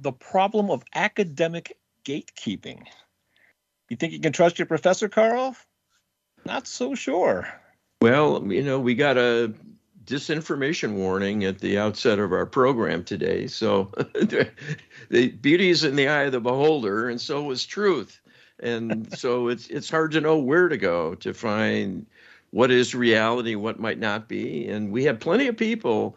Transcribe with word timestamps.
the 0.00 0.12
problem 0.12 0.70
of 0.70 0.82
academic 0.94 1.76
gatekeeping. 2.04 2.84
You 3.88 3.96
think 3.96 4.12
you 4.12 4.20
can 4.20 4.32
trust 4.32 4.58
your 4.58 4.66
professor, 4.66 5.08
Carl? 5.08 5.56
Not 6.44 6.66
so 6.66 6.94
sure. 6.94 7.48
Well, 8.00 8.44
you 8.52 8.62
know, 8.62 8.80
we 8.80 8.94
got 8.94 9.16
a 9.16 9.54
disinformation 10.04 10.94
warning 10.94 11.44
at 11.44 11.60
the 11.60 11.78
outset 11.78 12.18
of 12.18 12.32
our 12.32 12.46
program 12.46 13.04
today. 13.04 13.46
So 13.46 13.84
the 15.10 15.28
beauty 15.40 15.70
is 15.70 15.84
in 15.84 15.96
the 15.96 16.08
eye 16.08 16.24
of 16.24 16.32
the 16.32 16.40
beholder, 16.40 17.08
and 17.08 17.20
so 17.20 17.50
is 17.50 17.64
truth. 17.64 18.20
And 18.60 19.10
so 19.18 19.48
it's 19.48 19.68
it's 19.68 19.90
hard 19.90 20.12
to 20.12 20.20
know 20.20 20.38
where 20.38 20.68
to 20.68 20.76
go 20.76 21.14
to 21.16 21.32
find 21.32 22.06
what 22.50 22.70
is 22.70 22.94
reality, 22.94 23.54
what 23.54 23.80
might 23.80 23.98
not 23.98 24.28
be. 24.28 24.68
And 24.68 24.92
we 24.92 25.04
have 25.04 25.18
plenty 25.18 25.48
of 25.48 25.56
people 25.56 26.16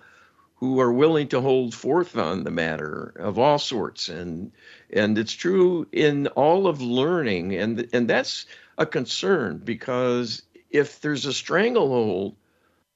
who 0.57 0.79
are 0.79 0.91
willing 0.91 1.27
to 1.29 1.41
hold 1.41 1.73
forth 1.73 2.17
on 2.17 2.43
the 2.43 2.51
matter 2.51 3.13
of 3.17 3.37
all 3.37 3.59
sorts. 3.59 4.09
And 4.09 4.51
and 4.89 5.17
it's 5.17 5.33
true 5.33 5.87
in 5.91 6.27
all 6.27 6.67
of 6.67 6.81
learning 6.81 7.55
and 7.55 7.87
and 7.93 8.09
that's 8.09 8.45
a 8.77 8.85
concern 8.85 9.61
because 9.63 10.43
if 10.69 11.01
there's 11.01 11.25
a 11.25 11.33
stranglehold 11.33 12.35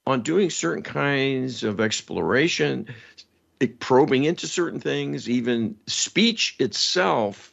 on 0.05 0.21
doing 0.21 0.49
certain 0.49 0.83
kinds 0.83 1.63
of 1.63 1.79
exploration 1.79 2.87
probing 3.79 4.23
into 4.23 4.47
certain 4.47 4.79
things 4.79 5.29
even 5.29 5.75
speech 5.85 6.55
itself 6.59 7.51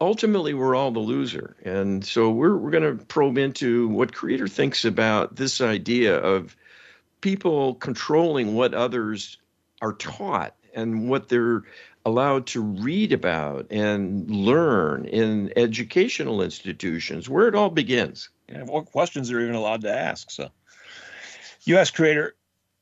ultimately 0.00 0.54
we're 0.54 0.74
all 0.74 0.90
the 0.90 0.98
loser. 0.98 1.56
And 1.64 2.04
so 2.04 2.30
we're, 2.30 2.56
we're 2.56 2.70
going 2.70 2.98
to 2.98 3.04
probe 3.06 3.38
into 3.38 3.88
what 3.88 4.14
creator 4.14 4.48
thinks 4.48 4.84
about 4.84 5.36
this 5.36 5.60
idea 5.60 6.16
of 6.16 6.56
people 7.20 7.74
controlling 7.74 8.54
what 8.54 8.74
others 8.74 9.38
are 9.80 9.92
taught 9.92 10.54
and 10.74 11.08
what 11.08 11.28
they're 11.28 11.64
allowed 12.04 12.46
to 12.46 12.62
read 12.62 13.12
about 13.12 13.66
and 13.70 14.30
learn 14.30 15.04
in 15.04 15.52
educational 15.56 16.42
institutions, 16.42 17.28
where 17.28 17.48
it 17.48 17.54
all 17.54 17.70
begins. 17.70 18.30
Yeah, 18.48 18.62
what 18.62 18.86
questions 18.86 19.28
they're 19.28 19.42
even 19.42 19.54
allowed 19.54 19.82
to 19.82 19.94
ask. 19.94 20.30
So, 20.30 20.48
U.S. 21.64 21.90
creator, 21.90 22.34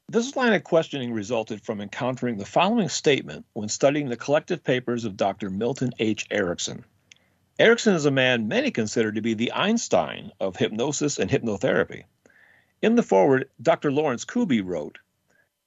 this 0.09 0.37
line 0.37 0.53
of 0.53 0.62
questioning 0.62 1.12
resulted 1.12 1.65
from 1.65 1.81
encountering 1.81 2.39
the 2.39 2.45
following 2.45 2.89
statement 2.89 3.45
when 3.55 3.69
studying 3.69 4.09
the 4.09 4.17
collective 4.17 4.62
papers 4.62 5.05
of 5.05 5.17
Dr. 5.17 5.50
Milton 5.50 5.93
H. 5.98 6.27
Erickson. 6.31 6.84
Erickson 7.59 7.95
is 7.95 8.06
a 8.06 8.11
man 8.11 8.48
many 8.48 8.71
consider 8.71 9.11
to 9.11 9.21
be 9.21 9.34
the 9.34 9.53
Einstein 9.53 10.31
of 10.39 10.55
hypnosis 10.56 11.19
and 11.19 11.31
hypnotherapy. 11.31 12.05
In 12.82 12.94
the 12.94 13.02
foreword, 13.02 13.48
Dr. 13.62 13.91
Lawrence 13.91 14.27
Kubie 14.27 14.60
wrote 14.60 14.98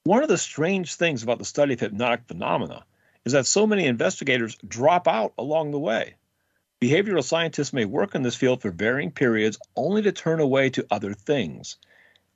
One 0.04 0.22
of 0.22 0.28
the 0.28 0.38
strange 0.38 0.94
things 0.94 1.24
about 1.24 1.38
the 1.38 1.44
study 1.44 1.74
of 1.74 1.80
hypnotic 1.80 2.28
phenomena 2.28 2.84
is 3.24 3.32
that 3.32 3.46
so 3.46 3.66
many 3.66 3.86
investigators 3.86 4.56
drop 4.68 5.08
out 5.08 5.34
along 5.36 5.72
the 5.72 5.78
way. 5.80 6.14
Behavioral 6.80 7.24
scientists 7.24 7.72
may 7.72 7.84
work 7.84 8.14
in 8.14 8.22
this 8.22 8.36
field 8.36 8.62
for 8.62 8.70
varying 8.70 9.10
periods 9.10 9.58
only 9.74 10.02
to 10.02 10.12
turn 10.12 10.38
away 10.38 10.70
to 10.70 10.86
other 10.88 11.12
things. 11.12 11.78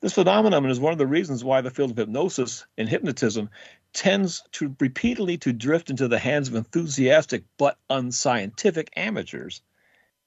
This 0.00 0.14
phenomenon 0.14 0.68
is 0.68 0.80
one 0.80 0.92
of 0.92 0.98
the 0.98 1.06
reasons 1.06 1.44
why 1.44 1.60
the 1.60 1.70
field 1.70 1.92
of 1.92 1.96
hypnosis 1.96 2.66
and 2.76 2.88
hypnotism 2.88 3.50
tends 3.92 4.42
to 4.52 4.74
repeatedly 4.80 5.38
to 5.38 5.52
drift 5.52 5.88
into 5.88 6.08
the 6.08 6.18
hands 6.18 6.48
of 6.48 6.56
enthusiastic 6.56 7.44
but 7.58 7.78
unscientific 7.88 8.90
amateurs 8.96 9.62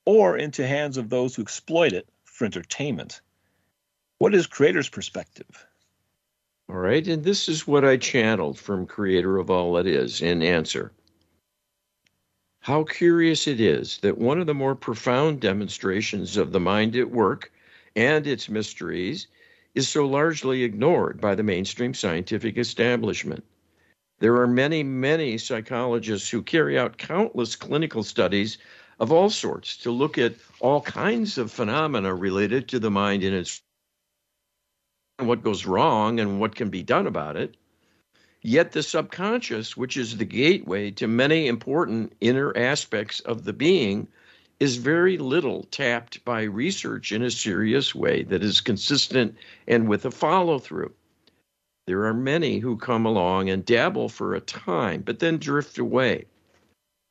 or 0.06 0.38
into 0.38 0.66
hands 0.66 0.96
of 0.96 1.10
those 1.10 1.36
who 1.36 1.42
exploit 1.42 1.92
it 1.92 2.08
for 2.24 2.46
entertainment. 2.46 3.20
What 4.20 4.34
is 4.34 4.48
Creator's 4.48 4.90
perspective? 4.90 5.68
All 6.68 6.78
right, 6.78 7.08
and 7.08 7.24
this 7.24 7.48
is 7.48 7.68
what 7.68 7.86
I 7.86 7.98
channeled 7.98 8.58
from 8.58 8.88
Creator 8.88 9.38
of 9.38 9.52
All 9.52 9.74
That 9.74 9.86
Is 9.86 10.22
in 10.24 10.42
answer. 10.42 10.92
How 12.62 12.84
curious 12.84 13.48
it 13.48 13.62
is 13.62 14.00
that 14.00 14.18
one 14.18 14.42
of 14.42 14.48
the 14.48 14.56
more 14.56 14.74
profound 14.74 15.40
demonstrations 15.40 16.36
of 16.36 16.52
the 16.52 16.60
mind 16.60 16.96
at 16.96 17.12
work 17.12 17.52
and 17.96 18.26
its 18.26 18.50
mysteries 18.50 19.28
is 19.76 19.88
so 19.88 20.08
largely 20.08 20.64
ignored 20.64 21.22
by 21.22 21.36
the 21.36 21.44
mainstream 21.44 21.94
scientific 21.94 22.58
establishment. 22.58 23.46
There 24.20 24.36
are 24.42 24.48
many, 24.48 24.82
many 24.82 25.38
psychologists 25.38 26.30
who 26.30 26.42
carry 26.42 26.78
out 26.78 26.98
countless 26.98 27.56
clinical 27.56 28.02
studies 28.02 28.58
of 29.00 29.12
all 29.12 29.30
sorts 29.30 29.78
to 29.78 29.92
look 29.92 30.18
at 30.18 30.34
all 30.60 30.82
kinds 30.82 31.38
of 31.38 31.52
phenomena 31.52 32.16
related 32.16 32.68
to 32.70 32.80
the 32.80 32.90
mind 32.90 33.24
and 33.24 33.36
its 33.36 33.62
what 35.20 35.44
goes 35.44 35.66
wrong 35.66 36.20
and 36.20 36.40
what 36.40 36.56
can 36.56 36.70
be 36.70 36.84
done 36.84 37.08
about 37.08 37.36
it. 37.36 37.56
Yet 38.44 38.72
the 38.72 38.84
subconscious, 38.84 39.76
which 39.76 39.98
is 39.98 40.18
the 40.18 40.26
gateway 40.26 40.92
to 40.92 41.08
many 41.08 41.48
important 41.48 42.14
inner 42.22 42.56
aspects 42.56 43.20
of 43.22 43.44
the 43.44 43.54
being, 43.54 44.08
is 44.60 44.78
very 44.78 45.18
little 45.18 45.64
tapped 45.72 46.24
by 46.24 46.44
research 46.44 47.12
in 47.12 47.24
a 47.24 47.32
serious 47.32 47.96
way 47.96 48.24
that 48.24 48.44
is 48.44 48.62
consistent 48.62 49.36
and 49.68 49.88
with 49.88 50.06
a 50.06 50.12
follow 50.12 50.60
through. 50.60 50.94
There 51.88 52.06
are 52.06 52.14
many 52.14 52.60
who 52.60 52.78
come 52.78 53.06
along 53.06 53.50
and 53.50 53.66
dabble 53.66 54.10
for 54.10 54.36
a 54.36 54.42
time, 54.42 55.02
but 55.02 55.20
then 55.20 55.38
drift 55.38 55.78
away. 55.78 56.26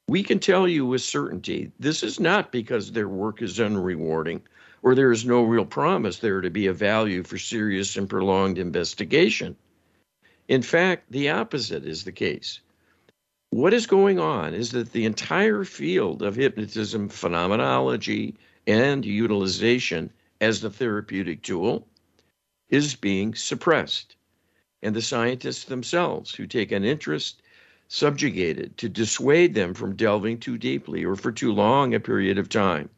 We 0.09 0.23
can 0.23 0.39
tell 0.39 0.69
you 0.69 0.87
with 0.87 1.03
certainty 1.03 1.73
this 1.81 2.03
is 2.03 2.21
not 2.21 2.53
because 2.53 2.93
their 2.93 3.09
work 3.09 3.43
is 3.43 3.59
unrewarding 3.59 4.43
or 4.87 4.95
there 4.95 5.11
is 5.11 5.27
no 5.27 5.43
real 5.43 5.65
promise 5.65 6.19
there 6.19 6.41
to 6.41 6.49
be 6.49 6.69
a 6.69 6.73
value 6.73 7.25
for 7.25 7.37
serious 7.39 7.97
and 7.97 8.09
prolonged 8.09 8.57
investigation. 8.57 9.57
In 10.47 10.63
fact, 10.63 11.11
the 11.11 11.29
opposite 11.29 11.85
is 11.85 12.05
the 12.05 12.13
case. 12.13 12.61
What 13.51 13.75
is 13.75 13.85
going 13.89 14.21
on 14.21 14.55
is 14.55 14.71
that 14.71 14.93
the 14.93 15.05
entire 15.05 15.65
field 15.65 16.23
of 16.23 16.37
hypnotism 16.37 17.09
phenomenology 17.09 18.37
and 18.69 19.05
utilization 19.05 20.13
as 20.41 20.61
the 20.61 20.71
therapeutic 20.71 21.43
tool 21.43 21.89
is 22.69 22.95
being 22.95 23.35
suppressed. 23.35 24.15
And 24.85 24.95
the 24.95 25.03
scientists 25.03 25.65
themselves, 25.65 26.33
who 26.33 26.47
take 26.47 26.71
an 26.71 26.85
interest, 26.85 27.43
subjugated 27.89 28.77
to 28.77 28.89
dissuade 28.89 29.53
them 29.53 29.75
from 29.75 29.97
delving 29.97 30.39
too 30.39 30.57
deeply 30.57 31.05
or 31.05 31.17
for 31.17 31.33
too 31.33 31.51
long 31.51 31.93
a 31.93 31.99
period 31.99 32.39
of 32.39 32.49
time. 32.49 32.89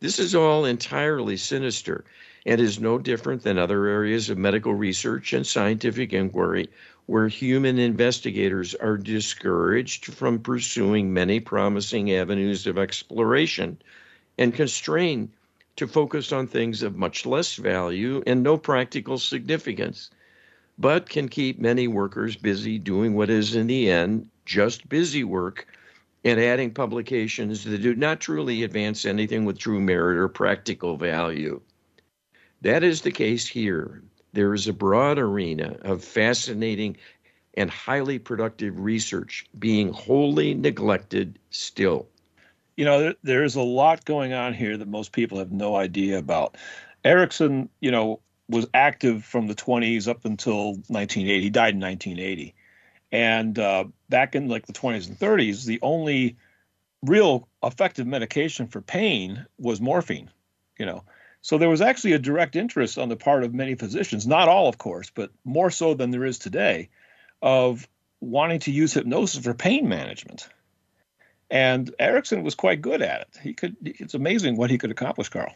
This 0.00 0.18
is 0.18 0.34
all 0.34 0.64
entirely 0.64 1.36
sinister 1.36 2.06
and 2.46 2.58
is 2.58 2.80
no 2.80 2.96
different 2.96 3.42
than 3.42 3.58
other 3.58 3.84
areas 3.86 4.30
of 4.30 4.38
medical 4.38 4.72
research 4.72 5.34
and 5.34 5.46
scientific 5.46 6.14
inquiry 6.14 6.70
where 7.04 7.28
human 7.28 7.78
investigators 7.78 8.74
are 8.74 8.96
discouraged 8.96 10.06
from 10.06 10.38
pursuing 10.38 11.12
many 11.12 11.38
promising 11.38 12.10
avenues 12.12 12.66
of 12.66 12.78
exploration 12.78 13.76
and 14.38 14.54
constrained 14.54 15.28
to 15.76 15.86
focus 15.86 16.32
on 16.32 16.46
things 16.46 16.82
of 16.82 16.96
much 16.96 17.26
less 17.26 17.56
value 17.56 18.22
and 18.26 18.42
no 18.42 18.56
practical 18.56 19.18
significance, 19.18 20.10
but 20.78 21.10
can 21.10 21.28
keep 21.28 21.58
many 21.58 21.86
workers 21.86 22.36
busy 22.36 22.78
doing 22.78 23.12
what 23.12 23.28
is, 23.28 23.54
in 23.54 23.66
the 23.66 23.90
end, 23.90 24.30
just 24.46 24.88
busy 24.88 25.24
work 25.24 25.66
and 26.24 26.40
adding 26.40 26.72
publications 26.72 27.64
that 27.64 27.82
do 27.82 27.94
not 27.94 28.20
truly 28.20 28.62
advance 28.62 29.04
anything 29.04 29.44
with 29.44 29.58
true 29.58 29.80
merit 29.80 30.18
or 30.18 30.28
practical 30.28 30.96
value. 30.96 31.60
That 32.62 32.84
is 32.84 33.00
the 33.00 33.10
case 33.10 33.46
here. 33.46 34.02
There 34.32 34.52
is 34.52 34.68
a 34.68 34.72
broad 34.72 35.18
arena 35.18 35.76
of 35.82 36.04
fascinating 36.04 36.96
and 37.54 37.70
highly 37.70 38.18
productive 38.18 38.78
research 38.78 39.46
being 39.58 39.92
wholly 39.92 40.54
neglected 40.54 41.38
still. 41.50 42.06
You 42.76 42.84
know, 42.84 43.00
there, 43.00 43.14
there's 43.22 43.56
a 43.56 43.62
lot 43.62 44.04
going 44.04 44.32
on 44.32 44.54
here 44.54 44.76
that 44.76 44.88
most 44.88 45.12
people 45.12 45.38
have 45.38 45.52
no 45.52 45.74
idea 45.74 46.18
about. 46.18 46.56
Erickson, 47.04 47.68
you 47.80 47.90
know, 47.90 48.20
was 48.48 48.66
active 48.74 49.24
from 49.24 49.46
the 49.46 49.54
20s 49.54 50.06
up 50.06 50.24
until 50.24 50.72
1980. 50.88 51.40
He 51.40 51.50
died 51.50 51.74
in 51.74 51.80
1980. 51.80 52.54
And 53.12 53.58
uh, 53.58 53.84
back 54.10 54.34
in 54.34 54.48
like 54.48 54.66
the 54.66 54.72
20s 54.72 55.08
and 55.08 55.18
30s, 55.18 55.64
the 55.64 55.78
only 55.82 56.36
real 57.02 57.48
effective 57.62 58.06
medication 58.06 58.66
for 58.66 58.80
pain 58.80 59.46
was 59.58 59.80
morphine, 59.80 60.30
you 60.78 60.84
know. 60.84 61.04
So 61.42 61.56
there 61.56 61.70
was 61.70 61.80
actually 61.80 62.12
a 62.12 62.18
direct 62.18 62.54
interest 62.54 62.98
on 62.98 63.08
the 63.08 63.16
part 63.16 63.44
of 63.44 63.54
many 63.54 63.74
physicians, 63.74 64.26
not 64.26 64.48
all, 64.48 64.68
of 64.68 64.76
course, 64.76 65.10
but 65.14 65.30
more 65.44 65.70
so 65.70 65.94
than 65.94 66.10
there 66.10 66.26
is 66.26 66.38
today, 66.38 66.90
of 67.40 67.88
wanting 68.20 68.58
to 68.60 68.70
use 68.70 68.92
hypnosis 68.92 69.42
for 69.42 69.54
pain 69.54 69.88
management. 69.88 70.48
And 71.50 71.92
Erickson 71.98 72.42
was 72.42 72.54
quite 72.54 72.82
good 72.82 73.00
at 73.00 73.22
it. 73.22 73.38
He 73.42 73.54
could 73.54 73.76
it's 73.82 74.14
amazing 74.14 74.56
what 74.56 74.70
he 74.70 74.78
could 74.78 74.90
accomplish, 74.90 75.30
Carl. 75.30 75.52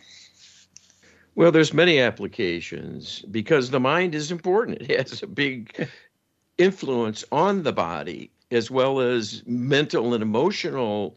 Well, 1.36 1.52
there's 1.52 1.74
many 1.74 2.00
applications 2.00 3.20
because 3.22 3.70
the 3.70 3.80
mind 3.80 4.14
is 4.14 4.30
important. 4.30 4.82
It 4.82 5.10
has 5.10 5.22
a 5.22 5.26
big 5.26 5.88
influence 6.58 7.24
on 7.30 7.62
the 7.62 7.72
body 7.72 8.30
as 8.50 8.70
well 8.70 9.00
as 9.00 9.42
mental 9.46 10.14
and 10.14 10.22
emotional 10.22 11.16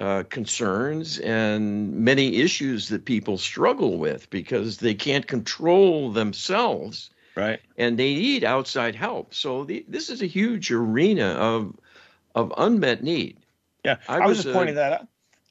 uh, 0.00 0.24
concerns 0.30 1.18
and 1.18 1.92
many 1.92 2.36
issues 2.36 2.88
that 2.88 3.04
people 3.04 3.36
struggle 3.36 3.98
with 3.98 4.30
because 4.30 4.78
they 4.78 4.94
can't 4.94 5.26
control 5.26 6.10
themselves 6.10 7.10
right. 7.36 7.60
and 7.76 7.98
they 7.98 8.14
need 8.14 8.42
outside 8.42 8.94
help. 8.94 9.34
So 9.34 9.64
the, 9.64 9.84
this 9.88 10.08
is 10.08 10.22
a 10.22 10.26
huge 10.26 10.70
arena 10.70 11.32
of 11.32 11.76
of 12.34 12.52
unmet 12.56 13.02
need. 13.02 13.38
Yeah 13.84 13.96
i, 14.08 14.16
I 14.16 14.26
was, 14.26 14.38
was, 14.38 14.44
just 14.44 14.56
pointing 14.56 14.76
that 14.76 14.92
out. 14.92 15.08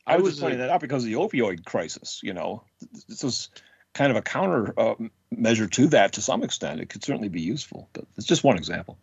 I, 0.08 0.14
I 0.14 0.16
was, 0.16 0.24
was 0.24 0.34
just 0.34 0.42
pointing 0.42 0.60
a, 0.60 0.64
that 0.64 0.70
out 0.72 0.82
because 0.82 1.04
of 1.04 1.10
the 1.10 1.16
opioid 1.18 1.66
crisis 1.66 2.22
you 2.24 2.34
know. 2.34 2.64
This 3.08 3.24
is 3.24 3.50
kind 3.94 4.12
of 4.12 4.18
a 4.18 4.22
counter 4.22 4.74
uh, 4.80 4.96
measure 5.32 5.68
to 5.68 5.88
that 5.88 6.14
to 6.14 6.22
some 6.22 6.42
extent. 6.42 6.80
It 6.80 6.90
could 6.90 7.04
certainly 7.04 7.30
be 7.30 7.42
useful 7.42 7.88
but 7.94 8.06
it's 8.18 8.26
just 8.26 8.44
one 8.44 8.58
example 8.58 8.98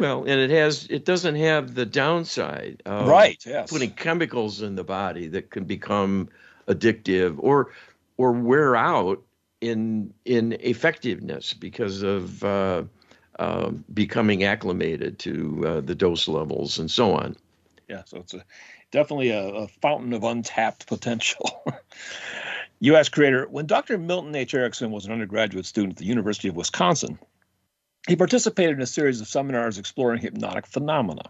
well, 0.00 0.20
and 0.24 0.40
it 0.40 0.50
has 0.50 0.86
it 0.90 1.04
doesn't 1.04 1.36
have 1.36 1.74
the 1.74 1.86
downside 1.86 2.82
of 2.86 3.08
right, 3.08 3.42
yes. 3.46 3.70
putting 3.70 3.90
chemicals 3.90 4.62
in 4.62 4.74
the 4.74 4.84
body 4.84 5.28
that 5.28 5.50
can 5.50 5.64
become 5.64 6.28
addictive 6.68 7.36
or 7.38 7.72
or 8.16 8.32
wear 8.32 8.76
out 8.76 9.22
in 9.60 10.12
in 10.24 10.56
effectiveness 10.60 11.52
because 11.52 12.02
of 12.02 12.42
uh, 12.44 12.82
uh, 13.38 13.70
becoming 13.94 14.44
acclimated 14.44 15.18
to 15.20 15.64
uh, 15.66 15.80
the 15.80 15.94
dose 15.94 16.28
levels 16.28 16.78
and 16.78 16.90
so 16.90 17.14
on. 17.14 17.36
Yeah, 17.88 18.02
so 18.04 18.18
it's 18.18 18.34
a, 18.34 18.44
definitely 18.90 19.30
a, 19.30 19.48
a 19.48 19.68
fountain 19.68 20.12
of 20.12 20.24
untapped 20.24 20.86
potential. 20.86 21.64
U.S. 22.80 23.08
creator, 23.08 23.46
when 23.48 23.66
Dr. 23.66 23.96
Milton 23.96 24.34
H. 24.34 24.54
Erickson 24.54 24.90
was 24.90 25.06
an 25.06 25.12
undergraduate 25.12 25.66
student 25.66 25.92
at 25.92 25.98
the 25.98 26.04
University 26.04 26.48
of 26.48 26.56
Wisconsin, 26.56 27.16
he 28.08 28.16
participated 28.16 28.76
in 28.76 28.82
a 28.82 28.86
series 28.86 29.20
of 29.20 29.28
seminars 29.28 29.78
exploring 29.78 30.20
hypnotic 30.20 30.66
phenomena. 30.66 31.22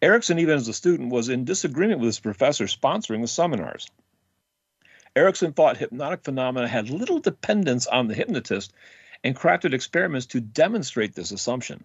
Erickson, 0.00 0.38
even 0.38 0.56
as 0.56 0.68
a 0.68 0.72
student, 0.72 1.10
was 1.10 1.28
in 1.28 1.44
disagreement 1.44 2.00
with 2.00 2.08
his 2.08 2.20
professor 2.20 2.64
sponsoring 2.64 3.20
the 3.20 3.28
seminars. 3.28 3.86
Erickson 5.14 5.52
thought 5.52 5.76
hypnotic 5.76 6.22
phenomena 6.24 6.68
had 6.68 6.90
little 6.90 7.18
dependence 7.18 7.86
on 7.86 8.06
the 8.06 8.14
hypnotist 8.14 8.72
and 9.24 9.36
crafted 9.36 9.72
experiments 9.72 10.26
to 10.26 10.40
demonstrate 10.40 11.14
this 11.14 11.30
assumption. 11.30 11.84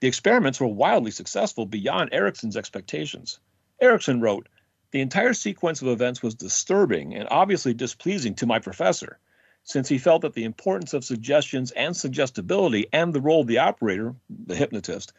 The 0.00 0.08
experiments 0.08 0.60
were 0.60 0.66
wildly 0.66 1.10
successful 1.10 1.66
beyond 1.66 2.10
Erickson's 2.12 2.56
expectations. 2.56 3.38
Erickson 3.80 4.20
wrote, 4.20 4.48
The 4.90 5.00
entire 5.00 5.34
sequence 5.34 5.82
of 5.82 5.88
events 5.88 6.22
was 6.22 6.34
disturbing 6.34 7.14
and 7.14 7.28
obviously 7.30 7.74
displeasing 7.74 8.34
to 8.36 8.46
my 8.46 8.58
professor 8.58 9.18
since 9.64 9.88
he 9.88 9.98
felt 9.98 10.22
that 10.22 10.34
the 10.34 10.44
importance 10.44 10.92
of 10.92 11.04
suggestions 11.04 11.70
and 11.72 11.96
suggestibility 11.96 12.86
and 12.92 13.12
the 13.12 13.20
role 13.20 13.40
of 13.40 13.46
the 13.46 13.58
operator, 13.58 14.14
the 14.46 14.54
hypnotist, 14.54 15.12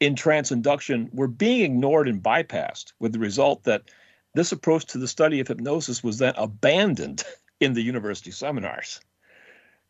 in 0.00 0.16
trance 0.16 0.50
induction 0.50 1.10
were 1.12 1.28
being 1.28 1.62
ignored 1.62 2.08
and 2.08 2.22
bypassed, 2.22 2.94
with 2.98 3.12
the 3.12 3.18
result 3.18 3.64
that 3.64 3.82
this 4.34 4.52
approach 4.52 4.86
to 4.86 4.98
the 4.98 5.08
study 5.08 5.40
of 5.40 5.48
hypnosis 5.48 6.02
was 6.02 6.18
then 6.18 6.34
abandoned 6.36 7.22
in 7.60 7.74
the 7.74 7.82
university 7.82 8.30
seminars. 8.30 9.00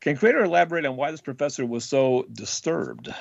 Can 0.00 0.16
Creator 0.16 0.44
elaborate 0.44 0.86
on 0.86 0.96
why 0.96 1.10
this 1.10 1.20
professor 1.20 1.64
was 1.64 1.84
so 1.84 2.26
disturbed? 2.32 3.14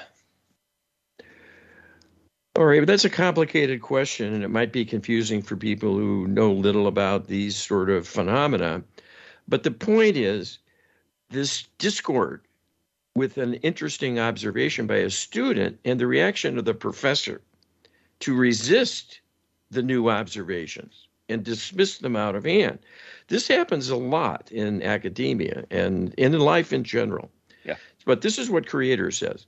All 2.56 2.66
right, 2.66 2.80
but 2.80 2.88
that's 2.88 3.06
a 3.06 3.10
complicated 3.10 3.82
question, 3.82 4.34
and 4.34 4.44
it 4.44 4.50
might 4.50 4.74
be 4.74 4.86
confusing 4.86 5.42
for 5.42 5.56
people 5.56 5.96
who 5.96 6.28
know 6.28 6.52
little 6.52 6.88
about 6.88 7.28
these 7.28 7.56
sort 7.56 7.90
of 7.90 8.08
phenomena. 8.08 8.84
But 9.48 9.64
the 9.64 9.72
point 9.72 10.18
is, 10.18 10.58
this 11.30 11.68
discord 11.78 12.42
with 13.16 13.38
an 13.38 13.56
interesting 13.56 14.20
observation 14.20 14.88
by 14.88 14.98
a 14.98 15.10
student 15.10 15.80
and 15.86 16.00
the 16.00 16.08
reaction 16.08 16.58
of 16.58 16.66
the 16.66 16.74
professor 16.74 17.42
to 18.20 18.36
resist 18.36 19.22
the 19.72 19.84
new 19.84 20.10
observations 20.10 21.08
and 21.28 21.44
dismiss 21.44 22.00
them 22.00 22.16
out 22.16 22.36
of 22.36 22.44
hand. 22.44 22.80
This 23.28 23.48
happens 23.48 23.90
a 23.90 23.96
lot 23.96 24.52
in 24.52 24.82
academia 24.82 25.66
and 25.70 26.14
in 26.16 26.38
life 26.40 26.74
in 26.74 26.84
general. 26.84 27.30
Yeah. 27.64 27.76
But 28.06 28.22
this 28.22 28.38
is 28.40 28.50
what 28.50 28.68
Creator 28.68 29.12
says. 29.12 29.46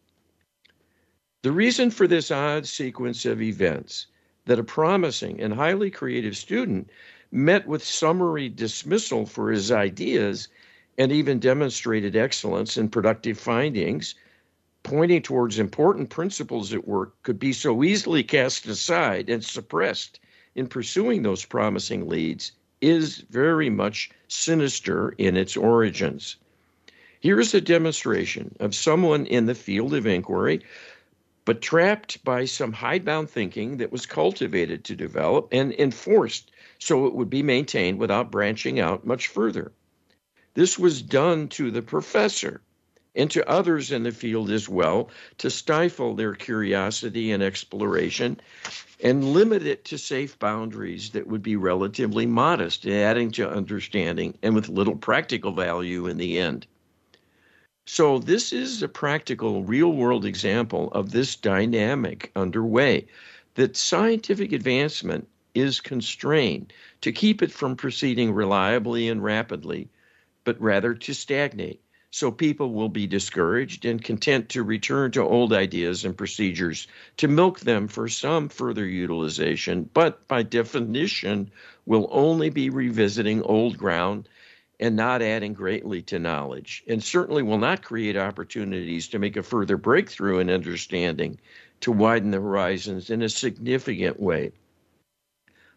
The 1.42 1.51
reason 1.51 1.89
for 1.89 2.07
this 2.07 2.30
odd 2.30 2.68
sequence 2.68 3.25
of 3.25 3.42
events 3.42 4.06
that 4.45 4.60
a 4.60 4.63
promising 4.63 5.42
and 5.42 5.54
highly 5.54 5.89
creative 5.89 6.38
student 6.38 6.89
met 7.31 7.66
with 7.68 7.83
summary 7.83 8.50
dismissal 8.50 9.25
for 9.25 9.51
his 9.51 9.72
ideas 9.72 10.50
and 10.98 11.12
even 11.12 11.40
demonstrated 11.40 12.16
excellence 12.16 12.78
in 12.78 12.90
productive 12.90 13.40
findings, 13.40 14.16
pointing 14.84 15.22
towards 15.22 15.60
important 15.60 16.10
principles 16.10 16.74
at 16.74 16.88
work, 16.88 17.14
could 17.24 17.40
be 17.40 17.54
so 17.54 17.84
easily 17.84 18.24
cast 18.24 18.66
aside 18.66 19.30
and 19.30 19.44
suppressed 19.44 20.20
in 20.56 20.68
pursuing 20.68 21.24
those 21.24 21.46
promising 21.46 22.08
leads 22.08 22.52
is 22.82 23.18
very 23.30 23.70
much 23.70 24.10
sinister 24.28 25.14
in 25.18 25.38
its 25.38 25.56
origins. 25.56 26.36
Here 27.20 27.40
is 27.40 27.54
a 27.54 27.62
demonstration 27.62 28.56
of 28.60 28.74
someone 28.74 29.28
in 29.28 29.46
the 29.46 29.56
field 29.56 29.94
of 29.94 30.08
inquiry, 30.08 30.62
but 31.46 31.62
trapped 31.62 32.24
by 32.24 32.46
some 32.46 32.74
hidebound 32.74 33.30
thinking 33.30 33.78
that 33.78 33.92
was 33.92 34.06
cultivated 34.06 34.84
to 34.86 34.96
develop 34.96 35.48
and 35.52 35.74
enforced 35.74 36.52
so 36.80 37.06
it 37.06 37.14
would 37.14 37.30
be 37.30 37.44
maintained 37.44 38.00
without 38.00 38.32
branching 38.32 38.80
out 38.80 39.06
much 39.06 39.28
further. 39.28 39.72
This 40.53 40.77
was 40.77 41.01
done 41.01 41.48
to 41.50 41.71
the 41.71 41.81
professor 41.81 42.62
and 43.15 43.31
to 43.31 43.50
others 43.50 43.92
in 43.92 44.03
the 44.03 44.12
field 44.12 44.50
as 44.51 44.68
well 44.68 45.09
to 45.38 45.50
stifle 45.50 46.13
their 46.13 46.33
curiosity 46.33 47.31
and 47.31 47.42
exploration 47.42 48.39
and 49.01 49.33
limit 49.33 49.65
it 49.65 49.86
to 49.86 49.98
safe 49.98 50.38
boundaries 50.39 51.12
that 51.12 51.27
would 51.27 51.42
be 51.42 51.56
relatively 51.56 52.25
modest, 52.25 52.86
adding 52.86 53.31
to 53.31 53.50
understanding 53.50 54.38
and 54.44 54.53
with 54.53 54.68
little 54.68 54.95
practical 54.95 55.53
value 55.53 56.06
in 56.07 56.18
the 56.18 56.38
end. 56.38 56.68
So, 57.86 58.19
this 58.19 58.51
is 58.51 58.83
a 58.83 58.88
practical, 58.88 59.63
real 59.63 59.94
world 59.94 60.25
example 60.25 60.92
of 60.92 61.12
this 61.12 61.35
dynamic 61.35 62.31
underway 62.35 63.07
that 63.56 63.76
scientific 63.76 64.52
advancement 64.52 65.28
is 65.56 65.81
constrained 65.81 66.71
to 67.02 67.11
keep 67.11 67.42
it 67.42 67.52
from 67.52 67.76
proceeding 67.76 68.33
reliably 68.33 69.07
and 69.07 69.23
rapidly 69.23 69.90
but 70.44 70.60
rather 70.62 70.94
to 70.94 71.14
stagnate. 71.14 71.81
So 72.10 72.30
people 72.30 72.74
will 72.74 72.90
be 72.90 73.07
discouraged 73.07 73.86
and 73.86 74.04
content 74.04 74.50
to 74.50 74.64
return 74.64 75.12
to 75.12 75.21
old 75.21 75.54
ideas 75.54 76.04
and 76.04 76.18
procedures 76.18 76.88
to 77.18 77.30
milk 77.30 77.62
them 77.62 77.88
for 77.88 78.10
some 78.10 78.50
further 78.50 78.86
utilization, 78.86 79.90
but 79.94 80.28
by 80.28 80.44
definition 80.44 81.52
will 81.86 82.10
only 82.12 82.50
be 82.50 82.69
revisiting 82.69 83.42
old 83.44 83.78
ground 83.78 84.28
and 84.78 84.95
not 84.95 85.21
adding 85.21 85.54
greatly 85.54 86.02
to 86.02 86.19
knowledge, 86.19 86.83
and 86.88 87.02
certainly 87.02 87.44
will 87.44 87.60
not 87.60 87.83
create 87.83 88.18
opportunities 88.18 89.07
to 89.10 89.19
make 89.19 89.38
a 89.38 89.44
further 89.44 89.78
breakthrough 89.78 90.40
in 90.40 90.50
understanding 90.50 91.40
to 91.80 91.92
widen 91.92 92.31
the 92.31 92.42
horizons 92.42 93.10
in 93.10 93.21
a 93.21 93.30
significant 93.30 94.19
way 94.19 94.52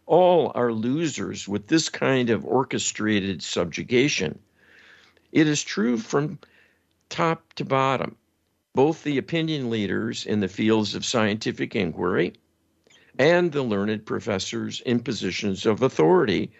all 0.07 0.53
are 0.55 0.73
losers 0.73 1.49
with 1.49 1.67
this 1.67 1.89
kind 1.89 2.31
of 2.31 2.45
orchestrated 2.45 3.43
subjugation. 3.43 4.39
It 5.35 5.49
is 5.49 5.65
true 5.65 5.99
from 5.99 6.39
top 7.09 7.55
to 7.55 7.65
bottom. 7.65 8.15
Both 8.73 9.03
the 9.03 9.19
opinion 9.19 9.69
leaders 9.69 10.25
in 10.25 10.39
the 10.39 10.47
fields 10.47 10.95
of 10.95 11.05
scientific 11.05 11.75
inquiry 11.75 12.35
and 13.19 13.51
the 13.51 13.65
learned 13.65 14.07
professors 14.07 14.81
in 14.83 15.01
positions 15.01 15.67
of 15.67 15.83
authority 15.83 16.53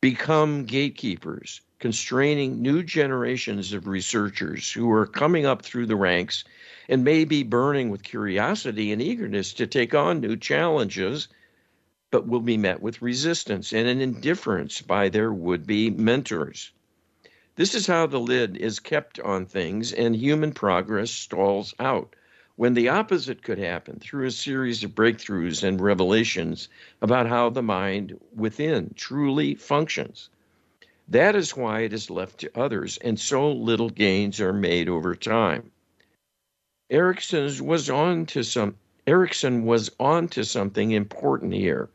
become 0.00 0.64
gatekeepers, 0.64 1.60
constraining 1.78 2.60
new 2.60 2.82
generations 2.82 3.72
of 3.72 3.86
researchers 3.86 4.72
who 4.72 4.90
are 4.90 5.06
coming 5.06 5.46
up 5.46 5.62
through 5.62 5.86
the 5.86 5.94
ranks 5.94 6.42
and 6.88 7.04
may 7.04 7.24
be 7.24 7.44
burning 7.44 7.90
with 7.90 8.02
curiosity 8.02 8.90
and 8.90 9.00
eagerness 9.00 9.52
to 9.52 9.68
take 9.68 9.94
on 9.94 10.18
new 10.18 10.36
challenges, 10.36 11.28
but 12.10 12.26
will 12.26 12.40
be 12.40 12.56
met 12.56 12.82
with 12.82 13.02
resistance 13.02 13.72
and 13.72 13.86
an 13.86 14.00
indifference 14.00 14.82
by 14.82 15.08
their 15.08 15.32
would 15.32 15.64
be 15.64 15.90
mentors. 15.90 16.72
This 17.56 17.74
is 17.74 17.86
how 17.88 18.06
the 18.06 18.20
lid 18.20 18.56
is 18.56 18.78
kept 18.78 19.18
on 19.20 19.44
things 19.44 19.92
and 19.92 20.14
human 20.14 20.52
progress 20.52 21.10
stalls 21.10 21.74
out. 21.78 22.14
When 22.56 22.74
the 22.74 22.88
opposite 22.88 23.42
could 23.42 23.58
happen 23.58 23.98
through 23.98 24.26
a 24.26 24.30
series 24.30 24.84
of 24.84 24.94
breakthroughs 24.94 25.64
and 25.64 25.80
revelations 25.80 26.68
about 27.02 27.26
how 27.26 27.50
the 27.50 27.62
mind 27.62 28.18
within 28.34 28.92
truly 28.94 29.54
functions. 29.54 30.28
That 31.08 31.34
is 31.34 31.56
why 31.56 31.80
it 31.80 31.92
is 31.92 32.08
left 32.08 32.38
to 32.40 32.58
others, 32.58 32.98
and 32.98 33.18
so 33.18 33.50
little 33.50 33.90
gains 33.90 34.40
are 34.40 34.52
made 34.52 34.88
over 34.88 35.16
time. 35.16 35.72
Erickson's 36.88 37.60
was 37.60 37.90
on 37.90 38.26
to 38.26 38.44
some 38.44 38.76
Erickson 39.06 39.64
was 39.64 39.90
onto 39.98 40.44
something 40.44 40.92
important 40.92 41.54
here 41.54 41.88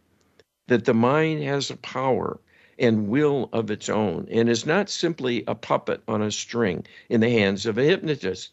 that 0.68 0.86
the 0.86 0.94
mind 0.94 1.44
has 1.44 1.70
a 1.70 1.78
power 1.78 2.40
and 2.78 3.08
will 3.08 3.50
of 3.54 3.72
its 3.72 3.90
own 3.90 4.28
and 4.30 4.50
is 4.50 4.66
not 4.66 4.90
simply 4.90 5.44
a 5.48 5.56
puppet 5.56 6.02
on 6.08 6.22
a 6.22 6.32
string 6.32 6.86
in 7.10 7.22
the 7.22 7.30
hands 7.30 7.66
of 7.66 7.78
a 7.78 7.84
hypnotist, 7.84 8.52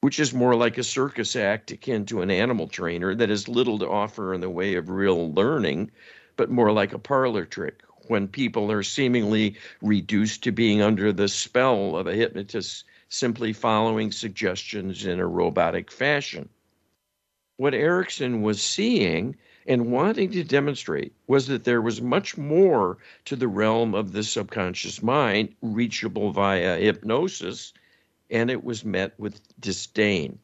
which 0.00 0.18
is 0.18 0.34
more 0.34 0.54
like 0.54 0.78
a 0.78 0.84
circus 0.84 1.36
act 1.36 1.70
akin 1.70 2.04
to 2.06 2.22
an 2.22 2.30
animal 2.30 2.66
trainer 2.66 3.14
that 3.14 3.28
has 3.28 3.48
little 3.48 3.78
to 3.78 3.88
offer 3.88 4.34
in 4.34 4.40
the 4.40 4.50
way 4.50 4.74
of 4.74 4.88
real 4.90 5.32
learning, 5.32 5.90
but 6.36 6.50
more 6.50 6.72
like 6.72 6.92
a 6.92 6.98
parlor 6.98 7.44
trick 7.44 7.82
when 8.08 8.26
people 8.26 8.70
are 8.72 8.82
seemingly 8.82 9.56
reduced 9.80 10.42
to 10.42 10.50
being 10.52 10.82
under 10.82 11.12
the 11.12 11.28
spell 11.28 11.96
of 11.96 12.06
a 12.06 12.14
hypnotist 12.14 12.84
simply 13.08 13.52
following 13.52 14.10
suggestions 14.10 15.04
in 15.06 15.20
a 15.20 15.26
robotic 15.26 15.90
fashion. 15.90 16.48
What 17.58 17.74
Erickson 17.74 18.42
was 18.42 18.60
seeing 18.60 19.36
and 19.66 19.92
wanting 19.92 20.30
to 20.32 20.44
demonstrate 20.44 21.12
was 21.26 21.46
that 21.46 21.64
there 21.64 21.82
was 21.82 22.02
much 22.02 22.36
more 22.36 22.98
to 23.24 23.36
the 23.36 23.48
realm 23.48 23.94
of 23.94 24.12
the 24.12 24.22
subconscious 24.22 25.02
mind 25.02 25.54
reachable 25.62 26.32
via 26.32 26.78
hypnosis, 26.78 27.72
and 28.30 28.50
it 28.50 28.64
was 28.64 28.84
met 28.84 29.18
with 29.18 29.40
disdain. 29.60 30.38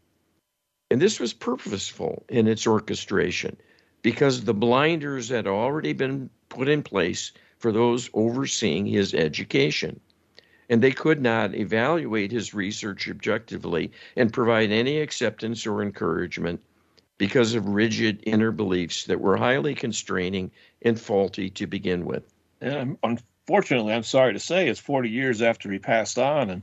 And 0.90 1.00
this 1.00 1.20
was 1.20 1.32
purposeful 1.32 2.24
in 2.28 2.46
its 2.46 2.66
orchestration 2.66 3.56
because 4.02 4.44
the 4.44 4.54
blinders 4.54 5.28
had 5.28 5.46
already 5.46 5.92
been 5.92 6.30
put 6.48 6.68
in 6.68 6.82
place 6.82 7.32
for 7.58 7.72
those 7.72 8.08
overseeing 8.14 8.86
his 8.86 9.12
education. 9.14 10.00
And 10.70 10.82
they 10.82 10.92
could 10.92 11.20
not 11.20 11.54
evaluate 11.54 12.30
his 12.30 12.54
research 12.54 13.08
objectively 13.08 13.90
and 14.16 14.32
provide 14.32 14.70
any 14.70 15.00
acceptance 15.00 15.66
or 15.66 15.82
encouragement 15.82 16.60
because 17.18 17.54
of 17.54 17.66
rigid 17.66 18.22
inner 18.22 18.52
beliefs 18.52 19.04
that 19.04 19.20
were 19.20 19.36
highly 19.36 19.74
constraining 19.74 20.50
and 20.82 20.98
faulty 20.98 21.50
to 21.50 21.66
begin 21.66 22.04
with. 22.06 22.22
And 22.60 22.96
unfortunately, 23.02 23.92
I'm 23.92 24.04
sorry 24.04 24.32
to 24.32 24.38
say, 24.38 24.68
it's 24.68 24.80
40 24.80 25.10
years 25.10 25.42
after 25.42 25.70
he 25.70 25.78
passed 25.78 26.18
on, 26.18 26.50
and 26.50 26.62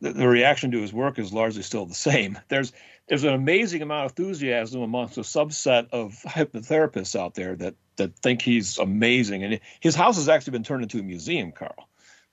the, 0.00 0.12
the 0.12 0.28
reaction 0.28 0.72
to 0.72 0.80
his 0.80 0.92
work 0.92 1.18
is 1.18 1.32
largely 1.32 1.62
still 1.62 1.86
the 1.86 1.94
same. 1.94 2.38
There's 2.48 2.72
there's 3.08 3.24
an 3.24 3.34
amazing 3.34 3.82
amount 3.82 4.06
of 4.06 4.18
enthusiasm 4.18 4.80
amongst 4.80 5.18
a 5.18 5.22
subset 5.22 5.88
of 5.90 6.12
hypnotherapists 6.24 7.18
out 7.18 7.34
there 7.34 7.56
that 7.56 7.74
that 7.96 8.16
think 8.18 8.40
he's 8.40 8.78
amazing, 8.78 9.42
and 9.42 9.60
his 9.80 9.94
house 9.94 10.16
has 10.16 10.28
actually 10.28 10.52
been 10.52 10.62
turned 10.62 10.84
into 10.84 11.00
a 11.00 11.02
museum, 11.02 11.52
Carl. 11.52 11.88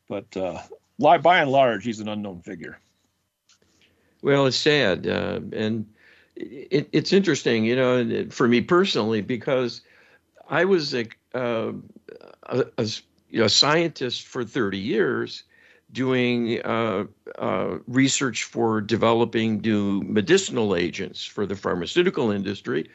But 0.08 0.38
uh, 0.38 0.62
by 1.00 1.40
and 1.40 1.52
large, 1.52 1.84
he's 1.84 2.00
an 2.00 2.08
unknown 2.08 2.42
figure. 2.42 2.80
Well, 4.22 4.46
it's 4.46 4.58
sad, 4.58 5.08
uh, 5.08 5.40
and 5.52 5.86
it, 6.40 6.90
it's 6.92 7.14
interesting, 7.14 7.66
you 7.66 7.76
know, 7.76 8.28
for 8.30 8.48
me 8.48 8.62
personally, 8.62 9.22
because 9.22 9.82
I 10.50 10.66
was 10.66 10.94
a, 10.96 11.06
uh, 11.34 11.74
a, 12.44 12.66
a, 12.78 12.84
you 13.30 13.42
know, 13.42 13.48
scientist 13.48 14.26
for 14.26 14.44
30 14.44 14.78
years 14.78 15.44
doing 15.92 16.62
uh, 16.64 17.06
uh, 17.38 17.78
research 17.88 18.44
for 18.44 18.80
developing 18.80 19.60
new 19.60 20.02
medicinal 20.02 20.76
agents 20.76 21.26
for 21.26 21.46
the 21.46 21.56
pharmaceutical 21.56 22.32
industry. 22.32 22.90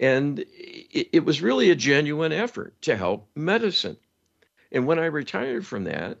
And 0.00 0.40
it, 0.40 1.08
it 1.12 1.24
was 1.24 1.42
really 1.42 1.70
a 1.70 1.74
genuine 1.74 2.32
effort 2.32 2.80
to 2.82 2.96
help 2.96 3.28
medicine. 3.34 3.96
And 4.70 4.86
when 4.86 4.98
I 4.98 5.06
retired 5.06 5.66
from 5.66 5.84
that, 5.84 6.18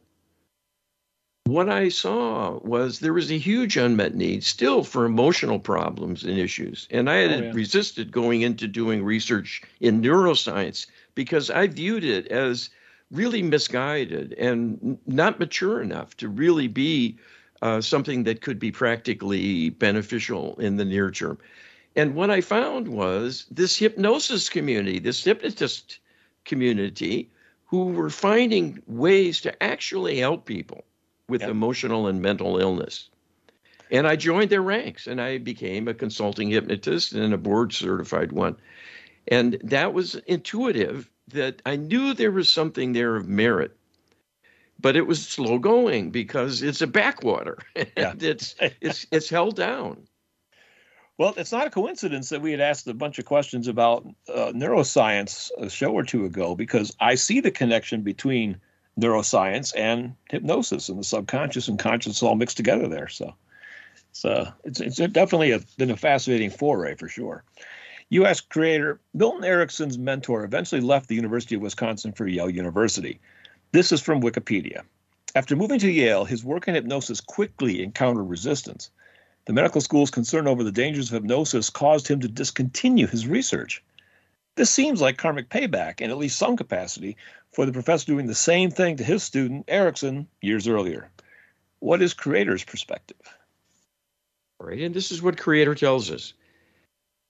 what 1.48 1.68
I 1.68 1.88
saw 1.88 2.58
was 2.62 2.98
there 3.00 3.12
was 3.12 3.30
a 3.30 3.38
huge 3.38 3.76
unmet 3.76 4.14
need 4.14 4.44
still 4.44 4.82
for 4.84 5.04
emotional 5.04 5.58
problems 5.58 6.24
and 6.24 6.38
issues. 6.38 6.88
And 6.90 7.08
I 7.08 7.16
had 7.16 7.30
oh, 7.30 7.44
yeah. 7.46 7.52
resisted 7.52 8.12
going 8.12 8.42
into 8.42 8.66
doing 8.68 9.04
research 9.04 9.62
in 9.80 10.02
neuroscience 10.02 10.86
because 11.14 11.50
I 11.50 11.66
viewed 11.66 12.04
it 12.04 12.26
as 12.28 12.70
really 13.10 13.42
misguided 13.42 14.32
and 14.34 14.98
not 15.06 15.40
mature 15.40 15.80
enough 15.80 16.16
to 16.18 16.28
really 16.28 16.68
be 16.68 17.16
uh, 17.62 17.80
something 17.80 18.24
that 18.24 18.42
could 18.42 18.58
be 18.58 18.70
practically 18.70 19.70
beneficial 19.70 20.56
in 20.56 20.76
the 20.76 20.84
near 20.84 21.10
term. 21.10 21.38
And 21.96 22.14
what 22.14 22.30
I 22.30 22.40
found 22.40 22.88
was 22.88 23.46
this 23.50 23.76
hypnosis 23.76 24.48
community, 24.48 24.98
this 24.98 25.24
hypnotist 25.24 25.98
community, 26.44 27.30
who 27.66 27.86
were 27.86 28.10
finding 28.10 28.82
ways 28.86 29.40
to 29.42 29.62
actually 29.62 30.18
help 30.18 30.44
people 30.46 30.84
with 31.28 31.42
yep. 31.42 31.50
emotional 31.50 32.06
and 32.06 32.22
mental 32.22 32.58
illness. 32.58 33.08
And 33.90 34.06
I 34.06 34.16
joined 34.16 34.50
their 34.50 34.62
ranks 34.62 35.06
and 35.06 35.20
I 35.20 35.38
became 35.38 35.88
a 35.88 35.94
consulting 35.94 36.50
hypnotist 36.50 37.12
and 37.12 37.32
a 37.32 37.38
board 37.38 37.72
certified 37.72 38.32
one. 38.32 38.56
And 39.26 39.58
that 39.64 39.92
was 39.92 40.14
intuitive 40.26 41.10
that 41.28 41.60
I 41.66 41.76
knew 41.76 42.14
there 42.14 42.32
was 42.32 42.50
something 42.50 42.92
there 42.92 43.16
of 43.16 43.28
merit. 43.28 43.76
But 44.80 44.96
it 44.96 45.06
was 45.06 45.26
slow 45.26 45.58
going 45.58 46.10
because 46.10 46.62
it's 46.62 46.82
a 46.82 46.86
backwater 46.86 47.58
and 47.76 47.88
yeah. 47.96 48.14
it's 48.20 48.54
it's 48.80 49.06
it's 49.10 49.28
held 49.28 49.56
down. 49.56 50.06
Well, 51.18 51.34
it's 51.36 51.50
not 51.50 51.66
a 51.66 51.70
coincidence 51.70 52.28
that 52.28 52.42
we 52.42 52.52
had 52.52 52.60
asked 52.60 52.86
a 52.86 52.94
bunch 52.94 53.18
of 53.18 53.24
questions 53.24 53.66
about 53.66 54.06
uh, 54.32 54.52
neuroscience 54.54 55.50
a 55.58 55.68
show 55.68 55.92
or 55.92 56.04
two 56.04 56.24
ago 56.24 56.54
because 56.54 56.94
I 57.00 57.16
see 57.16 57.40
the 57.40 57.50
connection 57.50 58.02
between 58.02 58.60
neuroscience 58.98 59.72
and 59.76 60.14
hypnosis 60.30 60.88
and 60.88 60.98
the 60.98 61.04
subconscious 61.04 61.68
and 61.68 61.78
conscious 61.78 62.22
all 62.22 62.34
mixed 62.34 62.56
together 62.56 62.88
there. 62.88 63.08
So, 63.08 63.34
so 64.12 64.48
it's 64.64 64.80
it's 64.80 64.96
definitely 64.96 65.52
a, 65.52 65.60
been 65.76 65.90
a 65.90 65.96
fascinating 65.96 66.50
foray 66.50 66.94
for 66.96 67.08
sure. 67.08 67.44
U.S. 68.10 68.40
creator 68.40 69.00
Milton 69.14 69.44
Erickson's 69.44 69.98
mentor 69.98 70.42
eventually 70.44 70.80
left 70.80 71.08
the 71.08 71.14
University 71.14 71.54
of 71.54 71.60
Wisconsin 71.60 72.12
for 72.12 72.26
Yale 72.26 72.50
University. 72.50 73.20
This 73.72 73.92
is 73.92 74.00
from 74.00 74.22
Wikipedia. 74.22 74.82
After 75.34 75.54
moving 75.54 75.78
to 75.80 75.90
Yale, 75.90 76.24
his 76.24 76.42
work 76.42 76.66
in 76.68 76.74
hypnosis 76.74 77.20
quickly 77.20 77.82
encountered 77.82 78.24
resistance. 78.24 78.90
The 79.44 79.52
medical 79.52 79.80
school's 79.80 80.10
concern 80.10 80.48
over 80.48 80.64
the 80.64 80.72
dangers 80.72 81.12
of 81.12 81.22
hypnosis 81.22 81.70
caused 81.70 82.08
him 82.08 82.20
to 82.20 82.28
discontinue 82.28 83.06
his 83.06 83.26
research. 83.26 83.82
This 84.58 84.70
seems 84.70 85.00
like 85.00 85.18
karmic 85.18 85.50
payback 85.50 86.00
in 86.00 86.10
at 86.10 86.18
least 86.18 86.36
some 86.36 86.56
capacity 86.56 87.16
for 87.52 87.64
the 87.64 87.70
professor 87.70 88.06
doing 88.06 88.26
the 88.26 88.34
same 88.34 88.72
thing 88.72 88.96
to 88.96 89.04
his 89.04 89.22
student, 89.22 89.66
Erickson, 89.68 90.26
years 90.42 90.66
earlier. 90.66 91.12
What 91.78 92.02
is 92.02 92.12
Creator's 92.12 92.64
perspective? 92.64 93.20
Right, 94.58 94.80
and 94.80 94.92
this 94.92 95.12
is 95.12 95.22
what 95.22 95.38
Creator 95.38 95.76
tells 95.76 96.10
us. 96.10 96.32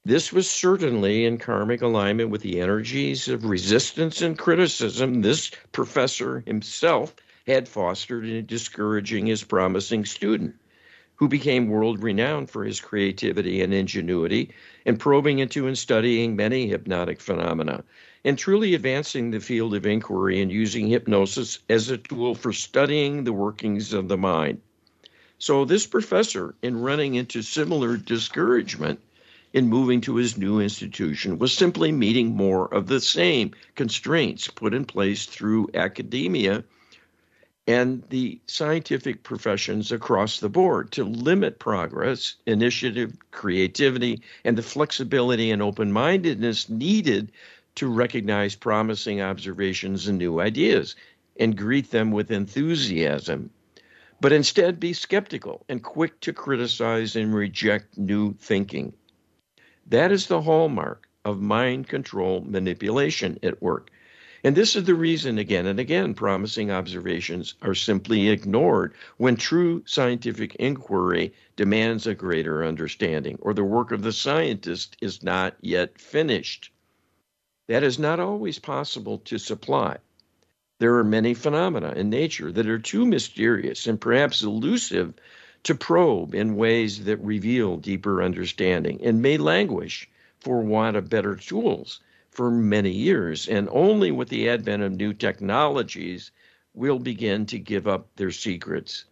This 0.07 0.33
was 0.33 0.49
certainly 0.51 1.27
in 1.27 1.37
karmic 1.37 1.83
alignment 1.83 2.31
with 2.31 2.41
the 2.41 2.63
energies 2.63 3.29
of 3.29 3.45
resistance 3.45 4.23
and 4.23 4.39
criticism 4.39 5.21
this 5.21 5.51
professor 5.73 6.41
himself 6.47 7.15
had 7.47 7.69
fostered 7.69 8.25
in 8.25 8.47
discouraging 8.47 9.27
his 9.27 9.45
promising 9.45 10.07
student 10.07 10.55
who 11.19 11.29
became 11.29 11.69
world 11.69 12.01
renowned 12.03 12.49
for 12.49 12.65
his 12.65 12.81
creativity 12.81 13.61
and 13.61 13.75
ingenuity 13.75 14.51
in 14.85 14.97
probing 14.97 15.41
into 15.41 15.67
and 15.67 15.77
studying 15.77 16.37
many 16.37 16.69
hypnotic 16.69 17.21
phenomena 17.21 17.83
and 18.25 18.39
truly 18.39 18.75
advancing 18.75 19.31
the 19.31 19.41
field 19.41 19.75
of 19.75 19.85
inquiry 19.85 20.41
and 20.41 20.53
using 20.53 20.87
hypnosis 20.87 21.59
as 21.69 21.91
a 21.91 21.99
tool 21.99 22.35
for 22.35 22.53
studying 22.53 23.25
the 23.25 23.33
workings 23.33 23.93
of 23.93 24.07
the 24.07 24.17
mind. 24.17 24.61
So, 25.39 25.65
this 25.65 25.87
professor, 25.87 26.55
in 26.63 26.81
running 26.81 27.17
into 27.17 27.43
similar 27.43 27.97
discouragement 27.97 29.01
in 29.53 29.69
moving 29.69 30.01
to 30.03 30.17
his 30.17 30.39
new 30.39 30.61
institution, 30.61 31.39
was 31.39 31.53
simply 31.53 31.91
meeting 31.91 32.37
more 32.37 32.73
of 32.73 32.87
the 32.87 33.01
same 33.01 33.53
constraints 33.75 34.49
put 34.49 34.75
in 34.75 34.85
place 34.85 35.27
through 35.27 35.71
academia 35.75 36.65
and 37.69 38.03
the 38.09 38.41
scientific 38.47 39.23
professions 39.23 39.93
across 39.93 40.41
the 40.41 40.49
board 40.49 40.91
to 40.91 41.05
limit 41.05 41.59
progress, 41.59 42.35
initiative, 42.47 43.13
creativity, 43.31 44.23
and 44.43 44.57
the 44.57 44.63
flexibility 44.63 45.51
and 45.51 45.61
open 45.61 45.93
mindedness 45.93 46.71
needed 46.71 47.31
to 47.75 47.87
recognize 47.87 48.55
promising 48.55 49.21
observations 49.21 50.09
and 50.09 50.17
new 50.17 50.41
ideas 50.41 50.97
and 51.39 51.59
greet 51.59 51.91
them 51.91 52.11
with 52.11 52.31
enthusiasm, 52.31 53.51
but 54.19 54.33
instead 54.33 54.81
be 54.81 54.95
skeptical 54.95 55.67
and 55.69 55.83
quick 55.83 56.19
to 56.21 56.33
criticize 56.33 57.17
and 57.17 57.35
reject 57.35 57.99
new 57.99 58.33
thinking. 58.41 58.95
That 59.87 60.11
is 60.11 60.27
the 60.27 60.41
hallmark 60.41 61.07
of 61.27 61.43
mind 61.43 61.87
control 61.87 62.41
manipulation 62.41 63.39
at 63.43 63.61
work. 63.61 63.91
And 64.45 64.55
this 64.55 64.77
is 64.77 64.85
the 64.85 64.95
reason, 64.95 65.37
again 65.37 65.67
and 65.67 65.81
again, 65.81 66.15
promising 66.15 66.71
observations 66.71 67.55
are 67.61 67.75
simply 67.75 68.29
ignored 68.29 68.95
when 69.17 69.35
true 69.35 69.83
scientific 69.85 70.55
inquiry 70.57 71.33
demands 71.57 72.07
a 72.07 72.15
greater 72.15 72.65
understanding, 72.65 73.37
or 73.41 73.53
the 73.53 73.65
work 73.65 73.91
of 73.91 74.03
the 74.03 74.13
scientist 74.13 74.97
is 75.01 75.25
not 75.25 75.57
yet 75.61 76.01
finished. 76.01 76.71
That 77.67 77.83
is 77.83 77.99
not 77.99 78.21
always 78.21 78.61
possible 78.61 79.19
to 79.19 79.39
supply. 79.39 79.97
There 80.79 80.95
are 80.95 81.05
many 81.05 81.35
phenomena 81.35 81.93
in 81.97 82.09
nature 82.09 82.53
that 82.53 82.69
are 82.69 82.79
too 82.79 83.05
mysterious 83.05 83.89
and 83.89 84.01
perhaps 84.01 84.43
elusive 84.43 85.15
to 85.65 85.75
probe 85.75 86.33
in 86.33 86.55
ways 86.55 87.05
that 87.05 87.19
reveal 87.19 87.77
deeper 87.77 88.23
understanding 88.23 89.01
and 89.03 89.21
may 89.21 89.37
languish 89.37 90.09
for 90.39 90.63
want 90.63 90.97
of 90.97 91.11
better 91.11 91.35
tools 91.35 91.99
for 92.31 92.51
many 92.51 92.91
years. 92.91 93.49
And 93.49 93.69
only 93.71 94.11
with 94.11 94.29
the 94.29 94.49
advent 94.49 94.83
of 94.83 94.93
new 94.93 95.13
technologies 95.13 96.31
will 96.75 96.99
begin 96.99 97.47
to 97.47 97.59
give 97.59 97.89
up 97.89 98.09
their 98.17 98.31
secrets. 98.31 99.05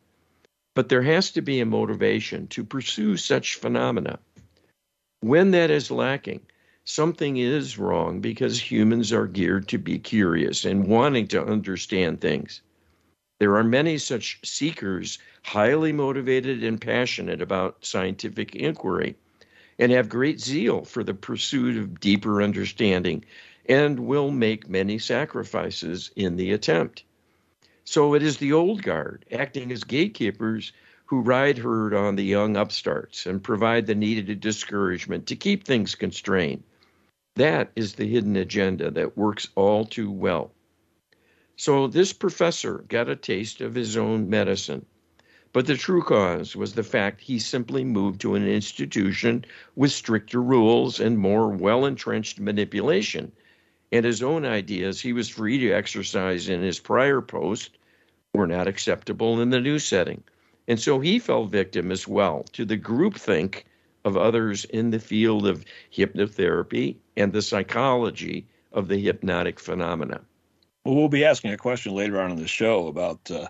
But 0.74 0.88
there 0.88 1.02
has 1.02 1.30
to 1.32 1.42
be 1.42 1.60
a 1.60 1.66
motivation 1.66 2.46
to 2.48 2.64
pursue 2.64 3.16
such 3.16 3.56
phenomena. 3.56 4.18
When 5.20 5.50
that 5.52 5.70
is 5.70 5.90
lacking, 5.90 6.42
something 6.84 7.36
is 7.36 7.78
wrong 7.78 8.20
because 8.20 8.70
humans 8.70 9.12
are 9.12 9.26
geared 9.26 9.68
to 9.68 9.78
be 9.78 9.98
curious 9.98 10.64
and 10.64 10.86
wanting 10.86 11.26
to 11.28 11.44
understand 11.44 12.20
things. 12.20 12.60
There 13.38 13.56
are 13.56 13.64
many 13.64 13.98
such 13.98 14.38
seekers, 14.44 15.18
highly 15.42 15.92
motivated 15.92 16.62
and 16.62 16.80
passionate 16.80 17.42
about 17.42 17.84
scientific 17.84 18.54
inquiry, 18.54 19.16
and 19.78 19.92
have 19.92 20.08
great 20.08 20.40
zeal 20.40 20.84
for 20.84 21.04
the 21.04 21.14
pursuit 21.14 21.76
of 21.76 22.00
deeper 22.00 22.42
understanding, 22.42 23.24
and 23.68 24.00
will 24.00 24.30
make 24.30 24.68
many 24.68 24.98
sacrifices 24.98 26.10
in 26.16 26.36
the 26.36 26.52
attempt. 26.52 27.04
So 27.84 28.14
it 28.14 28.22
is 28.22 28.38
the 28.38 28.52
old 28.52 28.82
guard, 28.82 29.24
acting 29.30 29.70
as 29.70 29.84
gatekeepers, 29.84 30.72
who 31.06 31.20
ride 31.20 31.58
herd 31.58 31.94
on 31.94 32.16
the 32.16 32.24
young 32.24 32.56
upstarts 32.56 33.26
and 33.26 33.42
provide 33.42 33.86
the 33.86 33.94
needed 33.94 34.40
discouragement 34.40 35.26
to 35.26 35.36
keep 35.36 35.64
things 35.64 35.94
constrained. 35.94 36.64
That 37.36 37.70
is 37.76 37.94
the 37.94 38.08
hidden 38.08 38.34
agenda 38.36 38.90
that 38.90 39.16
works 39.16 39.48
all 39.54 39.84
too 39.84 40.10
well. 40.10 40.50
So 41.56 41.86
this 41.86 42.12
professor 42.12 42.84
got 42.88 43.08
a 43.08 43.16
taste 43.16 43.60
of 43.60 43.74
his 43.74 43.96
own 43.96 44.28
medicine. 44.28 44.84
But 45.56 45.64
the 45.64 45.78
true 45.78 46.02
cause 46.02 46.54
was 46.54 46.74
the 46.74 46.82
fact 46.82 47.22
he 47.22 47.38
simply 47.38 47.82
moved 47.82 48.20
to 48.20 48.34
an 48.34 48.46
institution 48.46 49.42
with 49.74 49.90
stricter 49.90 50.42
rules 50.42 51.00
and 51.00 51.16
more 51.16 51.48
well 51.48 51.86
entrenched 51.86 52.38
manipulation. 52.38 53.32
And 53.90 54.04
his 54.04 54.22
own 54.22 54.44
ideas 54.44 55.00
he 55.00 55.14
was 55.14 55.30
free 55.30 55.56
to 55.60 55.72
exercise 55.72 56.50
in 56.50 56.60
his 56.60 56.78
prior 56.78 57.22
post 57.22 57.78
were 58.34 58.46
not 58.46 58.68
acceptable 58.68 59.40
in 59.40 59.48
the 59.48 59.58
new 59.58 59.78
setting. 59.78 60.22
And 60.68 60.78
so 60.78 61.00
he 61.00 61.18
fell 61.18 61.46
victim 61.46 61.90
as 61.90 62.06
well 62.06 62.44
to 62.52 62.66
the 62.66 62.76
groupthink 62.76 63.62
of 64.04 64.14
others 64.14 64.66
in 64.66 64.90
the 64.90 65.00
field 65.00 65.46
of 65.46 65.64
hypnotherapy 65.90 66.96
and 67.16 67.32
the 67.32 67.40
psychology 67.40 68.46
of 68.72 68.88
the 68.88 68.98
hypnotic 68.98 69.58
phenomena. 69.58 70.20
Well, 70.84 70.96
we'll 70.96 71.08
be 71.08 71.24
asking 71.24 71.52
a 71.52 71.56
question 71.56 71.94
later 71.94 72.20
on 72.20 72.30
in 72.30 72.36
the 72.36 72.46
show 72.46 72.88
about 72.88 73.30
uh, 73.30 73.48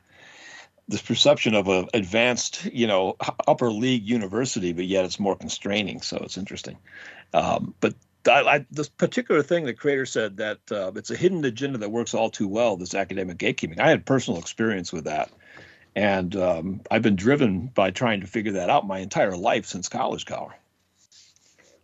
this 0.88 1.02
perception 1.02 1.55
of 1.55 1.69
an 1.69 1.88
advanced, 1.95 2.64
you 2.66 2.87
know, 2.87 3.16
upper 3.47 3.71
league 3.71 4.09
university, 4.09 4.73
but 4.73 4.85
yet 4.85 5.05
it's 5.05 5.19
more 5.19 5.37
constraining. 5.37 6.00
So 6.00 6.19
it's 6.19 6.38
interesting. 6.38 6.78
Um, 7.35 7.75
but 7.81 7.95
I, 8.28 8.40
I, 8.43 8.66
this 8.71 8.88
particular 8.88 9.43
thing 9.43 9.64
the 9.64 9.75
creator 9.75 10.07
said 10.07 10.37
that 10.38 10.59
uh, 10.71 10.93
it's 10.95 11.11
a 11.11 11.16
hidden 11.16 11.45
agenda 11.45 11.78
that 11.78 11.90
works 11.90 12.14
all 12.14 12.31
too 12.31 12.49
well. 12.49 12.76
This 12.76 12.95
academic 12.95 13.38
gatekeeping. 13.38 13.81
I 13.81 13.88
had 13.88 14.07
personal 14.07 14.38
experience 14.38 14.93
with 14.93 15.05
that, 15.05 15.31
and 15.95 16.35
um, 16.37 16.81
I've 16.90 17.02
been 17.02 17.16
driven 17.16 17.66
by 17.66 17.90
trying 17.90 18.21
to 18.21 18.26
figure 18.26 18.52
that 18.52 18.71
out 18.71 18.87
my 18.87 18.99
entire 18.99 19.37
life 19.37 19.66
since 19.66 19.88
college, 19.88 20.26
Carl. 20.26 20.52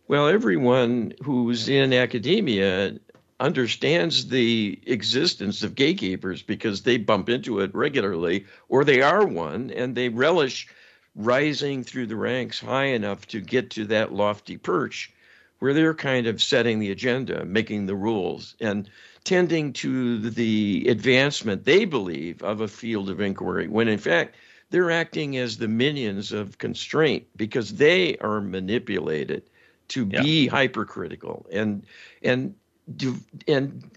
Well, 0.07 0.27
everyone 0.27 1.13
who's 1.23 1.69
in 1.69 1.93
academia 1.93 2.99
understands 3.39 4.27
the 4.27 4.79
existence 4.85 5.63
of 5.63 5.75
gatekeepers 5.75 6.41
because 6.41 6.81
they 6.81 6.97
bump 6.97 7.29
into 7.29 7.59
it 7.59 7.73
regularly, 7.73 8.45
or 8.69 8.83
they 8.83 9.01
are 9.01 9.25
one, 9.25 9.71
and 9.71 9.95
they 9.95 10.09
relish 10.09 10.67
rising 11.15 11.83
through 11.83 12.07
the 12.07 12.15
ranks 12.15 12.59
high 12.59 12.85
enough 12.85 13.27
to 13.27 13.39
get 13.39 13.69
to 13.69 13.85
that 13.85 14.13
lofty 14.13 14.57
perch 14.57 15.11
where 15.59 15.73
they're 15.73 15.93
kind 15.93 16.27
of 16.27 16.43
setting 16.43 16.79
the 16.79 16.91
agenda, 16.91 17.45
making 17.45 17.85
the 17.85 17.95
rules, 17.95 18.55
and 18.59 18.89
tending 19.23 19.71
to 19.71 20.19
the 20.19 20.85
advancement 20.89 21.63
they 21.63 21.85
believe 21.85 22.43
of 22.43 22.59
a 22.59 22.67
field 22.67 23.09
of 23.09 23.21
inquiry, 23.21 23.67
when 23.67 23.87
in 23.87 23.97
fact, 23.97 24.35
they're 24.71 24.91
acting 24.91 25.37
as 25.37 25.57
the 25.57 25.67
minions 25.67 26.31
of 26.31 26.57
constraint 26.57 27.23
because 27.35 27.75
they 27.75 28.17
are 28.17 28.41
manipulated 28.41 29.43
to 29.89 30.09
yeah. 30.11 30.21
be 30.21 30.47
hypercritical 30.47 31.45
and 31.51 31.85
and 32.23 32.55
do, 32.95 33.15
and 33.47 33.89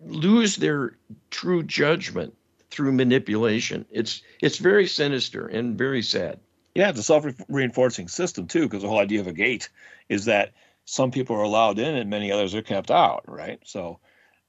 lose 0.00 0.56
their 0.56 0.96
true 1.30 1.62
judgment 1.62 2.34
through 2.70 2.92
manipulation. 2.92 3.86
It's 3.90 4.22
it's 4.42 4.58
very 4.58 4.86
sinister 4.86 5.46
and 5.46 5.78
very 5.78 6.02
sad. 6.02 6.40
Yeah, 6.74 6.90
it's 6.90 6.98
a 6.98 7.04
self-reinforcing 7.04 8.08
system 8.08 8.48
too, 8.48 8.62
because 8.62 8.82
the 8.82 8.88
whole 8.88 8.98
idea 8.98 9.20
of 9.20 9.28
a 9.28 9.32
gate 9.32 9.68
is 10.08 10.24
that 10.24 10.52
some 10.84 11.10
people 11.10 11.36
are 11.36 11.42
allowed 11.42 11.78
in 11.78 11.94
and 11.94 12.10
many 12.10 12.32
others 12.32 12.54
are 12.54 12.62
kept 12.62 12.90
out, 12.90 13.22
right? 13.26 13.60
So 13.64 14.00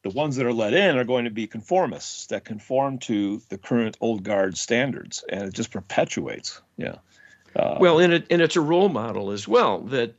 the 0.02 0.10
ones 0.10 0.36
that 0.36 0.46
are 0.46 0.54
let 0.54 0.74
in 0.74 0.98
are 0.98 1.04
going 1.04 1.26
to 1.26 1.32
be 1.32 1.48
conformists 1.48 2.28
that 2.28 2.44
conform 2.44 2.98
to 3.00 3.42
the 3.50 3.58
current 3.58 3.98
old 4.02 4.24
guard 4.24 4.58
standards, 4.58 5.24
and 5.30 5.44
it 5.44 5.54
just 5.54 5.72
perpetuates. 5.72 6.62
Yeah. 6.78 6.96
Uh, 7.56 7.78
well, 7.80 8.00
and 8.00 8.12
it 8.12 8.26
and 8.30 8.42
it's 8.42 8.56
a 8.56 8.62
role 8.62 8.90
model 8.90 9.32
as 9.32 9.48
well 9.48 9.82
that 9.82 10.16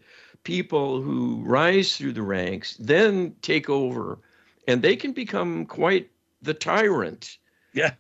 people 0.47 1.03
who 1.03 1.43
rise 1.45 1.97
through 1.97 2.13
the 2.13 2.23
ranks 2.23 2.77
then 2.79 3.35
take 3.43 3.69
over 3.69 4.21
and 4.69 4.81
they 4.81 4.95
can 4.95 5.11
become 5.11 5.67
quite 5.67 6.09
the 6.41 6.55
tyrant. 6.55 7.37
Yeah. 7.75 7.95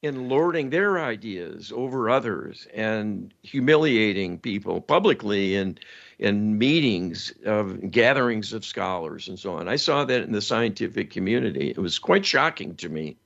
In 0.00 0.30
lording 0.30 0.70
their 0.70 0.98
ideas 0.98 1.70
over 1.70 2.08
others 2.08 2.66
and 2.72 3.32
humiliating 3.42 4.38
people 4.38 4.80
publicly 4.80 5.54
in 5.54 5.78
in 6.18 6.56
meetings 6.56 7.30
of 7.44 7.90
gatherings 7.90 8.54
of 8.54 8.64
scholars 8.64 9.28
and 9.28 9.38
so 9.38 9.52
on. 9.52 9.68
I 9.68 9.76
saw 9.76 10.06
that 10.06 10.22
in 10.22 10.32
the 10.32 10.40
scientific 10.40 11.10
community. 11.10 11.70
It 11.70 11.78
was 11.78 11.98
quite 11.98 12.24
shocking 12.24 12.74
to 12.76 12.88
me. 12.88 13.16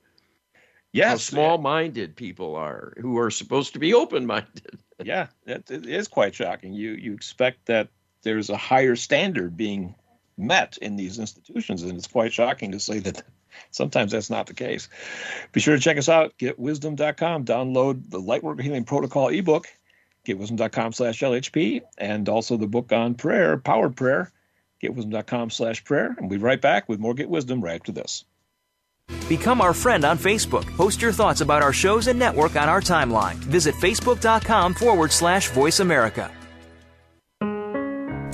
Yes, 0.92 1.08
how 1.08 1.16
small-minded 1.18 2.16
people 2.16 2.56
are 2.56 2.94
who 2.98 3.16
are 3.16 3.30
supposed 3.30 3.74
to 3.74 3.78
be 3.78 3.94
open-minded. 3.94 4.78
yeah, 5.04 5.28
it, 5.46 5.70
it 5.70 5.86
is 5.86 6.08
quite 6.08 6.34
shocking. 6.34 6.72
You 6.72 6.92
you 6.92 7.14
expect 7.14 7.66
that 7.66 7.88
there's 8.22 8.50
a 8.50 8.56
higher 8.56 8.96
standard 8.96 9.56
being 9.56 9.94
met 10.36 10.76
in 10.78 10.96
these 10.96 11.18
institutions. 11.18 11.82
And 11.82 11.96
it's 11.96 12.06
quite 12.06 12.32
shocking 12.32 12.72
to 12.72 12.80
say 12.80 12.98
that 13.00 13.22
sometimes 13.70 14.12
that's 14.12 14.30
not 14.30 14.46
the 14.46 14.54
case. 14.54 14.88
Be 15.52 15.60
sure 15.60 15.76
to 15.76 15.82
check 15.82 15.96
us 15.96 16.08
out, 16.08 16.36
getwisdom.com, 16.38 17.44
download 17.44 18.10
the 18.10 18.20
Lightworker 18.20 18.62
Healing 18.62 18.84
Protocol 18.84 19.28
ebook, 19.28 19.66
getwisdom.com 20.26 20.92
slash 20.92 21.20
LHP, 21.20 21.82
and 21.98 22.28
also 22.28 22.56
the 22.56 22.66
book 22.66 22.92
on 22.92 23.14
prayer, 23.14 23.56
Power 23.56 23.90
Prayer, 23.90 24.32
getwisdom.com 24.82 25.50
slash 25.50 25.84
prayer. 25.84 26.14
And 26.18 26.28
we'll 26.28 26.38
be 26.38 26.44
right 26.44 26.60
back 26.60 26.88
with 26.88 27.00
more 27.00 27.14
Get 27.14 27.30
Wisdom 27.30 27.62
right 27.62 27.80
after 27.80 27.92
this. 27.92 28.24
Become 29.28 29.60
our 29.60 29.74
friend 29.74 30.04
on 30.04 30.18
Facebook. 30.18 30.66
Post 30.76 31.00
your 31.00 31.12
thoughts 31.12 31.40
about 31.40 31.62
our 31.62 31.72
shows 31.72 32.08
and 32.08 32.18
network 32.18 32.56
on 32.56 32.68
our 32.68 32.80
timeline. 32.80 33.34
Visit 33.34 33.74
facebook.com 33.76 34.74
forward 34.74 35.12
slash 35.12 35.48
voice 35.50 35.80
America. 35.80 36.30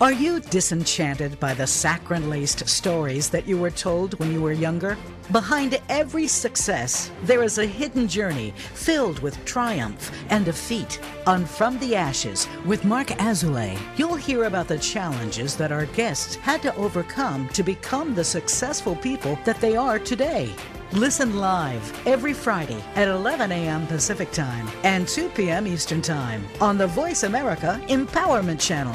Are 0.00 0.12
you 0.12 0.38
disenchanted 0.38 1.40
by 1.40 1.54
the 1.54 1.66
saccharine 1.66 2.30
laced 2.30 2.68
stories 2.68 3.28
that 3.30 3.48
you 3.48 3.58
were 3.58 3.72
told 3.72 4.16
when 4.20 4.32
you 4.32 4.40
were 4.40 4.52
younger? 4.52 4.96
Behind 5.32 5.80
every 5.88 6.28
success, 6.28 7.10
there 7.24 7.42
is 7.42 7.58
a 7.58 7.66
hidden 7.66 8.06
journey 8.06 8.54
filled 8.74 9.18
with 9.18 9.44
triumph 9.44 10.12
and 10.30 10.44
defeat. 10.44 11.00
On 11.26 11.44
From 11.44 11.80
the 11.80 11.96
Ashes 11.96 12.46
with 12.64 12.84
Mark 12.84 13.08
Azoulay, 13.18 13.76
you'll 13.96 14.14
hear 14.14 14.44
about 14.44 14.68
the 14.68 14.78
challenges 14.78 15.56
that 15.56 15.72
our 15.72 15.86
guests 15.86 16.36
had 16.36 16.62
to 16.62 16.76
overcome 16.76 17.48
to 17.48 17.64
become 17.64 18.14
the 18.14 18.22
successful 18.22 18.94
people 18.94 19.36
that 19.44 19.60
they 19.60 19.74
are 19.74 19.98
today. 19.98 20.54
Listen 20.92 21.36
live 21.36 22.06
every 22.06 22.32
Friday 22.32 22.80
at 22.94 23.08
11 23.08 23.50
a.m. 23.50 23.84
Pacific 23.88 24.30
Time 24.30 24.68
and 24.84 25.08
2 25.08 25.28
p.m. 25.30 25.66
Eastern 25.66 26.00
Time 26.00 26.46
on 26.60 26.78
the 26.78 26.86
Voice 26.86 27.24
America 27.24 27.80
Empowerment 27.88 28.60
Channel. 28.60 28.94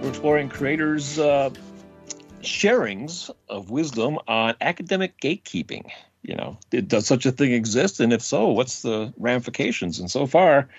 We're 0.00 0.08
exploring 0.08 0.48
creators' 0.48 1.18
uh, 1.18 1.50
sharings 2.40 3.30
of 3.50 3.68
wisdom 3.68 4.18
on 4.26 4.54
academic 4.62 5.20
gatekeeping. 5.20 5.90
You 6.22 6.36
know, 6.36 6.58
does 6.70 7.06
such 7.06 7.26
a 7.26 7.32
thing 7.32 7.52
exist? 7.52 8.00
And 8.00 8.10
if 8.10 8.22
so, 8.22 8.48
what's 8.48 8.80
the 8.80 9.12
ramifications? 9.18 9.98
And 9.98 10.10
so 10.10 10.26
far, 10.26 10.70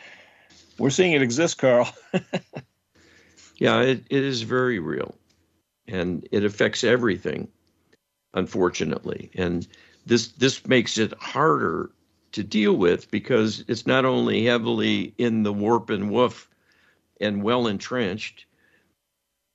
we're 0.79 0.89
seeing 0.89 1.11
it 1.11 1.21
exist, 1.21 1.59
Carl. 1.59 1.87
yeah, 3.57 3.81
it, 3.81 4.05
it 4.09 4.23
is 4.23 4.41
very 4.41 4.79
real. 4.79 5.13
And 5.87 6.27
it 6.31 6.43
affects 6.43 6.83
everything, 6.83 7.47
unfortunately. 8.33 9.29
And 9.35 9.67
this 10.07 10.29
this 10.29 10.65
makes 10.65 10.97
it 10.97 11.13
harder 11.19 11.91
to 12.31 12.43
deal 12.43 12.73
with 12.73 13.11
because 13.11 13.63
it's 13.67 13.85
not 13.85 14.03
only 14.05 14.45
heavily 14.45 15.13
in 15.19 15.43
the 15.43 15.53
warp 15.53 15.91
and 15.91 16.09
woof 16.09 16.49
and 17.19 17.43
well 17.43 17.67
entrenched, 17.67 18.45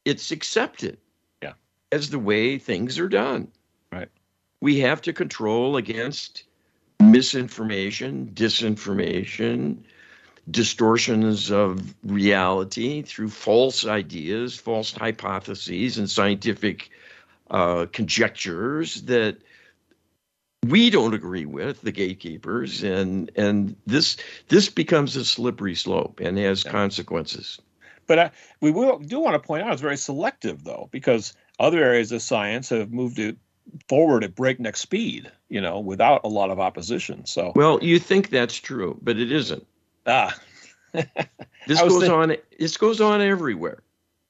it's 0.06 0.30
accepted 0.30 0.96
yeah. 1.42 1.52
as 1.92 2.08
the 2.08 2.18
way 2.18 2.58
things 2.58 2.98
are 2.98 3.08
done. 3.08 3.48
Right. 3.92 4.08
We 4.62 4.78
have 4.80 5.02
to 5.02 5.12
control 5.12 5.76
against 5.76 6.44
misinformation, 7.00 8.30
disinformation, 8.32 9.78
distortions 10.50 11.50
of 11.50 11.94
reality 12.04 13.02
through 13.02 13.30
false 13.30 13.84
ideas, 13.84 14.56
false 14.56 14.92
hypotheses, 14.92 15.98
and 15.98 16.08
scientific 16.08 16.88
uh, 17.50 17.86
conjectures 17.92 19.02
that 19.02 19.38
we 20.68 20.88
don't 20.88 21.14
agree 21.14 21.46
with 21.46 21.80
the 21.82 21.92
gatekeepers 21.92 22.82
and 22.82 23.30
and 23.36 23.76
this 23.86 24.16
this 24.48 24.68
becomes 24.68 25.14
a 25.14 25.24
slippery 25.24 25.76
slope 25.76 26.18
and 26.18 26.38
has 26.38 26.64
yeah. 26.64 26.72
consequences 26.72 27.60
but 28.06 28.18
I, 28.18 28.30
we 28.60 28.70
will, 28.70 28.98
do 28.98 29.20
want 29.20 29.40
to 29.40 29.46
point 29.46 29.62
out 29.62 29.72
it's 29.72 29.82
very 29.82 29.96
selective, 29.96 30.64
though, 30.64 30.88
because 30.90 31.34
other 31.58 31.82
areas 31.82 32.12
of 32.12 32.22
science 32.22 32.68
have 32.70 32.92
moved 32.92 33.18
it 33.18 33.36
forward 33.88 34.24
at 34.24 34.34
breakneck 34.34 34.76
speed, 34.76 35.30
you 35.48 35.60
know, 35.60 35.80
without 35.80 36.20
a 36.24 36.28
lot 36.28 36.50
of 36.50 36.60
opposition. 36.60 37.26
So, 37.26 37.52
well, 37.54 37.82
you 37.82 37.98
think 37.98 38.30
that's 38.30 38.56
true, 38.56 38.98
but 39.02 39.18
it 39.18 39.32
isn't. 39.32 39.66
Ah, 40.06 40.36
this 40.92 41.80
goes 41.80 42.00
thinking, 42.00 42.10
on. 42.10 42.36
This 42.58 42.76
goes 42.76 43.00
on 43.00 43.20
everywhere. 43.20 43.82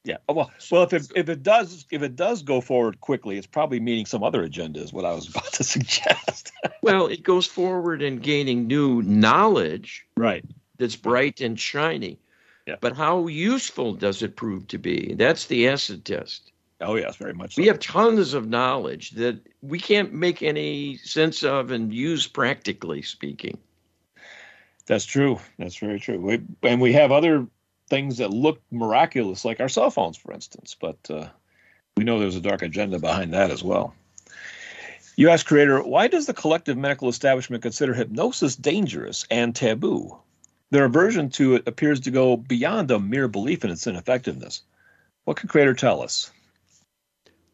Yeah. 0.05 0.19
Oh, 0.29 0.35
well, 0.35 0.51
well, 0.71 0.83
if 0.85 0.93
it 0.93 1.11
if 1.17 1.29
it 1.29 1.43
does 1.43 1.85
if 1.91 2.03
it 2.03 2.15
does 2.15 2.43
go 2.43 2.61
forward 2.61 3.01
quickly, 3.01 3.37
it's 3.39 3.47
probably 3.47 3.81
meeting 3.81 4.07
some 4.07 4.23
other 4.23 4.43
agenda. 4.43 4.81
Is 4.81 4.93
what 4.93 5.05
I 5.05 5.13
was 5.13 5.29
about 5.31 5.53
to 5.55 5.65
suggest. 5.65 6.53
well, 6.83 7.07
it 7.07 7.23
goes 7.23 7.47
forward 7.47 8.03
and 8.03 8.23
gaining 8.23 8.67
new 8.67 9.03
knowledge. 9.03 10.07
Right. 10.17 10.45
That's 10.79 10.97
bright 10.97 11.41
and 11.41 11.59
shiny. 11.59 12.19
Yeah. 12.67 12.77
But 12.81 12.97
how 12.97 13.29
useful 13.29 13.95
does 13.95 14.23
it 14.23 14.37
prove 14.37 14.67
to 14.69 14.79
be? 14.79 15.15
That's 15.15 15.47
the 15.47 15.69
acid 15.69 16.05
test. 16.05 16.51
Oh 16.81 16.97
yes, 16.97 17.17
very 17.17 17.33
much. 17.33 17.55
So. 17.55 17.63
We 17.63 17.69
have 17.69 17.79
tons 17.79 18.35
of 18.35 18.49
knowledge 18.49 19.13
that 19.13 19.39
we 19.63 19.79
can't 19.79 20.13
make 20.13 20.43
any 20.43 20.97
sense 20.99 21.43
of 21.43 21.71
and 21.71 21.95
use 21.95 22.27
practically 22.27 23.03
speaking. 23.03 23.57
That's 24.87 25.07
true. 25.07 25.41
That's 25.59 25.77
very 25.77 25.99
true. 25.99 26.21
We, 26.21 26.43
and 26.63 26.81
we 26.81 26.93
have 26.93 27.13
other 27.13 27.47
things 27.89 28.19
that 28.19 28.31
look 28.31 28.61
miraculous, 28.71 29.45
like 29.45 29.61
our 29.61 29.69
cell 29.69 29.91
phones, 29.91 30.17
for 30.17 30.33
instance. 30.33 30.77
But 30.79 30.99
uh, 31.09 31.29
we 31.97 32.05
know 32.05 32.19
there's 32.19 32.37
a 32.37 32.41
dark 32.41 32.63
agenda 32.63 32.99
behind 32.99 33.33
that 33.33 33.51
as 33.51 33.65
well. 33.65 33.95
You 35.17 35.31
ask 35.31 35.47
creator, 35.47 35.83
why 35.83 36.09
does 36.09 36.27
the 36.27 36.35
collective 36.35 36.77
medical 36.77 37.09
establishment 37.09 37.63
consider 37.63 37.95
hypnosis 37.95 38.55
dangerous 38.55 39.25
and 39.31 39.57
taboo? 39.57 40.19
Their 40.77 40.85
aversion 40.85 41.31
to 41.31 41.55
it 41.55 41.67
appears 41.67 42.01
to 42.01 42.11
go 42.11 42.37
beyond 42.37 42.91
a 42.91 43.01
mere 43.01 43.29
belief 43.29 43.65
in 43.65 43.71
its 43.71 43.87
ineffectiveness. 43.87 44.61
What 45.25 45.39
can 45.39 45.49
Creator 45.49 45.73
tell 45.73 46.03
us? 46.03 46.31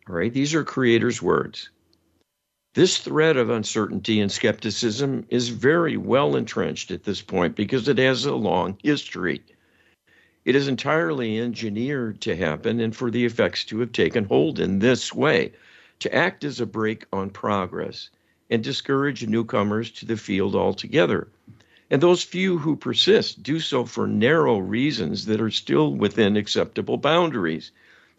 All 0.08 0.16
right, 0.16 0.34
these 0.34 0.54
are 0.54 0.64
Creator's 0.64 1.22
words. 1.22 1.70
This 2.74 2.98
thread 2.98 3.36
of 3.36 3.48
uncertainty 3.48 4.20
and 4.20 4.32
skepticism 4.32 5.24
is 5.28 5.50
very 5.50 5.96
well 5.96 6.34
entrenched 6.34 6.90
at 6.90 7.04
this 7.04 7.22
point 7.22 7.54
because 7.54 7.86
it 7.86 7.98
has 7.98 8.24
a 8.24 8.34
long 8.34 8.76
history. 8.82 9.40
It 10.44 10.56
is 10.56 10.66
entirely 10.66 11.38
engineered 11.38 12.20
to 12.22 12.34
happen 12.34 12.80
and 12.80 12.96
for 12.96 13.08
the 13.08 13.24
effects 13.24 13.64
to 13.66 13.78
have 13.78 13.92
taken 13.92 14.24
hold 14.24 14.58
in 14.58 14.80
this 14.80 15.14
way, 15.14 15.52
to 16.00 16.12
act 16.12 16.42
as 16.42 16.58
a 16.58 16.66
brake 16.66 17.06
on 17.12 17.30
progress 17.30 18.10
and 18.50 18.64
discourage 18.64 19.24
newcomers 19.28 19.92
to 19.92 20.06
the 20.06 20.16
field 20.16 20.56
altogether. 20.56 21.28
And 21.92 22.02
those 22.02 22.22
few 22.22 22.56
who 22.56 22.74
persist 22.74 23.42
do 23.42 23.60
so 23.60 23.84
for 23.84 24.06
narrow 24.06 24.56
reasons 24.56 25.26
that 25.26 25.42
are 25.42 25.50
still 25.50 25.94
within 25.94 26.38
acceptable 26.38 26.96
boundaries, 26.96 27.70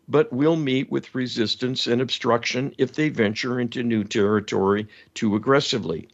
but 0.08 0.32
will 0.32 0.56
meet 0.56 0.92
with 0.92 1.16
resistance 1.16 1.88
and 1.88 2.00
obstruction 2.00 2.76
if 2.78 2.94
they 2.94 3.10
venture 3.10 3.60
into 3.60 3.82
new 3.82 4.04
territory 4.04 4.88
too 5.16 5.36
aggressively. 5.36 6.08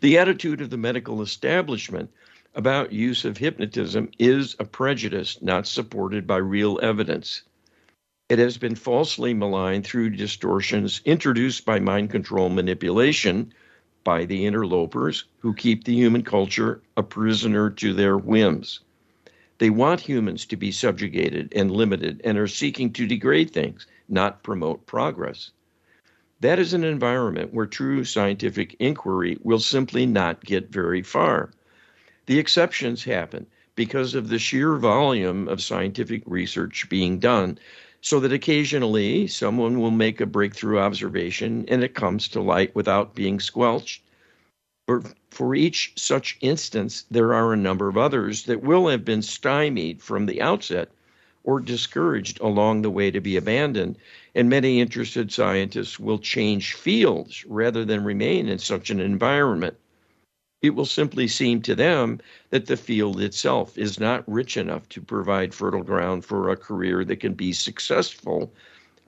The 0.00 0.18
attitude 0.18 0.60
of 0.60 0.68
the 0.68 0.76
medical 0.76 1.22
establishment 1.22 2.10
about 2.54 2.92
use 2.92 3.24
of 3.24 3.38
hypnotism 3.38 4.10
is 4.18 4.56
a 4.58 4.66
prejudice 4.66 5.40
not 5.40 5.66
supported 5.66 6.26
by 6.26 6.36
real 6.36 6.78
evidence. 6.82 7.44
It 8.28 8.38
has 8.38 8.58
been 8.58 8.74
falsely 8.74 9.32
maligned 9.32 9.86
through 9.86 10.10
distortions 10.10 11.00
introduced 11.06 11.64
by 11.64 11.80
mind 11.80 12.10
control 12.10 12.50
manipulation 12.50 13.54
by 14.04 14.24
the 14.24 14.46
interlopers 14.46 15.24
who 15.38 15.54
keep 15.54 15.84
the 15.84 15.94
human 15.94 16.22
culture 16.22 16.82
a 16.96 17.02
prisoner 17.02 17.70
to 17.70 17.92
their 17.92 18.16
whims. 18.16 18.80
They 19.58 19.70
want 19.70 20.00
humans 20.00 20.46
to 20.46 20.56
be 20.56 20.72
subjugated 20.72 21.52
and 21.54 21.70
limited 21.70 22.20
and 22.24 22.38
are 22.38 22.48
seeking 22.48 22.92
to 22.94 23.06
degrade 23.06 23.50
things, 23.50 23.86
not 24.08 24.42
promote 24.42 24.86
progress. 24.86 25.50
That 26.40 26.58
is 26.58 26.72
an 26.72 26.84
environment 26.84 27.52
where 27.52 27.66
true 27.66 28.04
scientific 28.04 28.74
inquiry 28.78 29.36
will 29.42 29.58
simply 29.58 30.06
not 30.06 30.42
get 30.44 30.72
very 30.72 31.02
far. 31.02 31.50
The 32.24 32.38
exceptions 32.38 33.04
happen 33.04 33.46
because 33.74 34.14
of 34.14 34.28
the 34.28 34.38
sheer 34.38 34.76
volume 34.76 35.48
of 35.48 35.62
scientific 35.62 36.22
research 36.24 36.88
being 36.88 37.18
done 37.18 37.58
so 38.00 38.20
that 38.20 38.32
occasionally 38.32 39.26
someone 39.26 39.78
will 39.78 39.90
make 39.90 40.20
a 40.20 40.26
breakthrough 40.26 40.78
observation 40.78 41.64
and 41.68 41.84
it 41.84 41.94
comes 41.94 42.28
to 42.28 42.40
light 42.40 42.74
without 42.74 43.14
being 43.14 43.38
squelched. 43.38 44.02
But 44.86 45.14
for 45.30 45.54
each 45.54 45.92
such 45.96 46.38
instance, 46.40 47.04
there 47.10 47.34
are 47.34 47.52
a 47.52 47.56
number 47.56 47.88
of 47.88 47.98
others 47.98 48.44
that 48.44 48.62
will 48.62 48.88
have 48.88 49.04
been 49.04 49.22
stymied 49.22 50.02
from 50.02 50.26
the 50.26 50.40
outset 50.40 50.90
or 51.44 51.60
discouraged 51.60 52.40
along 52.40 52.82
the 52.82 52.90
way 52.90 53.10
to 53.10 53.20
be 53.20 53.36
abandoned. 53.36 53.96
And 54.34 54.48
many 54.48 54.80
interested 54.80 55.32
scientists 55.32 55.98
will 55.98 56.18
change 56.18 56.74
fields 56.74 57.44
rather 57.46 57.84
than 57.84 58.04
remain 58.04 58.48
in 58.48 58.58
such 58.58 58.90
an 58.90 59.00
environment 59.00 59.76
it 60.62 60.74
will 60.74 60.84
simply 60.84 61.26
seem 61.26 61.62
to 61.62 61.74
them 61.74 62.20
that 62.50 62.66
the 62.66 62.76
field 62.76 63.20
itself 63.20 63.78
is 63.78 63.98
not 63.98 64.22
rich 64.26 64.56
enough 64.58 64.86
to 64.90 65.00
provide 65.00 65.54
fertile 65.54 65.82
ground 65.82 66.24
for 66.24 66.50
a 66.50 66.56
career 66.56 67.02
that 67.04 67.16
can 67.20 67.32
be 67.32 67.52
successful, 67.52 68.52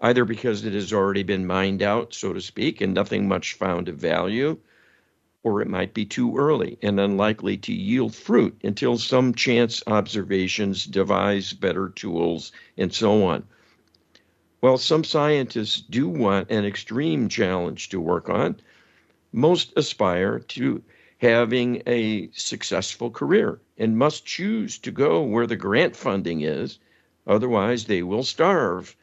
either 0.00 0.24
because 0.24 0.64
it 0.64 0.72
has 0.72 0.92
already 0.92 1.22
been 1.22 1.46
mined 1.46 1.82
out, 1.82 2.14
so 2.14 2.32
to 2.32 2.40
speak, 2.40 2.80
and 2.80 2.94
nothing 2.94 3.28
much 3.28 3.52
found 3.54 3.88
of 3.88 3.96
value, 3.96 4.56
or 5.42 5.60
it 5.60 5.68
might 5.68 5.92
be 5.92 6.06
too 6.06 6.36
early 6.38 6.78
and 6.82 6.98
unlikely 6.98 7.56
to 7.58 7.72
yield 7.72 8.14
fruit 8.14 8.56
until 8.64 8.96
some 8.96 9.34
chance 9.34 9.82
observations 9.86 10.86
devise 10.86 11.52
better 11.52 11.90
tools 11.90 12.50
and 12.78 12.94
so 12.94 13.24
on. 13.24 13.44
While 14.60 14.78
some 14.78 15.04
scientists 15.04 15.82
do 15.82 16.08
want 16.08 16.50
an 16.50 16.64
extreme 16.64 17.28
challenge 17.28 17.90
to 17.90 18.00
work 18.00 18.30
on, 18.30 18.56
most 19.32 19.72
aspire 19.76 20.38
to 20.38 20.82
having 21.22 21.80
a 21.86 22.28
successful 22.32 23.08
career 23.08 23.60
and 23.78 23.96
must 23.96 24.26
choose 24.26 24.76
to 24.76 24.90
go 24.90 25.22
where 25.22 25.46
the 25.46 25.54
grant 25.54 25.94
funding 25.94 26.40
is. 26.40 26.80
Otherwise, 27.28 27.84
they 27.84 28.02
will 28.02 28.24
starve 28.24 28.96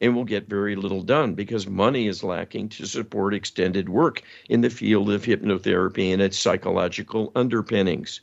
and 0.00 0.16
will 0.16 0.24
get 0.24 0.48
very 0.48 0.74
little 0.74 1.02
done 1.02 1.34
because 1.34 1.66
money 1.66 2.06
is 2.06 2.24
lacking 2.24 2.70
to 2.70 2.86
support 2.86 3.34
extended 3.34 3.90
work 3.90 4.22
in 4.48 4.62
the 4.62 4.70
field 4.70 5.10
of 5.10 5.22
hypnotherapy 5.22 6.14
and 6.14 6.22
its 6.22 6.38
psychological 6.38 7.30
underpinnings. 7.36 8.22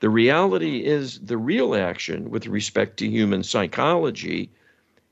The 0.00 0.10
reality 0.10 0.84
is 0.84 1.18
the 1.20 1.38
real 1.38 1.74
action 1.74 2.28
with 2.28 2.46
respect 2.46 2.98
to 2.98 3.08
human 3.08 3.44
psychology 3.44 4.50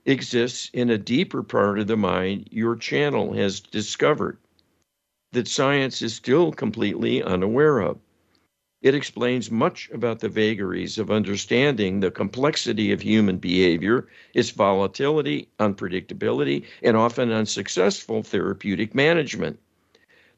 exists 0.05 0.69
in 0.75 0.91
a 0.91 0.99
deeper 0.99 1.43
part 1.43 1.79
of 1.79 1.87
the 1.87 1.97
mind 1.97 2.49
your 2.51 2.77
channel 2.77 3.33
has 3.33 3.61
discovered 3.61 4.37
that 5.35 5.47
science 5.47 6.03
is 6.03 6.15
still 6.15 6.51
completely 6.51 7.23
unaware 7.23 7.81
of. 7.81 7.99
It 8.83 8.95
explains 8.95 9.51
much 9.51 9.89
about 9.93 10.21
the 10.21 10.29
vagaries 10.29 10.99
of 10.99 11.11
understanding 11.11 12.01
the 12.01 12.11
complexity 12.11 12.93
of 12.93 13.01
human 13.01 13.39
behavior, 13.39 14.09
its 14.35 14.51
volatility, 14.51 15.49
unpredictability, 15.59 16.65
and 16.83 16.97
often 16.97 17.31
unsuccessful 17.33 18.23
therapeutic 18.23 18.95
management. 18.95 19.59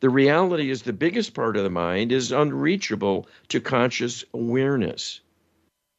The 0.00 0.10
reality 0.10 0.70
is 0.70 0.82
the 0.82 0.92
biggest 0.92 1.34
part 1.34 1.56
of 1.56 1.64
the 1.64 1.70
mind 1.70 2.12
is 2.12 2.30
unreachable 2.30 3.26
to 3.48 3.60
conscious 3.60 4.24
awareness 4.34 5.20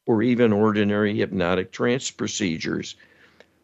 or 0.05 0.23
even 0.23 0.53
ordinary 0.53 1.17
hypnotic 1.17 1.71
trance 1.71 2.09
procedures 2.11 2.95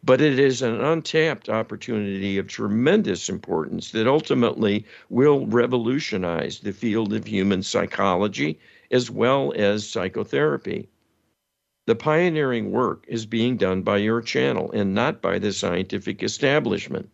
but 0.05 0.19
it 0.19 0.37
is 0.37 0.61
an 0.61 0.81
untapped 0.81 1.47
opportunity 1.47 2.37
of 2.37 2.45
tremendous 2.45 3.29
importance 3.29 3.91
that 3.91 4.05
ultimately 4.05 4.85
will 5.09 5.47
revolutionize 5.47 6.59
the 6.59 6.73
field 6.73 7.13
of 7.13 7.25
human 7.25 7.63
psychology 7.63 8.59
as 8.91 9.09
well 9.09 9.53
as 9.55 9.87
psychotherapy. 9.87 10.89
The 11.85 11.95
pioneering 11.95 12.71
work 12.71 13.05
is 13.07 13.25
being 13.25 13.55
done 13.55 13.81
by 13.81 13.97
your 13.97 14.21
channel 14.21 14.71
and 14.71 14.93
not 14.93 15.21
by 15.21 15.39
the 15.39 15.53
scientific 15.53 16.21
establishment. 16.21 17.09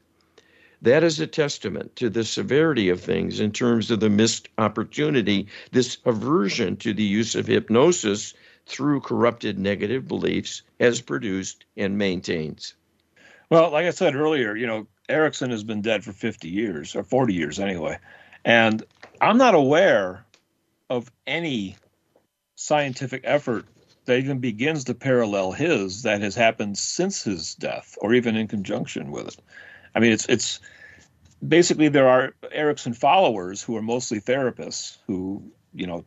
That 0.82 1.04
is 1.04 1.20
a 1.20 1.28
testament 1.28 1.96
to 1.98 2.10
the 2.10 2.24
severity 2.24 2.90
of 2.90 3.02
things 3.02 3.40
in 3.40 3.52
terms 3.52 3.92
of 3.92 4.00
the 4.00 4.10
missed 4.10 4.50
opportunity, 4.58 5.48
this 5.72 5.98
aversion 6.06 6.76
to 6.78 6.94
the 6.94 7.04
use 7.04 7.36
of 7.36 7.48
hypnosis 7.48 8.34
through 8.66 9.02
corrupted 9.02 9.60
negative 9.60 10.08
beliefs 10.08 10.62
has 10.80 11.02
produced 11.02 11.66
and 11.76 11.98
maintains. 11.98 12.76
Well, 13.50 13.72
like 13.72 13.86
I 13.86 13.92
said 13.92 14.16
earlier, 14.16 14.56
you 14.56 14.68
know, 14.68 14.88
Erickson 15.08 15.50
has 15.50 15.64
been 15.64 15.82
dead 15.82 16.04
for 16.04 16.12
50 16.12 16.50
years 16.50 16.96
or 16.96 17.04
40 17.04 17.34
years 17.34 17.60
anyway. 17.60 17.98
And 18.46 18.84
I'm 19.20 19.38
not 19.38 19.56
aware 19.56 20.26
of 20.90 21.12
any 21.26 21.76
scientific 22.56 23.22
effort 23.24 23.66
that 24.06 24.20
even 24.20 24.40
begins 24.40 24.86
to 24.86 24.94
parallel 24.94 25.52
his 25.52 26.04
that 26.04 26.22
has 26.22 26.36
happened 26.36 26.78
since 26.78 27.24
his 27.24 27.56
death 27.56 27.98
or 28.02 28.14
even 28.14 28.36
in 28.36 28.48
conjunction 28.48 29.12
with 29.12 29.28
it. 29.28 29.38
I 29.96 30.00
mean, 30.00 30.12
it's 30.12 30.26
it's 30.28 30.60
basically 31.46 31.90
there 31.90 32.08
are 32.08 32.34
Erickson 32.52 32.94
followers 32.94 33.62
who 33.62 33.76
are 33.78 33.82
mostly 33.82 34.20
therapists 34.20 34.98
who, 35.08 35.44
you 35.74 35.88
know, 35.88 36.06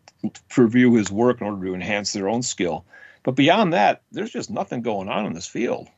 review 0.56 0.94
his 0.94 1.10
work 1.10 1.40
in 1.40 1.46
order 1.46 1.66
to 1.66 1.74
enhance 1.74 2.12
their 2.12 2.28
own 2.28 2.42
skill. 2.42 2.84
But 3.24 3.32
beyond 3.32 3.72
that, 3.72 4.02
there's 4.10 4.32
just 4.32 4.50
nothing 4.50 4.82
going 4.82 5.08
on 5.08 5.26
in 5.26 5.32
this 5.32 5.46
field. 5.46 5.88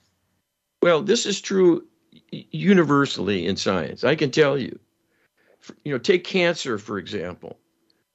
Well, 0.84 1.00
this 1.00 1.24
is 1.24 1.40
true 1.40 1.86
universally 2.30 3.46
in 3.46 3.56
science. 3.56 4.04
I 4.04 4.16
can 4.16 4.30
tell 4.30 4.58
you. 4.58 4.78
You 5.82 5.92
know, 5.92 5.98
take 5.98 6.24
cancer, 6.24 6.76
for 6.76 6.98
example. 6.98 7.56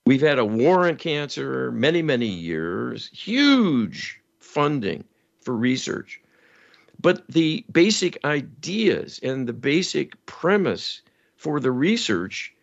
We've 0.05 0.21
had 0.21 0.37
a 0.37 0.45
war 0.45 0.87
on 0.87 0.97
cancer 0.97 1.71
many, 1.71 2.03
many 2.03 2.27
years, 2.27 3.09
huge 3.11 4.21
funding 4.37 5.03
for 5.41 5.55
research. 5.55 6.21
But 7.01 7.27
the 7.27 7.65
basic 7.71 8.23
ideas 8.23 9.19
and 9.23 9.47
the 9.47 9.53
basic 9.53 10.23
premise 10.27 11.01
for 11.37 11.59
the 11.59 11.71
research 11.71 12.53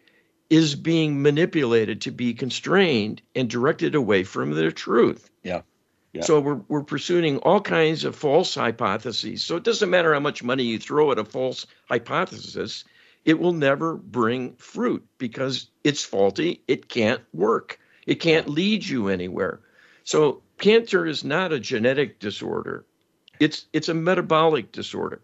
is 0.51 0.77
being 0.77 1.21
manipulated 1.21 2.01
to 2.03 2.13
be 2.13 2.33
constrained 2.33 3.23
and 3.35 3.51
directed 3.51 3.97
away 3.97 4.23
from 4.23 4.53
the 4.53 4.71
truth. 4.71 5.29
Yeah. 5.43 5.63
So 6.23 6.41
we're, 6.41 6.61
we're 6.69 6.83
pursuing 6.83 7.39
all 7.39 7.61
kinds 7.61 8.05
of 8.05 8.15
false 8.15 8.55
hypotheses. 8.55 9.43
So 9.43 9.57
it 9.57 9.65
doesn't 9.65 9.91
matter 9.91 10.15
how 10.15 10.21
much 10.21 10.43
money 10.43 10.65
you 10.65 10.79
throw 10.79 11.13
at 11.13 11.19
a 11.19 11.25
false 11.25 11.67
hypothesis, 11.89 12.85
it 13.25 13.39
will 13.39 13.53
never 13.53 13.97
bring 13.97 14.55
fruit 14.55 15.05
because 15.19 15.69
it's 15.85 16.05
faulty. 16.05 16.63
It 16.69 16.89
can't 16.89 17.23
work. 17.33 17.79
It 18.07 18.17
can't 18.17 18.49
lead 18.49 18.87
you 18.87 19.09
anywhere. 19.09 19.61
So 20.05 20.43
cancer 20.59 21.07
is 21.07 21.25
not 21.25 21.53
a 21.53 21.59
genetic 21.59 22.21
disorder. 22.21 22.85
It's 23.41 23.67
it's 23.73 23.89
a 23.89 23.95
metabolic 23.95 24.73
disorder. 24.73 25.21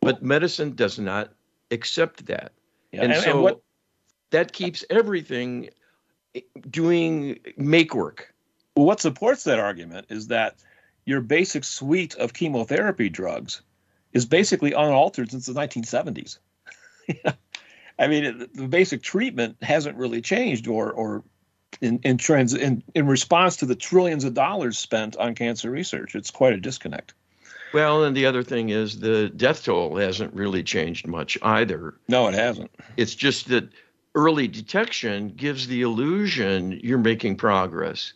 But 0.00 0.22
medicine 0.22 0.74
does 0.74 0.98
not 0.98 1.32
accept 1.70 2.26
that. 2.26 2.52
Yeah, 2.90 3.02
and, 3.02 3.12
and, 3.12 3.22
so 3.22 3.30
and 3.30 3.42
what, 3.42 3.62
that 4.30 4.52
keeps 4.52 4.84
everything 4.90 5.68
eh, 6.34 6.40
doing 6.70 7.38
make 7.56 7.94
work 7.94 8.31
well, 8.76 8.86
what 8.86 9.00
supports 9.00 9.44
that 9.44 9.58
argument 9.58 10.06
is 10.08 10.28
that 10.28 10.56
your 11.04 11.20
basic 11.20 11.64
suite 11.64 12.14
of 12.14 12.32
chemotherapy 12.32 13.08
drugs 13.08 13.62
is 14.12 14.26
basically 14.26 14.72
unaltered 14.72 15.30
since 15.30 15.46
the 15.46 15.52
1970s. 15.52 16.38
I 17.98 18.06
mean, 18.06 18.48
the 18.54 18.68
basic 18.68 19.02
treatment 19.02 19.56
hasn't 19.62 19.96
really 19.96 20.22
changed, 20.22 20.66
or 20.66 20.90
or 20.90 21.22
in 21.80 22.00
in, 22.02 22.18
trans, 22.18 22.54
in 22.54 22.82
in 22.94 23.06
response 23.06 23.56
to 23.56 23.66
the 23.66 23.74
trillions 23.74 24.24
of 24.24 24.34
dollars 24.34 24.78
spent 24.78 25.16
on 25.16 25.34
cancer 25.34 25.70
research, 25.70 26.14
it's 26.14 26.30
quite 26.30 26.54
a 26.54 26.60
disconnect. 26.60 27.14
Well, 27.72 28.04
and 28.04 28.16
the 28.16 28.26
other 28.26 28.42
thing 28.42 28.68
is 28.68 29.00
the 29.00 29.28
death 29.30 29.64
toll 29.64 29.96
hasn't 29.96 30.34
really 30.34 30.62
changed 30.62 31.06
much 31.06 31.38
either. 31.42 31.94
No, 32.08 32.28
it 32.28 32.34
hasn't. 32.34 32.70
It's 32.96 33.14
just 33.14 33.48
that 33.48 33.68
early 34.14 34.46
detection 34.46 35.28
gives 35.28 35.66
the 35.66 35.82
illusion 35.82 36.78
you're 36.82 36.98
making 36.98 37.36
progress 37.36 38.12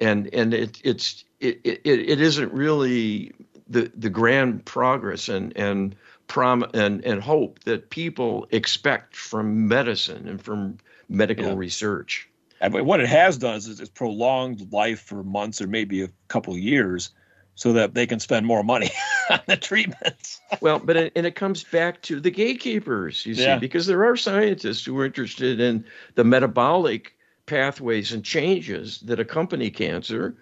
and 0.00 0.32
and 0.32 0.54
it 0.54 0.80
it's 0.84 1.24
it, 1.40 1.60
it, 1.64 1.80
it 1.84 2.20
isn't 2.20 2.52
really 2.52 3.32
the 3.68 3.90
the 3.94 4.10
grand 4.10 4.64
progress 4.64 5.28
and 5.28 5.56
and 5.56 5.94
prom 6.26 6.64
and 6.74 7.04
and 7.04 7.22
hope 7.22 7.60
that 7.64 7.90
people 7.90 8.46
expect 8.50 9.16
from 9.16 9.68
medicine 9.68 10.28
and 10.28 10.42
from 10.42 10.78
medical 11.08 11.46
yeah. 11.46 11.54
research. 11.54 12.28
And 12.62 12.74
what 12.74 13.00
it 13.00 13.08
has 13.08 13.38
done 13.38 13.56
is 13.56 13.80
it's 13.80 13.88
prolonged 13.88 14.70
life 14.70 15.00
for 15.00 15.22
months 15.22 15.62
or 15.62 15.66
maybe 15.66 16.02
a 16.02 16.10
couple 16.28 16.56
years, 16.58 17.10
so 17.54 17.72
that 17.72 17.94
they 17.94 18.06
can 18.06 18.20
spend 18.20 18.46
more 18.46 18.62
money 18.62 18.90
on 19.30 19.40
the 19.46 19.56
treatments. 19.56 20.40
well, 20.60 20.78
but 20.78 20.96
it, 20.96 21.12
and 21.16 21.26
it 21.26 21.34
comes 21.34 21.64
back 21.64 22.02
to 22.02 22.20
the 22.20 22.30
gatekeepers, 22.30 23.24
you 23.24 23.34
see, 23.34 23.58
because 23.58 23.86
there 23.86 24.04
are 24.04 24.16
scientists 24.16 24.84
who 24.84 24.98
are 24.98 25.06
interested 25.06 25.58
in 25.58 25.84
the 26.16 26.24
metabolic 26.24 27.16
pathways 27.50 28.12
and 28.12 28.24
changes 28.24 29.00
that 29.00 29.18
accompany 29.18 29.70
cancer, 29.70 30.36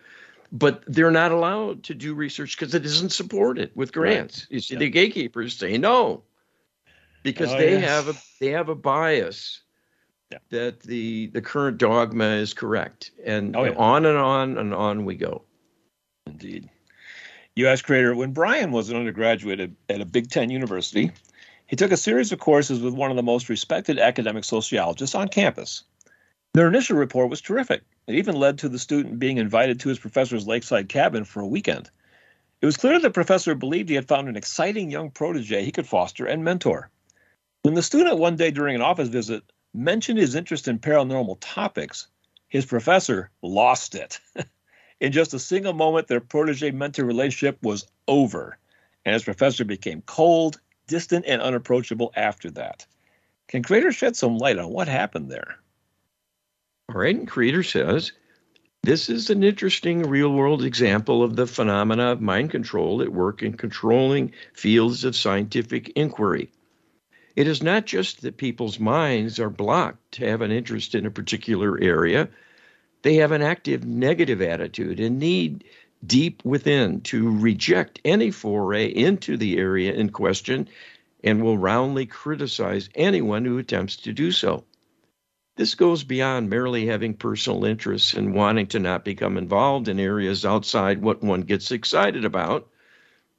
but 0.52 0.84
they're 0.86 1.10
not 1.10 1.32
allowed 1.32 1.82
to 1.84 1.94
do 1.94 2.14
research 2.14 2.58
because 2.58 2.74
it 2.74 2.84
isn't 2.84 3.12
supported 3.12 3.70
with 3.74 3.92
grants. 3.92 4.42
Right. 4.42 4.54
You 4.54 4.60
see, 4.60 4.74
yeah. 4.74 4.80
the 4.80 4.90
gatekeepers 4.90 5.56
say 5.56 5.78
no 5.78 6.22
because 7.22 7.50
oh, 7.50 7.56
they 7.56 7.72
yes. 7.72 7.88
have 7.88 8.08
a 8.14 8.18
they 8.40 8.50
have 8.50 8.68
a 8.68 8.74
bias 8.74 9.62
yeah. 10.30 10.38
that 10.50 10.80
the 10.80 11.28
the 11.28 11.40
current 11.40 11.78
dogma 11.78 12.26
is 12.26 12.52
correct, 12.52 13.10
and 13.24 13.56
oh, 13.56 13.64
yeah. 13.64 13.74
on 13.76 14.04
and 14.04 14.18
on 14.18 14.58
and 14.58 14.74
on 14.74 15.06
we 15.06 15.14
go. 15.14 15.42
Indeed. 16.26 16.68
U.S. 17.56 17.82
creator, 17.82 18.14
when 18.14 18.32
Brian 18.32 18.70
was 18.70 18.90
an 18.90 18.96
undergraduate 18.96 19.58
at, 19.60 19.70
at 19.88 20.00
a 20.00 20.04
Big 20.04 20.30
Ten 20.30 20.50
university, 20.50 21.10
he 21.66 21.74
took 21.74 21.90
a 21.90 21.96
series 21.96 22.30
of 22.32 22.38
courses 22.38 22.80
with 22.80 22.94
one 22.94 23.10
of 23.10 23.16
the 23.16 23.22
most 23.22 23.48
respected 23.48 23.98
academic 23.98 24.44
sociologists 24.44 25.14
on 25.14 25.28
campus. 25.28 25.82
Their 26.58 26.66
initial 26.66 26.96
report 26.96 27.30
was 27.30 27.40
terrific. 27.40 27.82
It 28.08 28.16
even 28.16 28.34
led 28.34 28.58
to 28.58 28.68
the 28.68 28.80
student 28.80 29.20
being 29.20 29.38
invited 29.38 29.78
to 29.78 29.90
his 29.90 30.00
professor's 30.00 30.48
lakeside 30.48 30.88
cabin 30.88 31.22
for 31.22 31.38
a 31.38 31.46
weekend. 31.46 31.88
It 32.60 32.66
was 32.66 32.76
clear 32.76 32.94
that 32.94 33.02
the 33.02 33.10
professor 33.10 33.54
believed 33.54 33.88
he 33.88 33.94
had 33.94 34.08
found 34.08 34.28
an 34.28 34.34
exciting 34.36 34.90
young 34.90 35.12
protege 35.12 35.64
he 35.64 35.70
could 35.70 35.86
foster 35.86 36.26
and 36.26 36.42
mentor. 36.42 36.90
When 37.62 37.74
the 37.74 37.82
student 37.84 38.18
one 38.18 38.34
day 38.34 38.50
during 38.50 38.74
an 38.74 38.82
office 38.82 39.06
visit 39.06 39.44
mentioned 39.72 40.18
his 40.18 40.34
interest 40.34 40.66
in 40.66 40.80
paranormal 40.80 41.36
topics, 41.38 42.08
his 42.48 42.66
professor 42.66 43.30
lost 43.40 43.94
it. 43.94 44.18
in 45.00 45.12
just 45.12 45.34
a 45.34 45.38
single 45.38 45.74
moment, 45.74 46.08
their 46.08 46.18
protege 46.18 46.72
mentor 46.72 47.04
relationship 47.04 47.62
was 47.62 47.86
over, 48.08 48.58
and 49.04 49.12
his 49.12 49.22
professor 49.22 49.64
became 49.64 50.02
cold, 50.02 50.60
distant, 50.88 51.24
and 51.24 51.40
unapproachable 51.40 52.12
after 52.16 52.50
that. 52.50 52.84
Can 53.46 53.62
Creator 53.62 53.92
shed 53.92 54.16
some 54.16 54.38
light 54.38 54.58
on 54.58 54.70
what 54.70 54.88
happened 54.88 55.30
there? 55.30 55.60
Right, 56.98 57.14
and 57.14 57.28
Creator 57.28 57.62
says 57.62 58.10
this 58.82 59.08
is 59.08 59.30
an 59.30 59.44
interesting 59.44 60.02
real 60.02 60.32
world 60.32 60.64
example 60.64 61.22
of 61.22 61.36
the 61.36 61.46
phenomena 61.46 62.10
of 62.10 62.20
mind 62.20 62.50
control 62.50 63.02
at 63.02 63.12
work 63.12 63.40
in 63.40 63.56
controlling 63.56 64.32
fields 64.52 65.04
of 65.04 65.14
scientific 65.14 65.90
inquiry. 65.90 66.50
It 67.36 67.46
is 67.46 67.62
not 67.62 67.86
just 67.86 68.22
that 68.22 68.36
people's 68.36 68.80
minds 68.80 69.38
are 69.38 69.48
blocked 69.48 70.10
to 70.14 70.28
have 70.28 70.40
an 70.40 70.50
interest 70.50 70.96
in 70.96 71.06
a 71.06 71.10
particular 71.12 71.80
area, 71.80 72.28
they 73.02 73.14
have 73.14 73.30
an 73.30 73.42
active 73.42 73.84
negative 73.84 74.42
attitude 74.42 74.98
and 74.98 75.20
need 75.20 75.62
deep 76.04 76.44
within 76.44 77.02
to 77.02 77.30
reject 77.30 78.00
any 78.04 78.32
foray 78.32 78.86
into 78.88 79.36
the 79.36 79.56
area 79.56 79.92
in 79.92 80.10
question 80.10 80.68
and 81.22 81.44
will 81.44 81.58
roundly 81.58 82.06
criticize 82.06 82.90
anyone 82.96 83.44
who 83.44 83.56
attempts 83.58 83.94
to 83.98 84.12
do 84.12 84.32
so. 84.32 84.64
This 85.58 85.74
goes 85.74 86.04
beyond 86.04 86.48
merely 86.48 86.86
having 86.86 87.14
personal 87.14 87.64
interests 87.64 88.14
and 88.14 88.32
wanting 88.32 88.68
to 88.68 88.78
not 88.78 89.04
become 89.04 89.36
involved 89.36 89.88
in 89.88 89.98
areas 89.98 90.44
outside 90.44 91.02
what 91.02 91.20
one 91.20 91.40
gets 91.40 91.72
excited 91.72 92.24
about. 92.24 92.68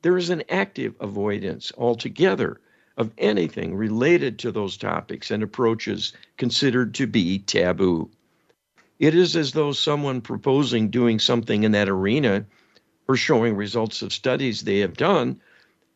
There 0.02 0.18
is 0.18 0.30
an 0.30 0.44
active 0.50 0.96
avoidance 1.00 1.72
altogether 1.78 2.60
of 2.98 3.14
anything 3.18 3.74
related 3.74 4.38
to 4.40 4.52
those 4.52 4.76
topics 4.76 5.32
and 5.32 5.42
approaches 5.42 6.12
considered 6.36 6.94
to 6.96 7.08
be 7.08 7.40
taboo. 7.40 8.12
It 9.00 9.16
is 9.16 9.38
as 9.38 9.54
though 9.54 9.72
someone 9.72 10.20
proposing 10.20 10.90
doing 10.90 11.20
something 11.20 11.64
in 11.64 11.72
that 11.72 11.88
arena 11.88 12.46
or 13.08 13.16
showing 13.16 13.56
results 13.56 14.02
of 14.02 14.12
studies 14.12 14.64
they 14.64 14.80
have 14.80 14.98
done 14.98 15.40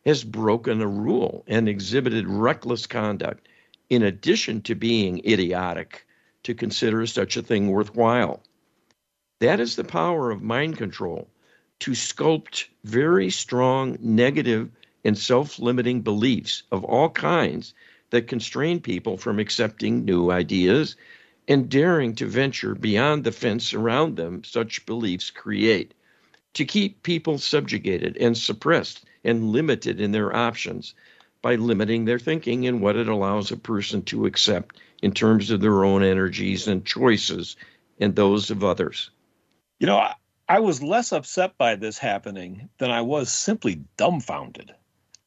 has 0.06 0.24
broken 0.24 0.80
a 0.80 0.88
rule 0.88 1.44
and 1.46 1.68
exhibited 1.68 2.26
reckless 2.26 2.86
conduct, 2.86 3.46
in 3.90 4.02
addition 4.02 4.62
to 4.62 4.74
being 4.74 5.20
idiotic 5.26 6.03
to 6.44 6.54
consider 6.54 7.06
such 7.06 7.36
a 7.36 7.42
thing 7.42 7.68
worthwhile. 7.68 8.42
That 9.40 9.60
is 9.60 9.76
the 9.76 9.84
power 9.84 10.30
of 10.30 10.42
mind 10.42 10.78
control 10.78 11.28
to 11.80 11.90
sculpt 11.90 12.66
very 12.84 13.30
strong 13.30 13.98
negative 14.00 14.70
and 15.04 15.18
self 15.18 15.58
limiting 15.58 16.00
beliefs 16.00 16.62
of 16.70 16.84
all 16.84 17.10
kinds 17.10 17.74
that 18.10 18.28
constrain 18.28 18.80
people 18.80 19.16
from 19.16 19.38
accepting 19.38 20.04
new 20.04 20.30
ideas 20.30 20.96
and 21.48 21.68
daring 21.68 22.14
to 22.14 22.26
venture 22.26 22.74
beyond 22.74 23.24
the 23.24 23.32
fence 23.32 23.74
around 23.74 24.16
them 24.16 24.42
such 24.44 24.86
beliefs 24.86 25.30
create, 25.30 25.92
to 26.54 26.64
keep 26.64 27.02
people 27.02 27.38
subjugated 27.38 28.16
and 28.16 28.38
suppressed 28.38 29.04
and 29.24 29.50
limited 29.50 30.00
in 30.00 30.12
their 30.12 30.34
options 30.34 30.94
by 31.42 31.56
limiting 31.56 32.04
their 32.04 32.18
thinking 32.18 32.66
and 32.66 32.80
what 32.80 32.96
it 32.96 33.08
allows 33.08 33.50
a 33.50 33.56
person 33.56 34.00
to 34.02 34.24
accept 34.26 34.78
in 35.04 35.12
terms 35.12 35.50
of 35.50 35.60
their 35.60 35.84
own 35.84 36.02
energies 36.02 36.66
and 36.66 36.86
choices 36.86 37.56
and 38.00 38.16
those 38.16 38.50
of 38.50 38.64
others. 38.64 39.10
You 39.78 39.86
know, 39.86 39.98
I, 39.98 40.14
I 40.48 40.60
was 40.60 40.82
less 40.82 41.12
upset 41.12 41.58
by 41.58 41.74
this 41.74 41.98
happening 41.98 42.70
than 42.78 42.90
I 42.90 43.02
was 43.02 43.30
simply 43.30 43.84
dumbfounded. 43.98 44.72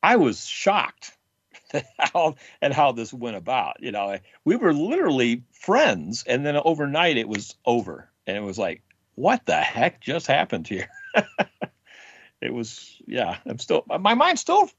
I 0.02 0.16
was 0.16 0.48
shocked 0.48 1.16
how 2.00 2.38
and 2.60 2.74
how 2.74 2.92
this 2.92 3.14
went 3.14 3.36
about. 3.36 3.76
You 3.80 3.92
know, 3.92 4.18
we 4.46 4.56
were 4.56 4.74
literally 4.74 5.44
friends, 5.52 6.24
and 6.26 6.44
then 6.44 6.56
overnight 6.56 7.18
it 7.18 7.30
was 7.30 7.54
over, 7.64 8.10
and 8.26 8.36
it 8.36 8.42
was 8.42 8.58
like, 8.58 8.82
what 9.14 9.46
the 9.46 9.58
heck 9.58 10.02
just 10.02 10.26
happened 10.26 10.68
here? 10.68 10.90
it 12.42 12.52
was, 12.52 13.00
yeah. 13.06 13.38
I'm 13.46 13.60
still, 13.60 13.86
my 13.88 14.16
mind 14.16 14.40
still 14.40 14.72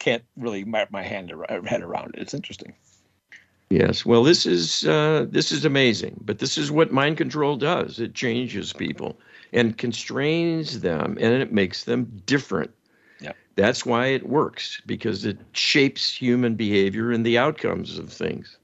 can't 0.00 0.24
really 0.36 0.64
wrap 0.64 0.90
my 0.90 1.04
hand 1.04 1.32
head 1.48 1.82
around 1.82 2.16
it. 2.16 2.22
It's 2.22 2.34
interesting. 2.34 2.74
Yes, 3.72 4.04
well, 4.04 4.22
this 4.22 4.44
is 4.44 4.86
uh, 4.86 5.24
this 5.30 5.50
is 5.50 5.64
amazing, 5.64 6.20
but 6.26 6.40
this 6.40 6.58
is 6.58 6.70
what 6.70 6.92
mind 6.92 7.16
control 7.16 7.56
does. 7.56 7.98
It 8.00 8.12
changes 8.12 8.74
people 8.74 9.18
and 9.54 9.78
constrains 9.78 10.80
them, 10.80 11.16
and 11.18 11.32
it 11.32 11.54
makes 11.54 11.84
them 11.84 12.20
different. 12.26 12.70
Yeah, 13.18 13.32
that's 13.56 13.86
why 13.86 14.08
it 14.08 14.28
works 14.28 14.82
because 14.84 15.24
it 15.24 15.38
shapes 15.52 16.14
human 16.14 16.54
behavior 16.54 17.12
and 17.12 17.24
the 17.24 17.38
outcomes 17.38 17.98
of 17.98 18.12
things. 18.12 18.58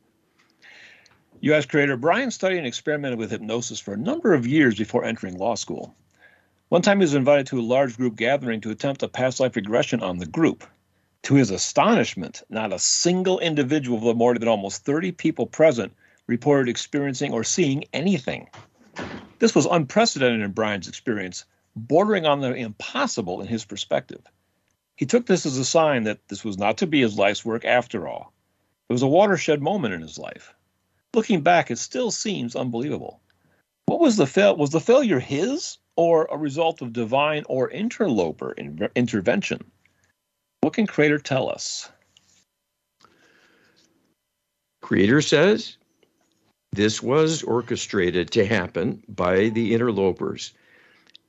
U.S. 1.41 1.65
creator 1.65 1.97
Brian 1.97 2.31
studied 2.31 2.59
and 2.59 2.67
experimented 2.67 3.19
with 3.19 3.31
hypnosis 3.31 3.81
for 3.81 3.95
a 3.95 3.99
number 3.99 4.35
of 4.35 4.47
years 4.47 4.77
before 4.77 5.07
entering 5.07 5.39
law 5.39 5.55
school. 5.55 5.95
One 6.69 6.83
time, 6.83 6.99
he 6.99 7.05
was 7.05 7.15
invited 7.15 7.47
to 7.47 7.61
a 7.61 7.63
large 7.63 7.97
group 7.97 8.17
gathering 8.17 8.61
to 8.61 8.71
attempt 8.71 9.03
a 9.03 9.09
past 9.09 9.41
life 9.41 9.57
regression 9.57 10.03
on 10.03 10.19
the 10.19 10.27
group. 10.27 10.65
To 11.25 11.35
his 11.35 11.51
astonishment, 11.51 12.43
not 12.49 12.73
a 12.73 12.79
single 12.79 13.39
individual 13.39 13.99
of 13.99 14.05
the 14.05 14.15
more 14.15 14.35
than 14.35 14.49
almost 14.49 14.85
30 14.85 15.13
people 15.13 15.47
present 15.47 15.93
reported 16.27 16.69
experiencing 16.69 17.33
or 17.33 17.45
seeing 17.45 17.85
anything. 17.93 18.49
This 19.39 19.55
was 19.55 19.67
unprecedented 19.67 20.41
in 20.41 20.53
Brian's 20.53 20.89
experience, 20.89 21.45
bordering 21.77 22.27
on 22.27 22.41
the 22.41 22.55
impossible 22.55 23.41
in 23.41 23.47
his 23.47 23.65
perspective. 23.65 24.23
He 24.97 25.07
took 25.07 25.27
this 25.27 25.47
as 25.47 25.57
a 25.59 25.65
sign 25.65 26.05
that 26.05 26.27
this 26.29 26.45
was 26.45 26.59
not 26.59 26.79
to 26.79 26.87
be 26.87 27.01
his 27.01 27.17
life's 27.17 27.45
work 27.45 27.65
after 27.65 28.09
all. 28.09 28.33
It 28.89 28.93
was 28.93 29.03
a 29.03 29.07
watershed 29.07 29.63
moment 29.63 29.95
in 29.95 30.01
his 30.01 30.19
life. 30.19 30.55
Looking 31.15 31.43
back, 31.43 31.71
it 31.71 31.79
still 31.79 32.11
seems 32.11 32.57
unbelievable. 32.57 33.21
What 33.87 34.01
was 34.01 34.17
the 34.17 34.27
fail? 34.27 34.57
Was 34.57 34.71
the 34.71 34.81
failure 34.81 35.21
his 35.21 35.79
or 35.97 36.27
a 36.31 36.37
result 36.37 36.83
of 36.83 36.93
divine 36.93 37.45
or 37.49 37.71
interloper 37.71 38.53
in- 38.53 38.89
intervention? 38.95 39.71
What 40.61 40.75
can 40.75 40.87
Creator 40.87 41.19
tell 41.19 41.49
us? 41.51 41.89
Creator 44.83 45.21
says 45.23 45.77
this 46.73 47.03
was 47.03 47.43
orchestrated 47.43 48.31
to 48.33 48.47
happen 48.47 49.03
by 49.09 49.49
the 49.51 49.75
interlopers. 49.75 50.53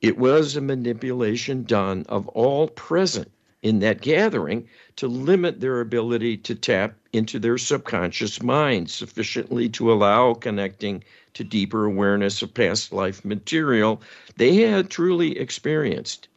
It 0.00 0.16
was 0.16 0.56
a 0.56 0.60
manipulation 0.60 1.64
done 1.64 2.06
of 2.08 2.26
all 2.28 2.68
present 2.68 3.30
in 3.62 3.80
that 3.80 4.00
gathering 4.00 4.66
to 4.96 5.06
limit 5.06 5.60
their 5.60 5.80
ability 5.80 6.38
to 6.38 6.54
tap 6.54 6.94
into 7.12 7.38
their 7.38 7.58
subconscious 7.58 8.42
mind 8.42 8.90
sufficiently 8.90 9.68
to 9.68 9.92
allow 9.92 10.32
connecting 10.32 11.04
to 11.34 11.44
deeper 11.44 11.84
awareness 11.84 12.40
of 12.40 12.54
past 12.54 12.92
life 12.92 13.24
material 13.24 14.00
they 14.36 14.56
had 14.56 14.88
truly 14.88 15.38
experienced. 15.38 16.28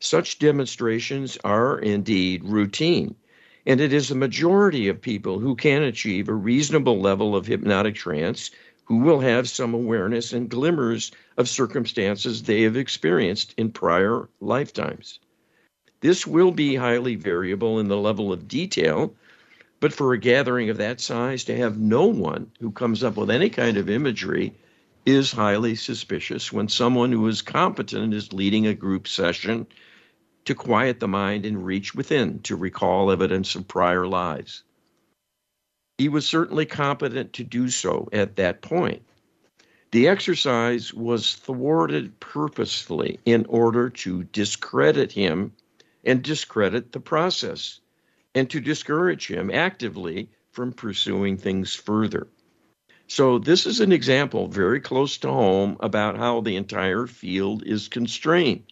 Such 0.00 0.38
demonstrations 0.38 1.36
are 1.42 1.76
indeed 1.76 2.44
routine, 2.44 3.16
and 3.66 3.80
it 3.80 3.92
is 3.92 4.08
the 4.08 4.14
majority 4.14 4.86
of 4.86 5.02
people 5.02 5.40
who 5.40 5.56
can 5.56 5.82
achieve 5.82 6.28
a 6.28 6.34
reasonable 6.34 7.00
level 7.00 7.34
of 7.34 7.46
hypnotic 7.48 7.96
trance 7.96 8.52
who 8.84 8.98
will 8.98 9.20
have 9.20 9.48
some 9.48 9.74
awareness 9.74 10.32
and 10.32 10.48
glimmers 10.48 11.10
of 11.36 11.48
circumstances 11.48 12.44
they 12.44 12.62
have 12.62 12.76
experienced 12.76 13.52
in 13.58 13.70
prior 13.72 14.28
lifetimes. 14.40 15.18
This 16.00 16.26
will 16.26 16.52
be 16.52 16.76
highly 16.76 17.16
variable 17.16 17.80
in 17.80 17.88
the 17.88 17.98
level 17.98 18.32
of 18.32 18.46
detail, 18.46 19.14
but 19.80 19.92
for 19.92 20.12
a 20.12 20.18
gathering 20.18 20.70
of 20.70 20.78
that 20.78 21.00
size 21.00 21.42
to 21.44 21.56
have 21.56 21.76
no 21.76 22.06
one 22.06 22.52
who 22.60 22.70
comes 22.70 23.02
up 23.02 23.16
with 23.16 23.30
any 23.30 23.50
kind 23.50 23.76
of 23.76 23.90
imagery 23.90 24.54
is 25.04 25.32
highly 25.32 25.74
suspicious 25.74 26.52
when 26.52 26.68
someone 26.68 27.10
who 27.12 27.26
is 27.26 27.42
competent 27.42 28.14
is 28.14 28.32
leading 28.32 28.66
a 28.66 28.74
group 28.74 29.08
session 29.08 29.66
to 30.48 30.54
quiet 30.54 30.98
the 30.98 31.06
mind 31.06 31.44
and 31.44 31.66
reach 31.66 31.94
within 31.94 32.38
to 32.38 32.56
recall 32.56 33.10
evidence 33.10 33.54
of 33.54 33.68
prior 33.68 34.06
lives. 34.06 34.62
He 35.98 36.08
was 36.08 36.26
certainly 36.26 36.64
competent 36.64 37.34
to 37.34 37.44
do 37.44 37.68
so 37.68 38.08
at 38.14 38.36
that 38.36 38.62
point. 38.62 39.02
The 39.90 40.08
exercise 40.08 40.94
was 40.94 41.34
thwarted 41.34 42.18
purposefully 42.18 43.20
in 43.26 43.44
order 43.46 43.90
to 43.90 44.24
discredit 44.24 45.12
him 45.12 45.52
and 46.02 46.22
discredit 46.22 46.92
the 46.92 47.00
process 47.00 47.80
and 48.34 48.48
to 48.48 48.58
discourage 48.58 49.26
him 49.26 49.50
actively 49.50 50.30
from 50.52 50.72
pursuing 50.72 51.36
things 51.36 51.74
further. 51.74 52.26
So, 53.06 53.38
this 53.38 53.66
is 53.66 53.80
an 53.80 53.92
example 53.92 54.48
very 54.48 54.80
close 54.80 55.18
to 55.18 55.28
home 55.28 55.76
about 55.80 56.16
how 56.16 56.40
the 56.40 56.56
entire 56.56 57.06
field 57.06 57.64
is 57.66 57.88
constrained. 57.88 58.64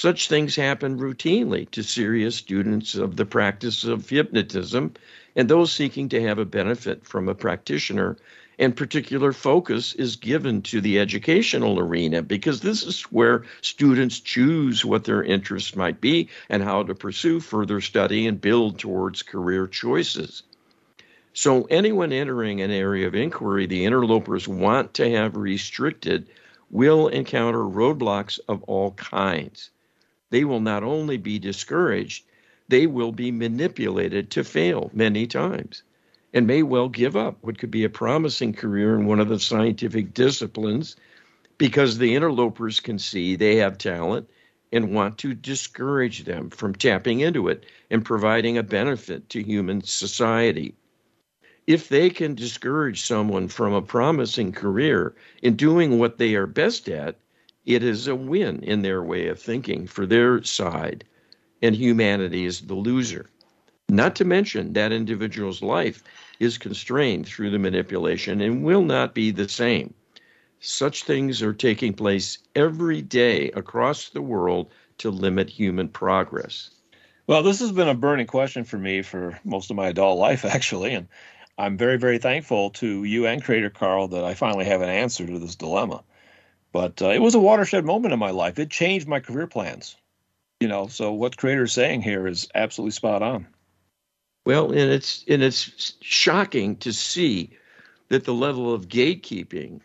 Such 0.00 0.28
things 0.28 0.54
happen 0.54 0.96
routinely 0.96 1.68
to 1.72 1.82
serious 1.82 2.36
students 2.36 2.94
of 2.94 3.16
the 3.16 3.26
practice 3.26 3.82
of 3.82 4.08
hypnotism 4.08 4.94
and 5.34 5.48
those 5.48 5.72
seeking 5.72 6.08
to 6.10 6.22
have 6.22 6.38
a 6.38 6.44
benefit 6.44 7.04
from 7.04 7.28
a 7.28 7.34
practitioner. 7.34 8.16
And 8.60 8.76
particular 8.76 9.32
focus 9.32 9.94
is 9.94 10.14
given 10.14 10.62
to 10.62 10.80
the 10.80 11.00
educational 11.00 11.80
arena 11.80 12.22
because 12.22 12.60
this 12.60 12.84
is 12.84 13.02
where 13.10 13.42
students 13.60 14.20
choose 14.20 14.84
what 14.84 15.02
their 15.02 15.24
interests 15.24 15.74
might 15.74 16.00
be 16.00 16.28
and 16.48 16.62
how 16.62 16.84
to 16.84 16.94
pursue 16.94 17.40
further 17.40 17.80
study 17.80 18.28
and 18.28 18.40
build 18.40 18.78
towards 18.78 19.24
career 19.24 19.66
choices. 19.66 20.44
So, 21.32 21.64
anyone 21.64 22.12
entering 22.12 22.60
an 22.60 22.70
area 22.70 23.08
of 23.08 23.16
inquiry 23.16 23.66
the 23.66 23.84
interlopers 23.84 24.46
want 24.46 24.94
to 24.94 25.10
have 25.10 25.36
restricted 25.36 26.28
will 26.70 27.08
encounter 27.08 27.64
roadblocks 27.64 28.38
of 28.46 28.62
all 28.62 28.92
kinds 28.92 29.70
they 30.30 30.44
will 30.44 30.60
not 30.60 30.82
only 30.82 31.16
be 31.16 31.38
discouraged, 31.38 32.24
they 32.68 32.86
will 32.86 33.12
be 33.12 33.30
manipulated 33.30 34.30
to 34.30 34.44
fail 34.44 34.90
many 34.92 35.26
times. 35.26 35.82
and 36.34 36.46
may 36.46 36.62
well 36.62 36.90
give 36.90 37.16
up 37.16 37.38
what 37.40 37.58
could 37.58 37.70
be 37.70 37.84
a 37.84 37.88
promising 37.88 38.52
career 38.52 38.94
in 38.94 39.06
one 39.06 39.18
of 39.18 39.28
the 39.28 39.38
scientific 39.38 40.12
disciplines 40.12 40.94
because 41.56 41.96
the 41.98 42.14
interlopers 42.14 42.80
can 42.80 42.98
see 42.98 43.34
they 43.34 43.56
have 43.56 43.78
talent 43.78 44.28
and 44.70 44.94
want 44.94 45.16
to 45.18 45.34
discourage 45.34 46.24
them 46.24 46.50
from 46.50 46.74
tapping 46.74 47.20
into 47.20 47.48
it 47.48 47.64
and 47.90 48.04
providing 48.04 48.58
a 48.58 48.62
benefit 48.62 49.28
to 49.30 49.42
human 49.42 49.82
society. 49.82 50.74
If 51.66 51.88
they 51.88 52.10
can 52.10 52.34
discourage 52.34 53.02
someone 53.02 53.48
from 53.48 53.72
a 53.72 53.82
promising 53.82 54.52
career 54.52 55.14
in 55.42 55.56
doing 55.56 55.98
what 55.98 56.18
they 56.18 56.34
are 56.34 56.46
best 56.46 56.88
at, 56.88 57.16
it 57.68 57.82
is 57.82 58.08
a 58.08 58.16
win 58.16 58.62
in 58.62 58.80
their 58.80 59.02
way 59.02 59.28
of 59.28 59.38
thinking 59.38 59.86
for 59.86 60.06
their 60.06 60.42
side, 60.42 61.04
and 61.60 61.76
humanity 61.76 62.46
is 62.46 62.62
the 62.62 62.74
loser. 62.74 63.28
Not 63.90 64.16
to 64.16 64.24
mention 64.24 64.72
that 64.72 64.90
individual's 64.90 65.60
life 65.60 66.02
is 66.40 66.56
constrained 66.56 67.26
through 67.26 67.50
the 67.50 67.58
manipulation 67.58 68.40
and 68.40 68.64
will 68.64 68.80
not 68.80 69.14
be 69.14 69.30
the 69.30 69.50
same. 69.50 69.92
Such 70.60 71.04
things 71.04 71.42
are 71.42 71.52
taking 71.52 71.92
place 71.92 72.38
every 72.54 73.02
day 73.02 73.50
across 73.50 74.08
the 74.08 74.22
world 74.22 74.72
to 74.96 75.10
limit 75.10 75.50
human 75.50 75.90
progress. 75.90 76.70
Well, 77.26 77.42
this 77.42 77.60
has 77.60 77.72
been 77.72 77.88
a 77.88 77.94
burning 77.94 78.26
question 78.26 78.64
for 78.64 78.78
me 78.78 79.02
for 79.02 79.38
most 79.44 79.68
of 79.68 79.76
my 79.76 79.88
adult 79.88 80.18
life, 80.18 80.46
actually. 80.46 80.94
And 80.94 81.06
I'm 81.58 81.76
very, 81.76 81.98
very 81.98 82.16
thankful 82.16 82.70
to 82.70 83.04
you 83.04 83.26
and 83.26 83.44
Creator 83.44 83.70
Carl 83.70 84.08
that 84.08 84.24
I 84.24 84.32
finally 84.32 84.64
have 84.64 84.80
an 84.80 84.88
answer 84.88 85.26
to 85.26 85.38
this 85.38 85.54
dilemma. 85.54 86.02
But 86.72 87.00
uh, 87.00 87.08
it 87.08 87.20
was 87.20 87.34
a 87.34 87.40
watershed 87.40 87.84
moment 87.84 88.12
in 88.12 88.18
my 88.18 88.30
life. 88.30 88.58
It 88.58 88.70
changed 88.70 89.08
my 89.08 89.20
career 89.20 89.46
plans. 89.46 89.96
You 90.60 90.68
know, 90.68 90.88
so 90.88 91.12
what 91.12 91.36
Creator 91.36 91.64
is 91.64 91.72
saying 91.72 92.02
here 92.02 92.26
is 92.26 92.48
absolutely 92.54 92.90
spot 92.92 93.22
on. 93.22 93.46
Well, 94.44 94.70
and 94.70 94.90
it's 94.90 95.24
and 95.28 95.42
it's 95.42 95.94
shocking 96.00 96.76
to 96.76 96.92
see 96.92 97.50
that 98.08 98.24
the 98.24 98.34
level 98.34 98.72
of 98.72 98.88
gatekeeping 98.88 99.80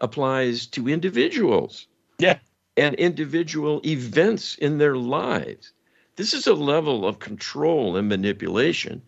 applies 0.00 0.66
to 0.68 0.88
individuals. 0.88 1.86
Yeah. 2.18 2.38
And 2.76 2.94
individual 2.96 3.80
events 3.86 4.56
in 4.56 4.78
their 4.78 4.96
lives. 4.96 5.72
This 6.16 6.34
is 6.34 6.46
a 6.46 6.54
level 6.54 7.06
of 7.06 7.20
control 7.20 7.96
and 7.96 8.08
manipulation 8.08 9.02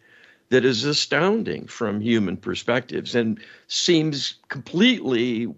that 0.51 0.65
is 0.65 0.85
astounding 0.85 1.67
from 1.67 2.01
human 2.01 2.37
perspectives 2.37 3.15
and 3.15 3.39
seems 3.67 4.37
completely 4.49 5.53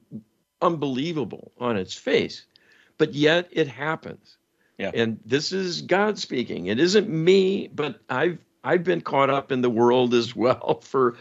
unbelievable 0.62 1.52
on 1.58 1.76
its 1.76 1.94
face. 1.94 2.44
But 2.98 3.14
yet 3.14 3.48
it 3.50 3.68
happens. 3.68 4.36
Yeah. 4.78 4.90
And 4.94 5.20
this 5.24 5.52
is 5.52 5.82
God 5.82 6.18
speaking. 6.18 6.66
It 6.66 6.80
isn't 6.80 7.08
me, 7.08 7.68
but 7.68 8.00
I've 8.08 8.38
I've 8.62 8.84
been 8.84 9.00
caught 9.00 9.30
up 9.30 9.50
in 9.52 9.62
the 9.62 9.70
world 9.70 10.12
as 10.14 10.36
well 10.36 10.80
for 10.84 11.16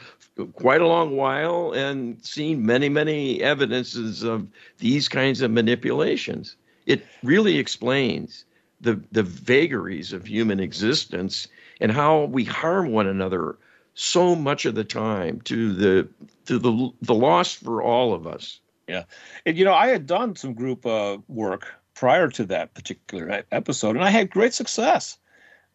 quite 0.53 0.81
a 0.81 0.87
long 0.87 1.15
while 1.15 1.71
and 1.71 2.23
seen 2.23 2.65
many, 2.65 2.89
many 2.89 3.41
evidences 3.41 4.23
of 4.23 4.47
these 4.77 5.07
kinds 5.07 5.41
of 5.41 5.51
manipulations. 5.51 6.55
It 6.85 7.05
really 7.23 7.57
explains 7.57 8.45
the, 8.81 9.01
the 9.11 9.23
vagaries 9.23 10.13
of 10.13 10.25
human 10.25 10.59
existence 10.59 11.47
and 11.79 11.91
how 11.91 12.25
we 12.25 12.43
harm 12.43 12.91
one 12.91 13.07
another 13.07 13.57
so 13.93 14.35
much 14.35 14.65
of 14.65 14.75
the 14.75 14.83
time 14.83 15.41
to 15.41 15.73
the 15.73 16.07
to 16.45 16.57
the 16.57 16.89
the 17.01 17.13
loss 17.13 17.53
for 17.53 17.81
all 17.81 18.13
of 18.13 18.25
us. 18.25 18.59
Yeah, 18.89 19.03
and 19.45 19.57
you 19.57 19.65
know 19.65 19.73
I 19.73 19.87
had 19.87 20.07
done 20.07 20.35
some 20.35 20.53
group 20.53 20.85
uh, 20.85 21.19
work 21.27 21.67
prior 21.93 22.29
to 22.29 22.45
that 22.45 22.73
particular 22.73 23.43
episode, 23.51 23.95
and 23.95 24.03
I 24.03 24.09
had 24.09 24.29
great 24.29 24.53
success 24.53 25.17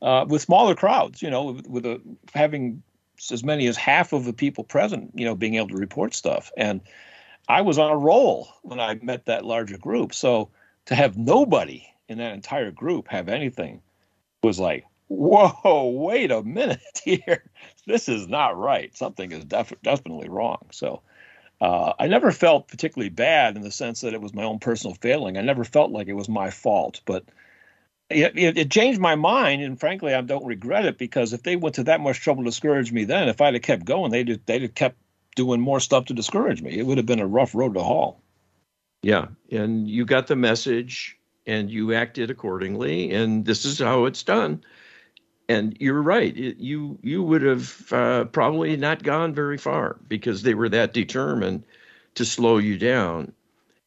uh, 0.03 0.25
with 0.29 0.43
smaller 0.43 0.75
crowds. 0.75 1.23
You 1.23 1.31
know, 1.31 1.45
with, 1.45 1.67
with 1.69 1.87
a, 1.87 2.01
having 2.35 2.83
as 3.31 3.45
many 3.45 3.67
as 3.67 3.77
half 3.77 4.13
of 4.13 4.25
the 4.25 4.33
people 4.33 4.65
present, 4.65 5.13
you 5.15 5.25
know, 5.25 5.35
being 5.35 5.55
able 5.55 5.69
to 5.69 5.77
report 5.77 6.15
stuff. 6.15 6.51
And 6.57 6.81
I 7.49 7.61
was 7.61 7.79
on 7.79 7.91
a 7.91 7.97
roll 7.97 8.49
when 8.63 8.81
I 8.81 8.95
met 9.03 9.27
that 9.27 9.45
larger 9.45 9.79
group. 9.79 10.15
So 10.15 10.51
to 10.87 10.95
have 10.95 11.17
nobody 11.17 11.87
in 12.09 12.19
that 12.19 12.35
entire 12.35 12.71
group 12.71 13.09
have 13.09 13.29
anything 13.29 13.81
was 14.43 14.59
like, 14.59 14.85
whoa, 15.09 15.89
wait 15.89 16.31
a 16.31 16.43
minute 16.43 16.81
here. 17.05 17.45
This 17.87 18.09
is 18.09 18.29
not 18.29 18.59
right. 18.59 18.95
Something 18.97 19.33
is 19.33 19.45
def- 19.45 19.81
definitely 19.83 20.29
wrong. 20.29 20.67
So 20.71 21.03
uh, 21.61 21.93
I 21.99 22.09
never 22.09 22.33
felt 22.33 22.69
particularly 22.69 23.11
bad 23.11 23.57
in 23.57 23.63
the 23.63 23.71
sense 23.71 24.01
that 24.01 24.15
it 24.15 24.21
was 24.21 24.35
my 24.35 24.43
own 24.43 24.59
personal 24.59 24.95
failing. 24.95 25.37
I 25.37 25.43
never 25.43 25.65
felt 25.65 25.91
like 25.91 26.09
it 26.09 26.15
was 26.15 26.29
my 26.29 26.51
fault, 26.51 27.01
but 27.05 27.25
it, 28.11 28.37
it, 28.37 28.59
it, 28.59 28.71
changed 28.71 29.01
my 29.01 29.15
mind, 29.15 29.63
and 29.63 29.79
frankly, 29.79 30.15
I 30.15 30.21
don't 30.21 30.45
regret 30.45 30.85
it 30.85 30.99
because 30.99 31.33
if 31.33 31.43
they 31.43 31.57
went 31.57 31.77
to 31.77 31.85
that 31.85 32.01
much 32.01 32.21
trouble 32.21 32.43
to 32.45 32.51
discourage 32.51 32.93
me 32.93 33.05
then, 33.05 33.29
if 33.29 33.41
I'd 33.41 33.55
have 33.55 33.63
kept 33.63 33.85
going, 33.85 34.11
they'd 34.11 34.45
they'd 34.47 34.63
have 34.63 34.75
kept 34.75 34.97
doing 35.37 35.61
more 35.61 35.81
stuff 35.81 36.07
to 36.07 36.15
discourage 36.15 36.63
me. 36.63 36.77
It 36.79 36.87
would 36.87 36.99
have 36.99 37.07
been 37.07 37.21
a 37.21 37.27
rough 37.27 37.55
road 37.55 37.75
to 37.75 37.83
haul. 37.83 38.21
Yeah, 39.03 39.27
and 39.51 39.89
you 39.89 40.05
got 40.05 40.27
the 40.27 40.37
message, 40.37 41.19
and 41.47 41.71
you 41.71 41.95
acted 41.95 42.31
accordingly, 42.31 43.13
and 43.13 43.45
this 43.45 43.65
is 43.65 43.79
how 43.79 44.05
it's 44.05 44.23
done. 44.23 44.65
And 45.49 45.77
you're 45.79 46.03
right. 46.03 46.37
It, 46.37 46.57
you 46.57 46.99
you 47.03 47.23
would 47.23 47.43
have 47.43 47.93
uh, 47.93 48.25
probably 48.25 48.77
not 48.77 49.03
gone 49.03 49.35
very 49.35 49.59
far 49.59 49.99
because 50.09 50.43
they 50.43 50.55
were 50.55 50.71
that 50.71 50.95
determined 50.95 51.65
to 52.15 52.25
slow 52.25 52.59
you 52.59 52.79
down 52.79 53.33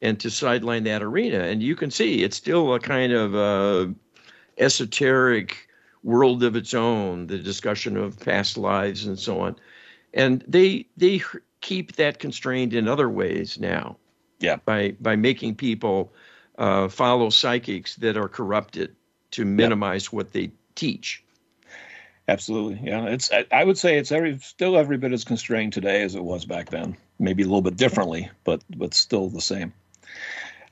and 0.01 0.19
to 0.19 0.29
sideline 0.29 0.83
that 0.83 1.01
arena. 1.01 1.39
And 1.39 1.63
you 1.63 1.75
can 1.75 1.89
see 1.89 2.23
it's 2.23 2.37
still 2.37 2.73
a 2.73 2.79
kind 2.79 3.11
of 3.11 3.35
uh, 3.35 3.91
esoteric 4.57 5.67
world 6.03 6.43
of 6.43 6.55
its 6.55 6.73
own, 6.73 7.27
the 7.27 7.39
discussion 7.39 7.97
of 7.97 8.19
past 8.19 8.57
lives 8.57 9.05
and 9.05 9.17
so 9.17 9.39
on. 9.39 9.55
And 10.13 10.43
they 10.47 10.85
they 10.95 11.21
keep 11.61 11.95
that 11.95 12.19
constrained 12.19 12.73
in 12.73 12.87
other 12.87 13.09
ways 13.09 13.59
now. 13.59 13.97
Yeah. 14.39 14.57
By 14.65 14.95
by 15.01 15.15
making 15.15 15.55
people 15.55 16.13
uh, 16.57 16.87
follow 16.87 17.29
psychics 17.29 17.95
that 17.95 18.17
are 18.17 18.29
corrupted 18.29 18.95
to 19.31 19.45
minimize 19.45 20.05
yeah. 20.05 20.17
what 20.17 20.33
they 20.33 20.51
teach. 20.75 21.23
Absolutely, 22.28 22.80
yeah. 22.84 23.05
It's 23.05 23.32
I, 23.51 23.63
would 23.63 23.78
say 23.78 23.97
it's 23.97 24.11
every 24.11 24.38
still 24.39 24.78
every 24.78 24.97
bit 24.97 25.13
as 25.13 25.23
constrained 25.23 25.71
today 25.71 26.01
as 26.01 26.15
it 26.15 26.23
was 26.23 26.43
back 26.43 26.69
then. 26.69 26.97
Maybe 27.19 27.43
a 27.43 27.45
little 27.45 27.61
bit 27.61 27.78
differently, 27.78 28.30
but 28.43 28.61
but 28.75 28.93
still 28.93 29.30
the 29.30 29.39
same. 29.39 29.71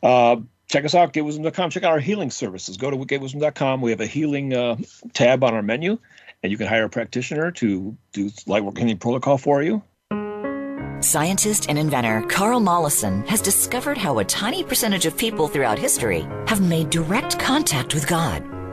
Uh, 0.03 0.37
check 0.67 0.83
us 0.83 0.93
out, 0.93 1.13
getwisdom.com. 1.13 1.69
Check 1.69 1.83
out 1.83 1.93
our 1.93 1.99
healing 1.99 2.29
services. 2.29 2.75
Go 2.75 2.91
to 2.91 2.97
getwisdom.com. 2.97 3.81
We 3.81 3.91
have 3.91 4.01
a 4.01 4.05
healing 4.05 4.53
uh, 4.53 4.75
tab 5.13 5.45
on 5.45 5.53
our 5.53 5.61
menu, 5.61 5.97
and 6.43 6.51
you 6.51 6.57
can 6.57 6.67
hire 6.67 6.85
a 6.85 6.89
practitioner 6.89 7.51
to 7.51 7.95
do 8.11 8.31
light 8.47 8.63
work 8.63 8.77
healing 8.77 8.97
protocol 8.97 9.37
for 9.37 9.63
you. 9.63 9.81
Scientist 10.99 11.69
and 11.69 11.77
inventor 11.77 12.25
Carl 12.27 12.59
Mollison 12.59 13.25
has 13.27 13.41
discovered 13.41 13.97
how 13.97 14.19
a 14.19 14.25
tiny 14.25 14.63
percentage 14.63 15.05
of 15.05 15.15
people 15.15 15.47
throughout 15.47 15.79
history 15.79 16.27
have 16.47 16.61
made 16.61 16.89
direct 16.89 17.39
contact 17.39 17.93
with 17.93 18.07
God. 18.07 18.54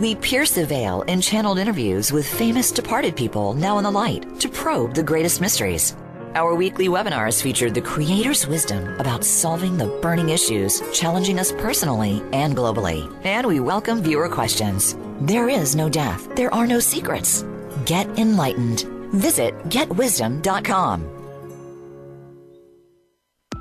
We 0.00 0.16
pierce 0.16 0.50
the 0.50 0.66
veil 0.66 1.02
in 1.02 1.20
channeled 1.20 1.58
interviews 1.58 2.10
with 2.10 2.26
famous 2.26 2.72
departed 2.72 3.14
people 3.14 3.54
now 3.54 3.78
in 3.78 3.84
the 3.84 3.90
light 3.92 4.40
to 4.40 4.48
probe 4.48 4.92
the 4.92 5.04
greatest 5.04 5.40
mysteries. 5.40 5.94
Our 6.34 6.56
weekly 6.56 6.88
webinars 6.88 7.40
feature 7.40 7.70
the 7.70 7.80
Creator's 7.80 8.44
wisdom 8.44 8.98
about 8.98 9.22
solving 9.22 9.76
the 9.76 9.86
burning 10.02 10.30
issues 10.30 10.82
challenging 10.92 11.38
us 11.38 11.52
personally 11.52 12.24
and 12.32 12.56
globally. 12.56 13.08
And 13.24 13.46
we 13.46 13.60
welcome 13.60 14.02
viewer 14.02 14.28
questions. 14.28 14.96
There 15.20 15.48
is 15.48 15.76
no 15.76 15.88
death. 15.88 16.28
There 16.34 16.52
are 16.52 16.66
no 16.66 16.80
secrets. 16.80 17.44
Get 17.86 18.08
enlightened. 18.18 18.80
Visit 19.12 19.54
getwisdom.com. 19.68 21.08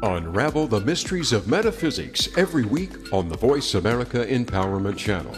Unravel 0.01 0.65
the 0.65 0.81
mysteries 0.81 1.31
of 1.31 1.47
metaphysics 1.47 2.27
every 2.35 2.65
week 2.65 3.13
on 3.13 3.29
the 3.29 3.37
Voice 3.37 3.75
America 3.75 4.25
Empowerment 4.25 4.97
Channel. 4.97 5.37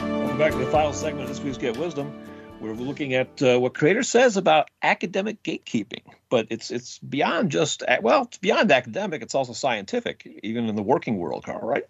Back 0.41 0.53
to 0.53 0.57
the 0.57 0.71
final 0.71 0.91
segment 0.91 1.25
of 1.25 1.29
this 1.29 1.39
week's 1.39 1.59
Get 1.59 1.77
Wisdom. 1.77 2.19
We're 2.59 2.73
looking 2.73 3.13
at 3.13 3.39
uh, 3.43 3.59
what 3.59 3.75
Creator 3.75 4.01
says 4.01 4.37
about 4.37 4.71
academic 4.81 5.43
gatekeeping, 5.43 6.01
but 6.29 6.47
it's 6.49 6.71
it's 6.71 6.97
beyond 6.97 7.51
just 7.51 7.83
well, 8.01 8.23
it's 8.23 8.39
beyond 8.39 8.71
academic. 8.71 9.21
It's 9.21 9.35
also 9.35 9.53
scientific, 9.53 10.39
even 10.41 10.67
in 10.67 10.75
the 10.75 10.81
working 10.81 11.19
world, 11.19 11.43
Carl. 11.45 11.59
Right? 11.61 11.83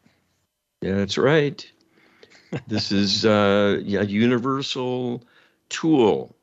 Yeah, 0.81 0.95
that's 0.95 1.17
right. 1.17 1.65
this 2.67 2.91
is 2.91 3.25
uh, 3.25 3.79
a 3.79 4.05
universal 4.05 5.23
tool 5.69 6.35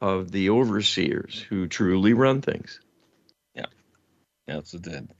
of 0.00 0.32
the 0.32 0.50
overseers 0.50 1.38
who 1.48 1.68
truly 1.68 2.12
run 2.12 2.42
things. 2.42 2.80
Yeah, 3.54 3.66
yeah, 4.48 4.54
that's 4.54 4.74
it. 4.74 4.82
Did. 4.82 5.10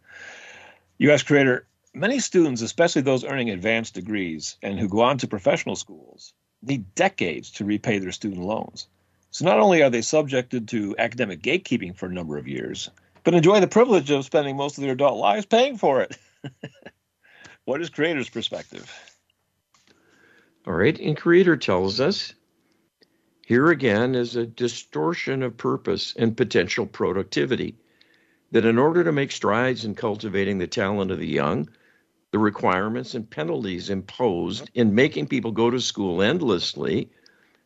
U.S. 0.98 1.22
Creator. 1.22 1.68
Many 1.96 2.18
students, 2.18 2.60
especially 2.60 3.02
those 3.02 3.24
earning 3.24 3.50
advanced 3.50 3.94
degrees 3.94 4.56
and 4.62 4.80
who 4.80 4.88
go 4.88 5.02
on 5.02 5.16
to 5.18 5.28
professional 5.28 5.76
schools, 5.76 6.32
need 6.60 6.92
decades 6.96 7.52
to 7.52 7.64
repay 7.64 7.98
their 7.98 8.10
student 8.10 8.42
loans. 8.42 8.88
So 9.30 9.44
not 9.44 9.60
only 9.60 9.80
are 9.80 9.90
they 9.90 10.02
subjected 10.02 10.66
to 10.68 10.96
academic 10.98 11.40
gatekeeping 11.40 11.96
for 11.96 12.06
a 12.06 12.12
number 12.12 12.36
of 12.36 12.48
years, 12.48 12.90
but 13.22 13.34
enjoy 13.34 13.60
the 13.60 13.68
privilege 13.68 14.10
of 14.10 14.24
spending 14.24 14.56
most 14.56 14.76
of 14.76 14.82
their 14.82 14.92
adult 14.92 15.18
lives 15.18 15.46
paying 15.46 15.78
for 15.78 16.02
it. 16.02 16.18
what 17.64 17.80
is 17.80 17.90
Creator's 17.90 18.28
perspective? 18.28 18.92
All 20.66 20.74
right, 20.74 20.98
and 20.98 21.16
Creator 21.16 21.58
tells 21.58 22.00
us 22.00 22.34
here 23.46 23.70
again 23.70 24.16
is 24.16 24.34
a 24.34 24.46
distortion 24.46 25.44
of 25.44 25.56
purpose 25.56 26.12
and 26.16 26.36
potential 26.36 26.86
productivity. 26.86 27.76
That 28.50 28.64
in 28.64 28.78
order 28.78 29.04
to 29.04 29.12
make 29.12 29.30
strides 29.30 29.84
in 29.84 29.94
cultivating 29.94 30.58
the 30.58 30.66
talent 30.66 31.10
of 31.10 31.18
the 31.18 31.26
young, 31.26 31.68
the 32.34 32.38
requirements 32.40 33.14
and 33.14 33.30
penalties 33.30 33.90
imposed 33.90 34.68
in 34.74 34.92
making 34.92 35.24
people 35.24 35.52
go 35.52 35.70
to 35.70 35.78
school 35.78 36.20
endlessly, 36.20 37.08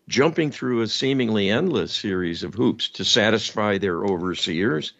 jumping 0.08 0.50
through 0.50 0.82
a 0.82 0.86
seemingly 0.86 1.48
endless 1.48 1.90
series 1.90 2.42
of 2.42 2.52
hoops 2.52 2.90
to 2.90 3.02
satisfy 3.02 3.78
their 3.78 4.04
overseers, 4.04 4.92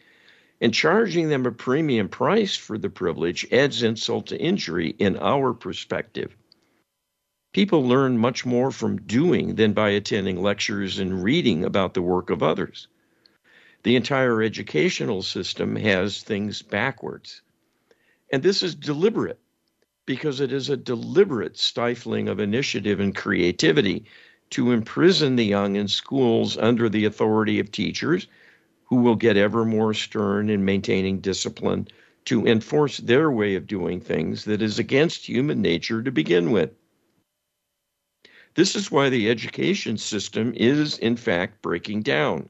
and 0.63 0.73
charging 0.73 1.29
them 1.29 1.45
a 1.45 1.53
premium 1.53 2.09
price 2.09 2.57
for 2.57 2.79
the 2.79 2.89
privilege 2.89 3.47
adds 3.53 3.83
insult 3.83 4.29
to 4.29 4.41
injury 4.41 4.89
in 4.99 5.19
our 5.19 5.53
perspective. 5.53 6.35
People 7.53 7.87
learn 7.87 8.17
much 8.17 8.47
more 8.47 8.71
from 8.71 9.03
doing 9.03 9.57
than 9.57 9.75
by 9.75 9.91
attending 9.91 10.41
lectures 10.41 10.99
and 10.99 11.23
reading 11.23 11.63
about 11.63 11.93
the 11.93 12.01
work 12.01 12.31
of 12.31 12.43
others. 12.43 12.89
The 13.83 13.97
entire 13.97 14.41
educational 14.41 15.21
system 15.21 15.77
has 15.77 16.23
things 16.23 16.63
backwards. 16.63 17.43
And 18.33 18.43
this 18.43 18.63
is 18.63 18.75
deliberate 18.75 19.39
because 20.09 20.41
it 20.41 20.51
is 20.55 20.71
a 20.71 20.77
deliberate 20.77 21.59
stifling 21.59 22.29
of 22.29 22.41
initiative 22.41 22.99
and 22.99 23.15
creativity 23.15 24.07
to 24.49 24.73
imprison 24.73 25.37
the 25.37 25.45
young 25.45 25.77
in 25.77 25.87
schools 25.87 26.57
under 26.57 26.89
the 26.89 27.05
authority 27.05 27.61
of 27.61 27.71
teachers 27.71 28.27
who 28.85 28.97
will 28.97 29.15
get 29.15 29.37
ever 29.37 29.67
more 29.67 29.93
stern 29.93 30.49
in 30.49 30.65
maintaining 30.65 31.21
discipline 31.21 31.87
to 32.25 32.47
enforce 32.47 32.97
their 32.97 33.31
way 33.31 33.55
of 33.55 33.67
doing 33.67 34.01
things 34.01 34.47
that 34.47 34.63
is 34.63 34.79
against 34.79 35.29
human 35.29 35.61
nature 35.61 36.03
to 36.03 36.11
begin 36.11 36.53
with. 36.53 36.71
This 38.55 38.75
is 38.75 38.91
why 38.91 39.11
the 39.11 39.29
education 39.29 39.99
system 39.99 40.55
is, 40.57 40.97
in 40.97 41.17
fact, 41.17 41.61
breaking 41.61 42.01
down. 42.01 42.49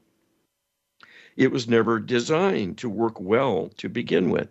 It 1.35 1.51
was 1.51 1.67
never 1.67 1.99
designed 1.99 2.77
to 2.77 2.87
work 2.87 3.19
well 3.19 3.69
to 3.75 3.89
begin 3.89 4.29
with. 4.29 4.47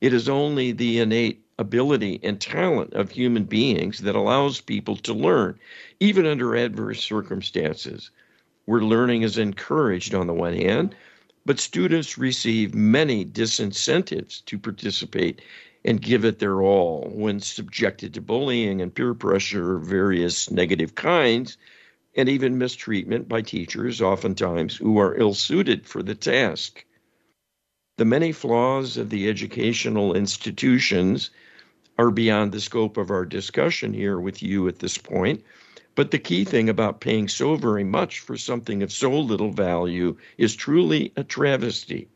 It 0.00 0.14
is 0.14 0.26
only 0.26 0.72
the 0.72 1.00
innate 1.00 1.44
ability 1.58 2.20
and 2.22 2.40
talent 2.40 2.92
of 2.94 3.10
human 3.10 3.44
beings 3.44 3.98
that 3.98 4.14
allows 4.14 4.60
people 4.60 4.96
to 4.96 5.12
learn, 5.12 5.58
even 6.00 6.24
under 6.24 6.54
adverse 6.54 7.00
circumstances, 7.02 8.10
where 8.66 8.80
learning 8.80 9.22
is 9.22 9.38
encouraged 9.38 10.14
on 10.14 10.26
the 10.26 10.34
one 10.34 10.54
hand, 10.54 10.94
but 11.44 11.58
students 11.58 12.18
receive 12.18 12.74
many 12.74 13.24
disincentives 13.24 14.44
to 14.44 14.58
participate 14.58 15.42
and 15.84 16.02
give 16.02 16.24
it 16.24 16.38
their 16.38 16.60
all 16.62 17.10
when 17.14 17.40
subjected 17.40 18.12
to 18.14 18.20
bullying 18.20 18.80
and 18.80 18.94
peer 18.94 19.14
pressure 19.14 19.76
of 19.76 19.86
various 19.86 20.50
negative 20.50 20.94
kinds, 20.94 21.56
and 22.16 22.28
even 22.28 22.58
mistreatment 22.58 23.28
by 23.28 23.40
teachers, 23.40 24.02
oftentimes 24.02 24.76
who 24.76 24.98
are 24.98 25.16
ill 25.16 25.34
suited 25.34 25.86
for 25.86 26.02
the 26.02 26.14
task. 26.14 26.84
The 27.96 28.04
many 28.04 28.32
flaws 28.32 28.96
of 28.96 29.10
the 29.10 29.28
educational 29.28 30.14
institutions 30.14 31.30
are 31.98 32.10
beyond 32.10 32.52
the 32.52 32.60
scope 32.60 32.96
of 32.96 33.10
our 33.10 33.24
discussion 33.24 33.92
here 33.92 34.20
with 34.20 34.42
you 34.42 34.68
at 34.68 34.78
this 34.78 34.96
point. 34.96 35.42
But 35.94 36.12
the 36.12 36.18
key 36.18 36.44
thing 36.44 36.68
about 36.68 37.00
paying 37.00 37.26
so 37.26 37.56
very 37.56 37.82
much 37.82 38.20
for 38.20 38.36
something 38.36 38.82
of 38.84 38.92
so 38.92 39.10
little 39.18 39.50
value 39.50 40.16
is 40.36 40.54
truly 40.54 41.12
a 41.16 41.24
travesty. 41.24 42.08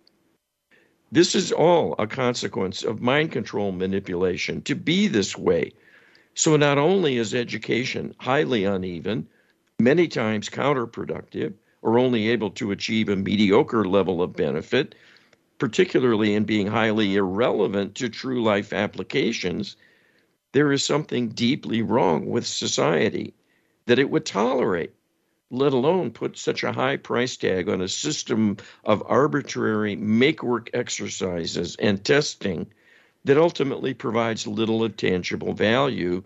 This 1.11 1.35
is 1.35 1.51
all 1.51 1.97
a 1.99 2.07
consequence 2.07 2.85
of 2.85 3.03
mind 3.03 3.33
control 3.33 3.73
manipulation 3.73 4.63
to 4.63 4.75
be 4.75 5.09
this 5.09 5.37
way. 5.37 5.73
So, 6.35 6.57
not 6.57 6.79
only 6.79 7.19
is 7.19 7.35
education 7.35 8.15
highly 8.19 8.65
uneven, 8.65 9.27
many 9.79 10.09
times 10.09 10.49
counterproductive, 10.49 11.53
or 11.83 11.99
only 11.99 12.29
able 12.29 12.51
to 12.53 12.71
achieve 12.71 13.09
a 13.09 13.17
mediocre 13.17 13.85
level 13.85 14.23
of 14.23 14.35
benefit, 14.35 14.95
particularly 15.63 16.35
in 16.35 16.43
being 16.43 16.67
highly 16.67 17.15
irrelevant 17.15 17.95
to 17.95 18.09
true 18.09 18.43
life 18.43 18.73
applications, 18.73 19.77
there 20.51 20.73
is 20.73 20.83
something 20.83 21.29
deeply 21.29 21.81
wrong 21.81 22.27
with 22.27 22.45
society 22.45 23.33
that 23.87 24.01
it 24.01 24.11
would 24.11 24.27
tolerate, 24.27 24.91
let 25.53 25.73
alone 25.73 26.11
put 26.11 26.37
such 26.37 26.65
a 26.65 26.73
high 26.73 26.97
price 26.97 27.37
tag 27.37 27.69
on 27.69 27.81
a 27.81 27.87
system 27.87 28.57
of 28.83 29.05
arbitrary 29.07 29.95
make 29.95 30.43
work 30.43 30.69
exercises 30.75 31.77
and 31.77 32.05
testing 32.05 32.67
that 33.25 33.39
ultimately 33.39 33.95
provides 33.95 34.49
little 34.49 34.83
of 34.83 34.97
tangible 34.97 35.53
value 35.53 36.25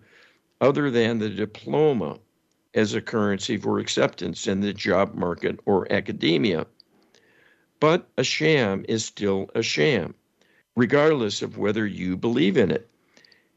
other 0.61 0.89
than 0.89 1.19
the 1.19 1.29
diploma 1.29 2.17
as 2.73 2.95
a 2.95 3.01
currency 3.01 3.55
for 3.55 3.77
acceptance 3.77 4.47
in 4.47 4.61
the 4.61 4.73
job 4.73 5.13
market 5.13 5.59
or 5.67 5.85
academia. 5.93 6.65
But 7.79 8.07
a 8.17 8.23
sham 8.23 8.85
is 8.87 9.05
still 9.05 9.49
a 9.53 9.61
sham, 9.61 10.15
regardless 10.75 11.41
of 11.41 11.57
whether 11.57 11.85
you 11.85 12.17
believe 12.17 12.57
in 12.57 12.71
it. 12.71 12.89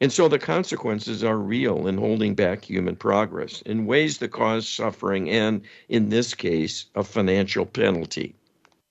And 0.00 0.10
so 0.10 0.28
the 0.28 0.38
consequences 0.38 1.22
are 1.22 1.36
real 1.36 1.86
in 1.86 1.98
holding 1.98 2.34
back 2.34 2.64
human 2.64 2.96
progress 2.96 3.60
in 3.62 3.84
ways 3.84 4.18
that 4.18 4.28
cause 4.28 4.66
suffering 4.66 5.28
and, 5.28 5.62
in 5.88 6.08
this 6.08 6.34
case, 6.34 6.86
a 6.94 7.04
financial 7.04 7.66
penalty. 7.66 8.34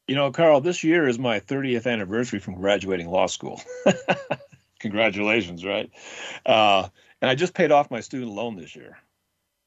You 0.08 0.16
know, 0.16 0.32
Carl, 0.32 0.62
this 0.62 0.84
year 0.84 1.08
is 1.08 1.18
my 1.18 1.40
30th 1.40 1.92
anniversary 1.92 2.40
from 2.40 2.56
graduating 2.56 3.10
law 3.10 3.26
school. 3.26 3.62
Congratulations, 4.80 5.66
right? 5.66 5.90
Uh, 6.46 6.88
and 7.22 7.30
I 7.30 7.36
just 7.36 7.54
paid 7.54 7.72
off 7.72 7.92
my 7.92 8.00
student 8.00 8.32
loan 8.32 8.56
this 8.56 8.76
year. 8.76 8.98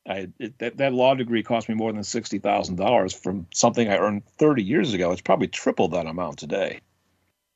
I, 0.06 0.28
it, 0.38 0.58
that, 0.58 0.76
that 0.78 0.92
law 0.92 1.14
degree 1.14 1.42
cost 1.42 1.68
me 1.68 1.74
more 1.74 1.92
than 1.92 2.02
sixty 2.02 2.38
thousand 2.38 2.76
dollars 2.76 3.12
from 3.12 3.46
something 3.54 3.88
I 3.88 3.98
earned 3.98 4.26
thirty 4.38 4.62
years 4.62 4.94
ago. 4.94 5.12
It's 5.12 5.20
probably 5.20 5.48
triple 5.48 5.88
that 5.88 6.06
amount 6.06 6.38
today. 6.38 6.80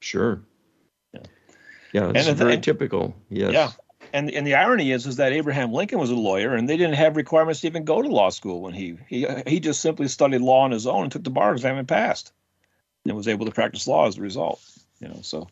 Sure. 0.00 0.42
Yeah, 1.12 1.20
yeah, 1.92 2.12
it's 2.14 2.28
and, 2.28 2.36
very 2.36 2.54
and, 2.54 2.62
typical. 2.62 3.16
Yes. 3.30 3.52
Yeah, 3.52 3.70
and 4.12 4.30
and 4.30 4.46
the 4.46 4.54
irony 4.54 4.92
is 4.92 5.06
is 5.06 5.16
that 5.16 5.32
Abraham 5.32 5.72
Lincoln 5.72 5.98
was 5.98 6.10
a 6.10 6.14
lawyer, 6.14 6.54
and 6.54 6.68
they 6.68 6.76
didn't 6.76 6.94
have 6.94 7.16
requirements 7.16 7.62
to 7.62 7.66
even 7.66 7.84
go 7.84 8.00
to 8.00 8.08
law 8.08 8.28
school 8.28 8.60
when 8.60 8.74
he 8.74 8.96
he 9.08 9.26
he 9.46 9.58
just 9.58 9.80
simply 9.80 10.06
studied 10.06 10.40
law 10.40 10.60
on 10.60 10.70
his 10.70 10.86
own 10.86 11.04
and 11.04 11.12
took 11.12 11.24
the 11.24 11.30
bar 11.30 11.52
exam 11.52 11.78
and 11.78 11.88
passed, 11.88 12.32
and 13.04 13.16
was 13.16 13.28
able 13.28 13.46
to 13.46 13.52
practice 13.52 13.88
law 13.88 14.06
as 14.06 14.18
a 14.18 14.22
result. 14.22 14.60
You 15.00 15.08
know, 15.08 15.20
so 15.22 15.48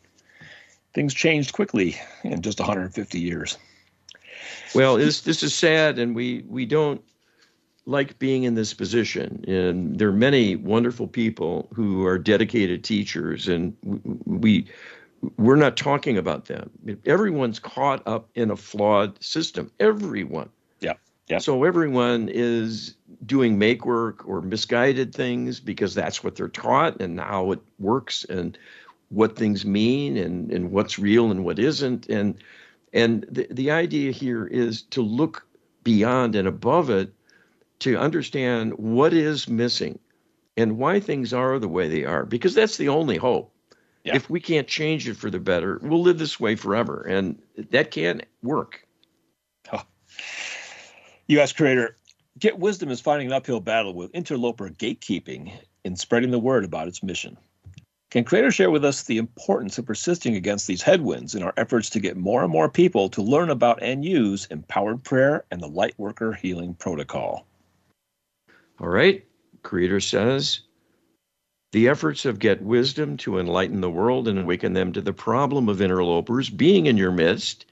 things 0.93 1.13
changed 1.13 1.51
quickly 1.51 1.97
in 2.23 2.41
just 2.41 2.59
150 2.59 3.19
years. 3.19 3.57
Well, 4.75 4.97
this 4.97 5.21
this 5.21 5.43
is 5.43 5.53
sad, 5.53 5.97
and 5.99 6.15
we 6.15 6.43
we 6.47 6.65
don't 6.65 7.01
like 7.85 8.17
being 8.19 8.43
in 8.43 8.55
this 8.55 8.73
position. 8.73 9.43
And 9.47 9.97
there 9.97 10.09
are 10.09 10.13
many 10.13 10.55
wonderful 10.55 11.07
people 11.07 11.69
who 11.73 12.05
are 12.05 12.17
dedicated 12.17 12.83
teachers, 12.83 13.47
and 13.47 13.75
we 14.25 14.67
we're 15.37 15.55
not 15.55 15.77
talking 15.77 16.17
about 16.17 16.45
them. 16.45 16.69
Everyone's 17.05 17.59
caught 17.59 18.05
up 18.07 18.29
in 18.35 18.51
a 18.51 18.55
flawed 18.55 19.21
system. 19.23 19.71
Everyone. 19.79 20.49
Yeah. 20.81 20.93
Yeah. 21.27 21.39
So 21.39 21.63
everyone 21.63 22.29
is 22.31 22.95
doing 23.25 23.57
make 23.57 23.85
work 23.85 24.27
or 24.27 24.41
misguided 24.41 25.15
things 25.15 25.59
because 25.59 25.95
that's 25.95 26.23
what 26.23 26.35
they're 26.35 26.47
taught 26.47 27.01
and 27.01 27.19
how 27.19 27.51
it 27.51 27.59
works 27.79 28.23
and 28.25 28.57
what 29.09 29.35
things 29.35 29.65
mean 29.65 30.17
and, 30.17 30.51
and 30.51 30.71
what's 30.71 30.99
real 30.99 31.31
and 31.31 31.43
what 31.43 31.57
isn't. 31.57 32.07
And 32.09 32.35
and 32.95 33.25
the, 33.29 33.45
the 33.51 33.71
idea 33.71 34.11
here 34.11 34.47
is 34.47 34.81
to 34.83 35.01
look 35.01 35.45
beyond 35.83 36.35
and 36.35 36.47
above 36.47 36.89
it 36.89 37.13
to 37.79 37.97
understand 37.97 38.73
what 38.77 39.13
is 39.13 39.49
missing 39.49 39.99
and 40.57 40.77
why 40.77 41.01
things 41.01 41.33
are 41.33 41.59
the 41.59 41.67
way 41.67 41.89
they 41.89 42.05
are, 42.05 42.25
because 42.25 42.55
that's 42.55 42.77
the 42.77 42.87
only 42.87 43.17
hope. 43.17 43.51
Yeah. 44.05 44.15
If 44.15 44.29
we 44.29 44.39
can't 44.39 44.67
change 44.67 45.09
it 45.09 45.17
for 45.17 45.29
the 45.29 45.39
better, 45.39 45.79
we'll 45.83 46.01
live 46.01 46.19
this 46.19 46.39
way 46.39 46.55
forever. 46.55 47.01
And 47.01 47.41
that 47.71 47.91
can't 47.91 48.23
work. 48.41 48.87
Oh. 49.73 49.83
U.S. 51.27 51.51
creator, 51.51 51.97
Get 52.39 52.59
Wisdom 52.59 52.91
is 52.91 53.01
fighting 53.01 53.27
an 53.27 53.33
uphill 53.33 53.59
battle 53.59 53.93
with 53.93 54.11
interloper 54.13 54.69
gatekeeping 54.69 55.51
in 55.83 55.95
spreading 55.95 56.31
the 56.31 56.39
word 56.39 56.63
about 56.63 56.87
its 56.87 57.03
mission. 57.03 57.37
Can 58.15 58.23
Creator 58.23 58.51
share 58.51 58.71
with 58.71 58.85
us 58.85 59.03
the 59.03 59.17
importance 59.17 59.77
of 59.77 59.85
persisting 59.85 60.37
against 60.37 60.67
these 60.67 60.81
headwinds 60.81 61.35
in 61.35 61.43
our 61.43 61.51
efforts 61.57 61.89
to 61.89 61.99
get 61.99 62.15
more 62.15 62.43
and 62.43 62.49
more 62.49 62.69
people 62.69 63.09
to 63.09 63.21
learn 63.21 63.49
about 63.49 63.83
and 63.83 64.05
use 64.05 64.47
empowered 64.49 65.03
prayer 65.03 65.43
and 65.51 65.59
the 65.59 65.67
Lightworker 65.67 66.33
Healing 66.33 66.75
Protocol? 66.75 67.45
All 68.79 68.87
right. 68.87 69.25
Creator 69.63 69.99
says 69.99 70.61
the 71.73 71.89
efforts 71.89 72.23
of 72.23 72.39
Get 72.39 72.61
Wisdom 72.61 73.17
to 73.17 73.37
enlighten 73.37 73.81
the 73.81 73.91
world 73.91 74.29
and 74.29 74.39
awaken 74.39 74.71
them 74.71 74.93
to 74.93 75.01
the 75.01 75.11
problem 75.11 75.67
of 75.67 75.81
interlopers 75.81 76.49
being 76.49 76.85
in 76.85 76.95
your 76.95 77.11
midst 77.11 77.65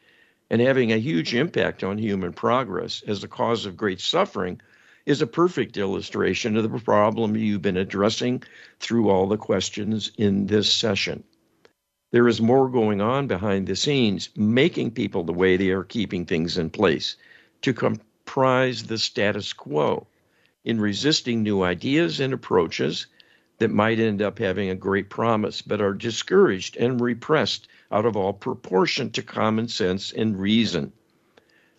and 0.49 0.59
having 0.59 0.91
a 0.91 0.97
huge 0.97 1.33
impact 1.33 1.85
on 1.85 1.97
human 1.97 2.33
progress 2.33 3.01
as 3.07 3.23
a 3.23 3.29
cause 3.29 3.65
of 3.65 3.77
great 3.77 4.01
suffering 4.01 4.59
is 5.05 5.21
a 5.21 5.27
perfect 5.27 5.75
illustration 5.75 6.55
of 6.55 6.63
the 6.63 6.79
problem 6.79 7.35
you've 7.35 7.61
been 7.61 7.77
addressing 7.77 8.41
through 8.79 9.09
all 9.09 9.27
the 9.27 9.37
questions 9.37 10.11
in 10.17 10.47
this 10.47 10.71
session. 10.71 11.23
There 12.11 12.27
is 12.27 12.39
more 12.39 12.69
going 12.69 13.01
on 13.01 13.27
behind 13.27 13.67
the 13.67 13.75
scenes, 13.75 14.29
making 14.35 14.91
people 14.91 15.23
the 15.23 15.33
way 15.33 15.57
they 15.57 15.69
are 15.69 15.83
keeping 15.83 16.25
things 16.25 16.57
in 16.57 16.69
place 16.69 17.17
to 17.63 17.73
comprise 17.73 18.83
the 18.83 18.97
status 18.97 19.51
quo 19.51 20.07
in 20.63 20.79
resisting 20.79 21.43
new 21.43 21.63
ideas 21.63 22.19
and 22.19 22.33
approaches 22.33 23.07
that 23.57 23.71
might 23.71 23.99
end 23.99 24.21
up 24.21 24.39
having 24.39 24.69
a 24.69 24.75
great 24.75 25.09
promise 25.09 25.61
but 25.61 25.81
are 25.81 25.93
discouraged 25.93 26.77
and 26.77 27.01
repressed 27.01 27.67
out 27.91 28.05
of 28.05 28.15
all 28.15 28.33
proportion 28.33 29.09
to 29.11 29.21
common 29.21 29.67
sense 29.67 30.11
and 30.13 30.39
reason. 30.39 30.93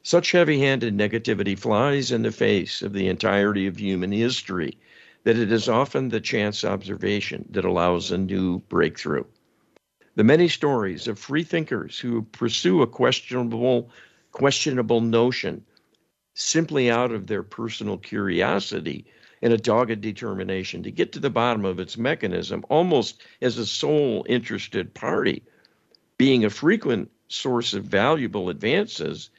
Such 0.07 0.33
heavy 0.33 0.59
handed 0.59 0.95
negativity 0.95 1.59
flies 1.59 2.13
in 2.13 2.21
the 2.21 2.31
face 2.31 2.83
of 2.83 2.93
the 2.93 3.09
entirety 3.09 3.67
of 3.67 3.81
human 3.81 4.13
history 4.13 4.77
that 5.23 5.39
it 5.39 5.51
is 5.51 5.67
often 5.67 6.11
the 6.11 6.21
chance 6.21 6.63
observation 6.63 7.47
that 7.53 7.65
allows 7.65 8.11
a 8.11 8.19
new 8.19 8.59
breakthrough. 8.69 9.25
The 10.15 10.23
many 10.23 10.47
stories 10.49 11.09
of 11.09 11.19
free 11.19 11.43
thinkers 11.43 11.99
who 11.99 12.21
pursue 12.21 12.83
a 12.83 12.87
questionable, 12.87 13.91
questionable 14.31 15.01
notion 15.01 15.65
simply 16.35 16.91
out 16.91 17.11
of 17.11 17.27
their 17.27 17.43
personal 17.43 17.97
curiosity 17.97 19.07
and 19.41 19.55
a 19.55 19.57
dogged 19.57 20.03
determination 20.03 20.83
to 20.83 20.91
get 20.91 21.13
to 21.13 21.19
the 21.19 21.31
bottom 21.31 21.65
of 21.65 21.81
its 21.81 21.97
mechanism, 21.97 22.63
almost 22.69 23.23
as 23.41 23.57
a 23.57 23.65
sole 23.65 24.27
interested 24.29 24.93
party, 24.93 25.43
being 26.19 26.45
a 26.45 26.51
frequent 26.51 27.11
source 27.29 27.73
of 27.73 27.85
valuable 27.85 28.51
advances 28.51 29.31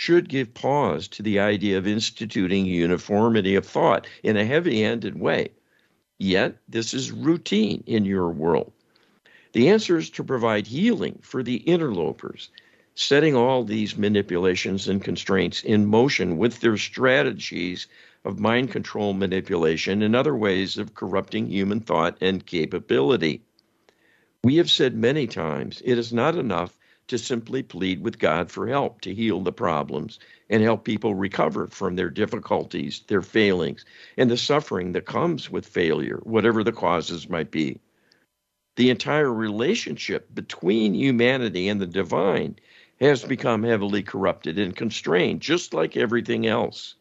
should 0.00 0.28
give 0.28 0.54
pause 0.54 1.08
to 1.08 1.24
the 1.24 1.40
idea 1.40 1.76
of 1.76 1.84
instituting 1.84 2.64
uniformity 2.64 3.56
of 3.56 3.66
thought 3.66 4.06
in 4.22 4.36
a 4.36 4.44
heavy 4.44 4.82
handed 4.82 5.18
way. 5.18 5.48
Yet, 6.20 6.56
this 6.68 6.94
is 6.94 7.10
routine 7.10 7.82
in 7.84 8.04
your 8.04 8.30
world. 8.30 8.72
The 9.54 9.68
answer 9.70 9.98
is 9.98 10.08
to 10.10 10.22
provide 10.22 10.68
healing 10.68 11.18
for 11.20 11.42
the 11.42 11.56
interlopers, 11.56 12.48
setting 12.94 13.34
all 13.34 13.64
these 13.64 13.98
manipulations 13.98 14.86
and 14.86 15.02
constraints 15.02 15.64
in 15.64 15.84
motion 15.86 16.38
with 16.38 16.60
their 16.60 16.76
strategies 16.76 17.88
of 18.24 18.38
mind 18.38 18.70
control 18.70 19.14
manipulation 19.14 20.02
and 20.02 20.14
other 20.14 20.36
ways 20.36 20.78
of 20.78 20.94
corrupting 20.94 21.50
human 21.50 21.80
thought 21.80 22.16
and 22.20 22.46
capability. 22.46 23.42
We 24.44 24.58
have 24.58 24.70
said 24.70 24.94
many 24.94 25.26
times 25.26 25.82
it 25.84 25.98
is 25.98 26.12
not 26.12 26.36
enough 26.36 26.77
to 27.08 27.18
simply 27.18 27.62
plead 27.62 28.02
with 28.02 28.18
God 28.18 28.50
for 28.50 28.68
help 28.68 29.00
to 29.00 29.14
heal 29.14 29.40
the 29.40 29.52
problems 29.52 30.18
and 30.48 30.62
help 30.62 30.84
people 30.84 31.14
recover 31.14 31.66
from 31.66 31.96
their 31.96 32.10
difficulties, 32.10 33.00
their 33.08 33.22
failings, 33.22 33.84
and 34.16 34.30
the 34.30 34.36
suffering 34.36 34.92
that 34.92 35.06
comes 35.06 35.50
with 35.50 35.66
failure, 35.66 36.20
whatever 36.22 36.62
the 36.62 36.72
causes 36.72 37.28
might 37.28 37.50
be. 37.50 37.80
The 38.76 38.90
entire 38.90 39.32
relationship 39.32 40.32
between 40.34 40.94
humanity 40.94 41.68
and 41.68 41.80
the 41.80 41.86
divine 41.86 42.56
has 43.00 43.24
become 43.24 43.62
heavily 43.62 44.02
corrupted 44.02 44.58
and 44.58 44.76
constrained, 44.76 45.40
just 45.40 45.72
like 45.74 45.96
everything 45.96 46.46
else. 46.46 46.94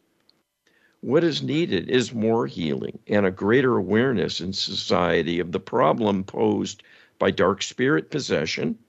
What 1.01 1.23
is 1.23 1.43
needed 1.43 1.89
is 1.89 2.13
more 2.13 2.47
healing 2.47 2.99
and 3.07 3.25
a 3.25 3.31
greater 3.31 3.77
awareness 3.77 4.41
in 4.41 4.53
society 4.53 5.39
of 5.39 5.51
the 5.51 5.59
problem 5.59 6.23
posed 6.23 6.81
by 7.19 7.31
dark 7.31 7.61
spirit 7.61 8.09
possession 8.09 8.79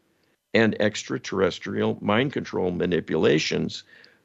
and 0.59 0.75
extraterrestrial 0.81 1.97
mind 2.01 2.33
control 2.33 2.73
manipulations 2.73 3.85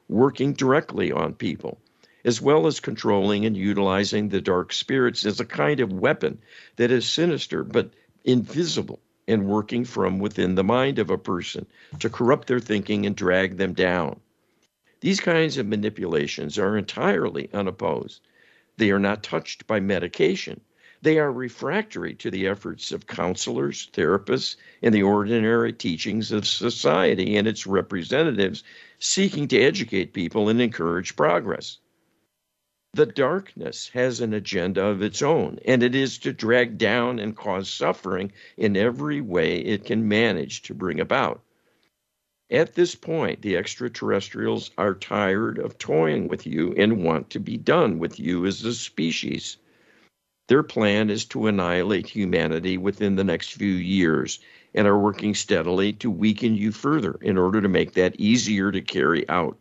working 0.09 0.51
directly 0.51 1.11
on 1.11 1.31
people, 1.31 1.79
as 2.25 2.41
well 2.41 2.65
as 2.65 2.79
controlling 2.79 3.45
and 3.45 3.55
utilizing 3.55 4.29
the 4.29 4.41
dark 4.41 4.73
spirits 4.73 5.27
as 5.27 5.39
a 5.39 5.45
kind 5.45 5.79
of 5.79 5.93
weapon 5.93 6.39
that 6.77 6.89
is 6.89 7.07
sinister 7.07 7.63
but 7.63 7.91
invisible 8.25 8.99
and 9.27 9.45
working 9.45 9.86
from 9.86 10.17
within 10.17 10.55
the 10.55 10.63
mind 10.63 10.97
of 10.97 11.11
a 11.11 11.19
person 11.19 11.67
to 11.99 12.09
corrupt 12.09 12.47
their 12.47 12.59
thinking 12.59 13.05
and 13.05 13.15
drag 13.15 13.57
them 13.57 13.73
down. 13.73 14.19
These 15.01 15.19
kinds 15.19 15.57
of 15.57 15.67
manipulations 15.67 16.57
are 16.57 16.75
entirely 16.75 17.47
unopposed. 17.53 18.21
They 18.77 18.89
are 18.89 18.97
not 18.97 19.21
touched 19.21 19.67
by 19.67 19.79
medication 19.79 20.61
they 21.04 21.20
are 21.20 21.32
refractory 21.32 22.14
to 22.16 22.32
the 22.32 22.47
efforts 22.47 22.93
of 22.93 23.08
counselors, 23.08 23.89
therapists, 23.91 24.56
and 24.82 24.95
the 24.95 25.04
ordinary 25.04 25.74
teachings 25.74 26.32
of 26.32 26.47
society 26.47 27.36
and 27.36 27.45
its 27.45 27.68
representatives 27.68 28.64
seeking 28.99 29.47
to 29.49 29.60
educate 29.60 30.14
people 30.14 30.47
and 30.47 30.62
encourage 30.62 31.18
progress. 31.18 31.78
The 32.93 33.06
darkness 33.06 33.89
has 33.89 34.22
an 34.22 34.34
agenda 34.34 34.86
of 34.86 35.01
its 35.01 35.22
own, 35.22 35.60
and 35.66 35.84
it 35.84 35.93
is 35.93 36.20
to 36.20 36.32
drag 36.32 36.78
down 36.78 37.20
and 37.20 37.36
cause 37.36 37.70
suffering 37.70 38.32
in 38.56 38.78
every 38.78 39.20
way 39.20 39.60
it 39.60 39.84
can 39.84 40.08
manage 40.08 40.62
to 40.62 40.74
bring 40.74 41.01
about. 41.01 41.43
At 42.49 42.76
this 42.76 42.95
point, 42.95 43.41
the 43.41 43.58
extraterrestrials 43.58 44.72
are 44.78 44.93
tired 44.93 45.58
of 45.58 45.78
toying 45.80 46.28
with 46.30 46.45
you 46.45 46.74
and 46.78 47.04
want 47.04 47.32
to 47.32 47.39
be 47.39 47.58
done 47.58 47.99
with 47.99 48.20
you 48.20 48.45
as 48.45 48.64
a 48.64 48.74
species. 48.74 49.58
Their 50.48 50.64
plan 50.64 51.10
is 51.10 51.24
to 51.26 51.48
annihilate 51.48 52.08
humanity 52.08 52.78
within 52.78 53.16
the 53.16 53.24
next 53.24 53.54
few 53.54 53.74
years 53.74 54.39
and 54.74 54.86
are 54.88 55.00
working 55.00 55.36
steadily 55.36 55.94
to 55.94 56.12
weaken 56.12 56.56
you 56.56 56.72
further 56.72 57.18
in 57.22 57.38
order 57.38 57.62
to 57.62 57.70
make 57.70 57.94
that 57.94 58.20
easier 58.20 58.72
to 58.72 58.82
carry 58.82 59.28
out. 59.30 59.58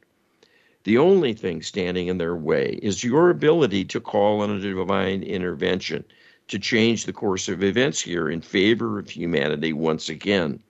The 0.85 0.99
only 0.99 1.35
thing 1.35 1.63
standing 1.63 2.09
in 2.09 2.19
their 2.19 2.35
way 2.35 2.81
is 2.83 3.05
your 3.05 3.31
ability 3.31 3.85
to 3.85 4.01
call 4.01 4.41
on 4.41 4.51
a 4.51 4.61
divine 4.61 5.23
intervention 5.23 6.05
to 6.49 6.59
change 6.59 7.05
the 7.05 7.13
course 7.13 7.49
of 7.49 7.63
events 7.63 8.01
here 8.01 8.29
in 8.29 8.41
favor 8.41 8.99
of 8.99 9.09
humanity 9.09 9.73
once 9.73 10.09
again. 10.09 10.61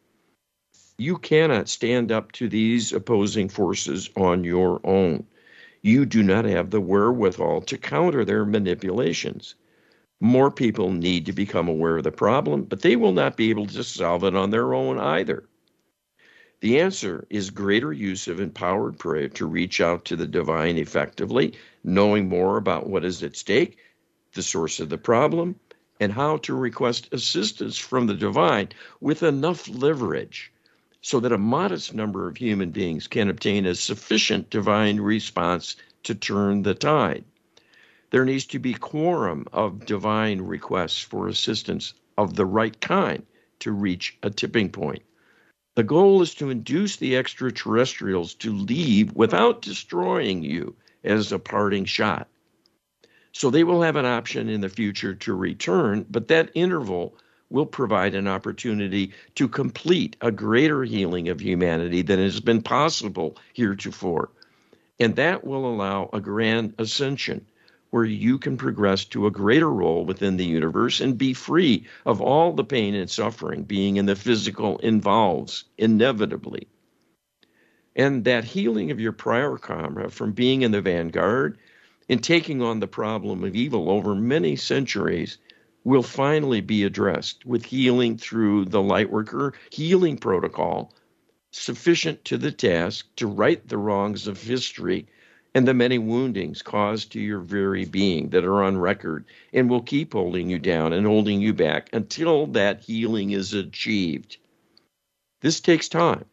You 0.98 1.16
cannot 1.16 1.70
stand 1.70 2.12
up 2.12 2.32
to 2.32 2.50
these 2.50 2.92
opposing 2.92 3.48
forces 3.48 4.10
on 4.14 4.44
your 4.44 4.80
own. 4.84 5.26
You 5.80 6.04
do 6.04 6.22
not 6.22 6.44
have 6.44 6.70
the 6.70 6.82
wherewithal 6.82 7.62
to 7.62 7.78
counter 7.78 8.24
their 8.26 8.44
manipulations. 8.44 9.54
More 10.24 10.52
people 10.52 10.92
need 10.92 11.26
to 11.26 11.32
become 11.32 11.66
aware 11.66 11.96
of 11.96 12.04
the 12.04 12.12
problem, 12.12 12.62
but 12.62 12.82
they 12.82 12.94
will 12.94 13.10
not 13.10 13.36
be 13.36 13.50
able 13.50 13.66
to 13.66 13.82
solve 13.82 14.22
it 14.22 14.36
on 14.36 14.50
their 14.50 14.72
own 14.72 14.96
either. 14.96 15.48
The 16.60 16.78
answer 16.78 17.26
is 17.28 17.50
greater 17.50 17.92
use 17.92 18.28
of 18.28 18.38
empowered 18.38 19.00
prayer 19.00 19.28
to 19.30 19.46
reach 19.46 19.80
out 19.80 20.04
to 20.04 20.14
the 20.14 20.28
divine 20.28 20.78
effectively, 20.78 21.54
knowing 21.82 22.28
more 22.28 22.56
about 22.56 22.88
what 22.88 23.04
is 23.04 23.20
at 23.24 23.34
stake, 23.34 23.78
the 24.34 24.44
source 24.44 24.78
of 24.78 24.90
the 24.90 24.96
problem, 24.96 25.56
and 25.98 26.12
how 26.12 26.36
to 26.36 26.54
request 26.54 27.08
assistance 27.10 27.76
from 27.76 28.06
the 28.06 28.14
divine 28.14 28.68
with 29.00 29.24
enough 29.24 29.68
leverage, 29.68 30.52
so 31.00 31.18
that 31.18 31.32
a 31.32 31.36
modest 31.36 31.94
number 31.94 32.28
of 32.28 32.36
human 32.36 32.70
beings 32.70 33.08
can 33.08 33.28
obtain 33.28 33.66
a 33.66 33.74
sufficient 33.74 34.50
divine 34.50 35.00
response 35.00 35.74
to 36.04 36.14
turn 36.14 36.62
the 36.62 36.76
tide. 36.76 37.24
There 38.12 38.26
needs 38.26 38.44
to 38.48 38.58
be 38.58 38.74
quorum 38.74 39.46
of 39.54 39.86
divine 39.86 40.42
requests 40.42 41.00
for 41.00 41.28
assistance 41.28 41.94
of 42.18 42.36
the 42.36 42.44
right 42.44 42.78
kind 42.78 43.24
to 43.60 43.72
reach 43.72 44.18
a 44.22 44.28
tipping 44.28 44.68
point. 44.68 45.00
The 45.76 45.82
goal 45.82 46.20
is 46.20 46.34
to 46.34 46.50
induce 46.50 46.96
the 46.96 47.16
extraterrestrials 47.16 48.34
to 48.34 48.52
leave 48.52 49.14
without 49.14 49.62
destroying 49.62 50.42
you 50.42 50.76
as 51.02 51.32
a 51.32 51.38
parting 51.38 51.86
shot. 51.86 52.28
So 53.32 53.48
they 53.48 53.64
will 53.64 53.80
have 53.80 53.96
an 53.96 54.04
option 54.04 54.50
in 54.50 54.60
the 54.60 54.68
future 54.68 55.14
to 55.14 55.34
return, 55.34 56.04
but 56.10 56.28
that 56.28 56.50
interval 56.52 57.16
will 57.48 57.64
provide 57.64 58.14
an 58.14 58.28
opportunity 58.28 59.14
to 59.36 59.48
complete 59.48 60.16
a 60.20 60.30
greater 60.30 60.84
healing 60.84 61.30
of 61.30 61.40
humanity 61.40 62.02
than 62.02 62.18
has 62.18 62.40
been 62.40 62.60
possible 62.60 63.38
heretofore. 63.54 64.28
And 65.00 65.16
that 65.16 65.44
will 65.44 65.64
allow 65.64 66.10
a 66.12 66.20
grand 66.20 66.74
ascension 66.76 67.46
where 67.92 68.04
you 68.06 68.38
can 68.38 68.56
progress 68.56 69.04
to 69.04 69.26
a 69.26 69.30
greater 69.30 69.70
role 69.70 70.06
within 70.06 70.38
the 70.38 70.46
universe 70.46 70.98
and 70.98 71.18
be 71.18 71.34
free 71.34 71.86
of 72.06 72.22
all 72.22 72.54
the 72.54 72.64
pain 72.64 72.94
and 72.94 73.10
suffering 73.10 73.62
being 73.64 73.98
in 73.98 74.06
the 74.06 74.16
physical 74.16 74.78
involves 74.78 75.64
inevitably. 75.76 76.66
And 77.94 78.24
that 78.24 78.44
healing 78.44 78.90
of 78.90 78.98
your 78.98 79.12
prior 79.12 79.58
karma 79.58 80.08
from 80.08 80.32
being 80.32 80.62
in 80.62 80.70
the 80.70 80.80
vanguard 80.80 81.58
and 82.08 82.24
taking 82.24 82.62
on 82.62 82.80
the 82.80 82.86
problem 82.86 83.44
of 83.44 83.54
evil 83.54 83.90
over 83.90 84.14
many 84.14 84.56
centuries 84.56 85.36
will 85.84 86.02
finally 86.02 86.62
be 86.62 86.84
addressed 86.84 87.44
with 87.44 87.66
healing 87.66 88.16
through 88.16 88.64
the 88.64 88.80
Lightworker 88.80 89.52
healing 89.68 90.16
protocol, 90.16 90.94
sufficient 91.50 92.24
to 92.24 92.38
the 92.38 92.52
task 92.52 93.06
to 93.16 93.26
right 93.26 93.68
the 93.68 93.76
wrongs 93.76 94.26
of 94.26 94.42
history 94.42 95.06
and 95.54 95.68
the 95.68 95.74
many 95.74 95.98
woundings 95.98 96.62
caused 96.62 97.12
to 97.12 97.20
your 97.20 97.40
very 97.40 97.84
being 97.84 98.30
that 98.30 98.44
are 98.44 98.62
on 98.62 98.78
record 98.78 99.24
and 99.52 99.68
will 99.68 99.82
keep 99.82 100.12
holding 100.14 100.48
you 100.48 100.58
down 100.58 100.92
and 100.92 101.06
holding 101.06 101.40
you 101.40 101.52
back 101.52 101.90
until 101.92 102.46
that 102.46 102.80
healing 102.80 103.30
is 103.32 103.52
achieved. 103.52 104.38
This 105.40 105.60
takes 105.60 105.88
time, 105.88 106.24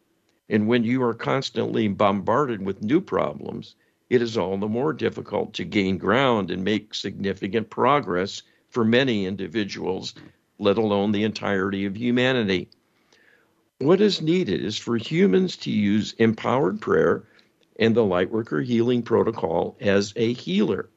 and 0.48 0.68
when 0.68 0.84
you 0.84 1.02
are 1.02 1.14
constantly 1.14 1.88
bombarded 1.88 2.64
with 2.64 2.82
new 2.82 3.00
problems, 3.00 3.74
it 4.08 4.22
is 4.22 4.36
all 4.36 4.56
the 4.56 4.68
more 4.68 4.92
difficult 4.92 5.52
to 5.54 5.64
gain 5.64 5.98
ground 5.98 6.50
and 6.50 6.64
make 6.64 6.94
significant 6.94 7.70
progress 7.70 8.42
for 8.70 8.84
many 8.84 9.26
individuals, 9.26 10.14
let 10.58 10.78
alone 10.78 11.12
the 11.12 11.24
entirety 11.24 11.84
of 11.84 11.96
humanity. 11.96 12.68
What 13.78 14.00
is 14.00 14.20
needed 14.20 14.64
is 14.64 14.76
for 14.76 14.96
humans 14.96 15.56
to 15.58 15.70
use 15.70 16.12
empowered 16.18 16.80
prayer 16.80 17.24
and 17.80 17.96
the 17.96 18.04
Lightworker 18.04 18.62
Healing 18.62 19.02
Protocol 19.02 19.74
as 19.80 20.12
a 20.14 20.34
healer. 20.34 20.90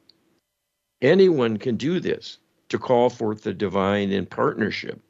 Anyone 1.00 1.56
can 1.56 1.76
do 1.76 1.98
this 1.98 2.38
to 2.68 2.78
call 2.78 3.08
forth 3.08 3.42
the 3.42 3.54
divine 3.54 4.12
in 4.12 4.26
partnership 4.26 5.00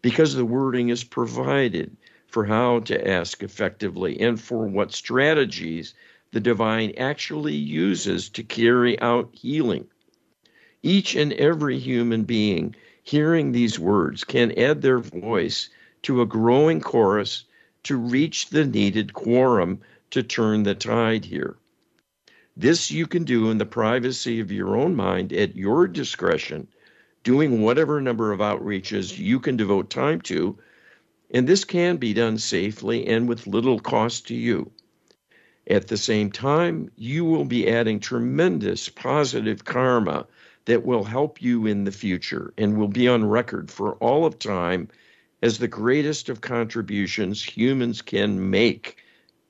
because 0.00 0.34
the 0.34 0.44
wording 0.44 0.88
is 0.88 1.04
provided 1.04 1.94
for 2.26 2.46
how 2.46 2.80
to 2.80 3.08
ask 3.08 3.42
effectively 3.42 4.18
and 4.20 4.40
for 4.40 4.66
what 4.66 4.90
strategies 4.92 5.94
the 6.32 6.40
divine 6.40 6.94
actually 6.96 7.54
uses 7.54 8.30
to 8.30 8.42
carry 8.42 8.98
out 9.00 9.28
healing. 9.32 9.86
Each 10.82 11.14
and 11.14 11.34
every 11.34 11.78
human 11.78 12.24
being 12.24 12.74
hearing 13.02 13.52
these 13.52 13.78
words 13.78 14.24
can 14.24 14.58
add 14.58 14.80
their 14.80 14.98
voice 14.98 15.68
to 16.02 16.22
a 16.22 16.26
growing 16.26 16.80
chorus 16.80 17.44
to 17.82 17.96
reach 17.96 18.48
the 18.48 18.64
needed 18.64 19.12
quorum 19.12 19.80
to 20.12 20.22
turn 20.22 20.62
the 20.62 20.74
tide 20.74 21.24
here. 21.24 21.56
This 22.56 22.90
you 22.90 23.06
can 23.06 23.24
do 23.24 23.50
in 23.50 23.56
the 23.56 23.66
privacy 23.66 24.40
of 24.40 24.52
your 24.52 24.76
own 24.76 24.94
mind 24.94 25.32
at 25.32 25.56
your 25.56 25.88
discretion, 25.88 26.68
doing 27.24 27.62
whatever 27.62 28.00
number 28.00 28.30
of 28.30 28.40
outreaches 28.40 29.18
you 29.18 29.40
can 29.40 29.56
devote 29.56 29.88
time 29.88 30.20
to, 30.20 30.58
and 31.30 31.48
this 31.48 31.64
can 31.64 31.96
be 31.96 32.12
done 32.12 32.36
safely 32.36 33.06
and 33.06 33.26
with 33.26 33.46
little 33.46 33.80
cost 33.80 34.26
to 34.28 34.34
you. 34.34 34.70
At 35.66 35.88
the 35.88 35.96
same 35.96 36.30
time, 36.30 36.90
you 36.96 37.24
will 37.24 37.46
be 37.46 37.68
adding 37.68 37.98
tremendous 37.98 38.90
positive 38.90 39.64
karma 39.64 40.26
that 40.66 40.84
will 40.84 41.04
help 41.04 41.40
you 41.40 41.66
in 41.66 41.84
the 41.84 41.92
future 41.92 42.52
and 42.58 42.76
will 42.76 42.88
be 42.88 43.08
on 43.08 43.24
record 43.24 43.70
for 43.70 43.94
all 43.94 44.26
of 44.26 44.38
time 44.38 44.88
as 45.42 45.56
the 45.56 45.68
greatest 45.68 46.28
of 46.28 46.42
contributions 46.42 47.42
humans 47.42 48.02
can 48.02 48.50
make 48.50 48.98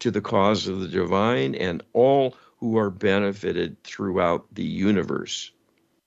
to 0.02 0.10
the 0.10 0.20
cause 0.20 0.66
of 0.66 0.80
the 0.80 0.88
divine 0.88 1.54
and 1.54 1.80
all 1.92 2.34
who 2.58 2.76
are 2.76 2.90
benefited 2.90 3.80
throughout 3.84 4.44
the 4.52 4.64
universe. 4.64 5.52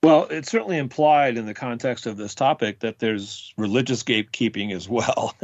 Well, 0.02 0.26
it's 0.30 0.50
certainly 0.50 0.76
implied 0.76 1.38
in 1.38 1.46
the 1.46 1.54
context 1.54 2.06
of 2.06 2.18
this 2.18 2.34
topic 2.34 2.80
that 2.80 2.98
there's 2.98 3.54
religious 3.56 4.02
gatekeeping 4.02 4.74
as 4.74 4.86
well. 4.86 5.34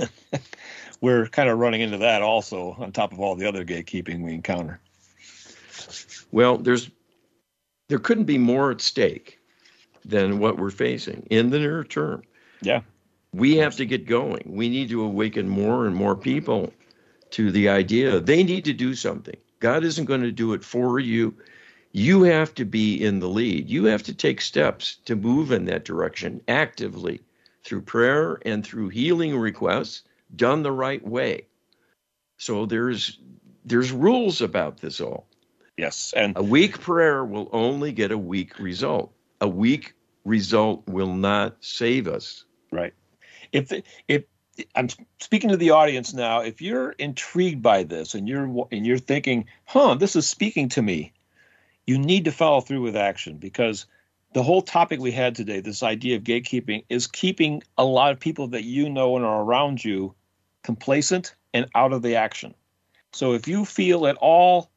We're 1.00 1.28
kind 1.28 1.48
of 1.48 1.58
running 1.58 1.80
into 1.80 1.96
that 1.98 2.20
also, 2.20 2.76
on 2.78 2.92
top 2.92 3.12
of 3.12 3.20
all 3.20 3.36
the 3.36 3.48
other 3.48 3.64
gatekeeping 3.64 4.22
we 4.22 4.34
encounter. 4.34 4.78
Well, 6.30 6.58
there's 6.58 6.90
there 7.88 7.98
couldn't 7.98 8.24
be 8.24 8.38
more 8.38 8.70
at 8.70 8.82
stake 8.82 9.38
than 10.04 10.38
what 10.38 10.58
we're 10.58 10.70
facing 10.70 11.26
in 11.30 11.48
the 11.48 11.58
near 11.58 11.84
term. 11.84 12.22
Yeah. 12.60 12.82
We 13.32 13.56
have 13.56 13.76
to 13.76 13.86
get 13.86 14.06
going. 14.06 14.42
We 14.46 14.68
need 14.68 14.90
to 14.90 15.02
awaken 15.02 15.48
more 15.48 15.86
and 15.86 15.96
more 15.96 16.14
people 16.14 16.72
to 17.32 17.50
the 17.50 17.68
idea 17.68 18.20
they 18.20 18.42
need 18.42 18.64
to 18.64 18.72
do 18.72 18.94
something. 18.94 19.36
God 19.60 19.84
isn't 19.84 20.06
going 20.06 20.22
to 20.22 20.32
do 20.32 20.52
it 20.54 20.64
for 20.64 20.98
you. 20.98 21.34
You 21.92 22.22
have 22.22 22.54
to 22.54 22.64
be 22.64 23.02
in 23.02 23.20
the 23.20 23.28
lead. 23.28 23.68
You 23.68 23.84
have 23.84 24.02
to 24.04 24.14
take 24.14 24.40
steps 24.40 24.96
to 25.04 25.14
move 25.14 25.52
in 25.52 25.66
that 25.66 25.84
direction 25.84 26.40
actively 26.48 27.20
through 27.64 27.82
prayer 27.82 28.40
and 28.46 28.64
through 28.64 28.88
healing 28.88 29.36
requests 29.36 30.02
done 30.34 30.62
the 30.62 30.72
right 30.72 31.06
way. 31.06 31.46
So 32.38 32.66
there's 32.66 33.18
there's 33.64 33.92
rules 33.92 34.40
about 34.40 34.78
this 34.78 35.00
all. 35.00 35.26
Yes, 35.76 36.12
and 36.16 36.36
a 36.36 36.42
weak 36.42 36.80
prayer 36.80 37.24
will 37.24 37.48
only 37.52 37.92
get 37.92 38.10
a 38.10 38.18
weak 38.18 38.58
result 38.58 39.12
a 39.42 39.48
weak 39.48 39.94
result 40.24 40.86
will 40.86 41.14
not 41.14 41.56
save 41.60 42.06
us. 42.06 42.44
Right. 42.70 42.94
If 43.50 43.72
if 44.08 44.22
I'm 44.74 44.88
speaking 45.18 45.50
to 45.50 45.56
the 45.56 45.70
audience 45.70 46.12
now, 46.12 46.40
if 46.40 46.60
you're 46.60 46.90
intrigued 46.92 47.62
by 47.62 47.84
this 47.84 48.14
and 48.14 48.28
you're 48.28 48.66
and 48.70 48.86
you're 48.86 48.98
thinking, 48.98 49.46
"Huh, 49.64 49.94
this 49.94 50.14
is 50.14 50.28
speaking 50.28 50.68
to 50.70 50.82
me," 50.82 51.12
you 51.86 51.98
need 51.98 52.24
to 52.26 52.32
follow 52.32 52.60
through 52.60 52.82
with 52.82 52.96
action 52.96 53.38
because 53.38 53.86
the 54.34 54.42
whole 54.42 54.62
topic 54.62 55.00
we 55.00 55.12
had 55.12 55.34
today, 55.34 55.60
this 55.60 55.82
idea 55.82 56.16
of 56.16 56.24
gatekeeping, 56.24 56.84
is 56.88 57.06
keeping 57.06 57.62
a 57.76 57.84
lot 57.84 58.12
of 58.12 58.20
people 58.20 58.46
that 58.48 58.64
you 58.64 58.88
know 58.88 59.16
and 59.16 59.24
are 59.24 59.42
around 59.42 59.84
you 59.84 60.14
complacent 60.62 61.34
and 61.52 61.66
out 61.74 61.92
of 61.92 62.02
the 62.02 62.16
action. 62.16 62.54
So 63.12 63.34
if 63.34 63.46
you 63.46 63.64
feel 63.64 64.06
at 64.06 64.16
all 64.16 64.70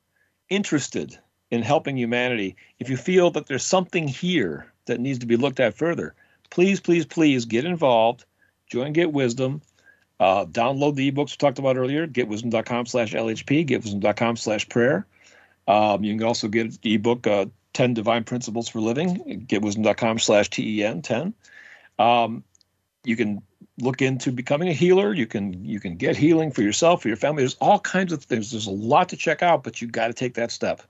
interested 0.50 1.18
in 1.52 1.62
helping 1.62 1.98
humanity, 1.98 2.56
if 2.80 2.90
you 2.90 2.98
feel 2.98 3.32
that 3.32 3.48
there's 3.48 3.64
something 3.64 4.08
here 4.08 4.72
that 4.86 5.00
needs 5.00 5.20
to 5.20 5.26
be 5.26 5.38
looked 5.38 5.60
at 5.60 5.74
further, 5.74 6.16
please, 6.50 6.80
please, 6.80 7.06
please 7.06 7.46
get 7.46 7.66
involved. 7.66 8.26
Join 8.68 8.94
Get 8.94 9.12
Wisdom. 9.12 9.62
Uh, 10.20 10.46
download 10.46 10.96
the 10.96 11.12
ebooks 11.12 11.32
we 11.32 11.38
talked 11.38 11.60
about 11.60 11.78
earlier, 11.78 12.08
getwisdom.com 12.08 12.86
slash 12.86 13.14
LHP, 13.14 13.68
getwisdom.com 13.68 14.38
slash 14.38 14.68
prayer. 14.70 15.06
Um, 15.68 16.04
you 16.04 16.16
can 16.18 16.26
also 16.26 16.48
get 16.48 16.82
the 16.82 16.94
ebook, 16.94 17.28
uh, 17.28 17.48
10 17.74 17.94
Divine 17.94 18.24
Principles 18.24 18.70
for 18.70 18.80
Living, 18.80 19.46
getwisdom.com 19.48 20.20
slash 20.20 20.50
TEN 20.50 21.02
10. 21.02 21.34
Um, 22.00 22.44
you 23.04 23.16
can 23.18 23.42
look 23.80 24.02
into 24.02 24.32
becoming 24.32 24.70
a 24.70 24.74
healer. 24.74 25.14
You 25.14 25.28
can 25.28 25.66
you 25.66 25.80
can 25.80 25.98
get 25.98 26.16
healing 26.16 26.52
for 26.52 26.62
yourself, 26.62 27.02
for 27.02 27.10
your 27.10 27.18
family. 27.18 27.44
There's 27.44 27.56
all 27.56 27.80
kinds 27.80 28.14
of 28.14 28.24
things. 28.24 28.52
There's 28.52 28.68
a 28.68 28.72
lot 28.72 29.10
to 29.10 29.18
check 29.18 29.44
out, 29.44 29.64
but 29.64 29.82
you 29.82 29.88
got 29.88 30.08
to 30.08 30.14
take 30.14 30.36
that 30.36 30.52
step 30.52 30.82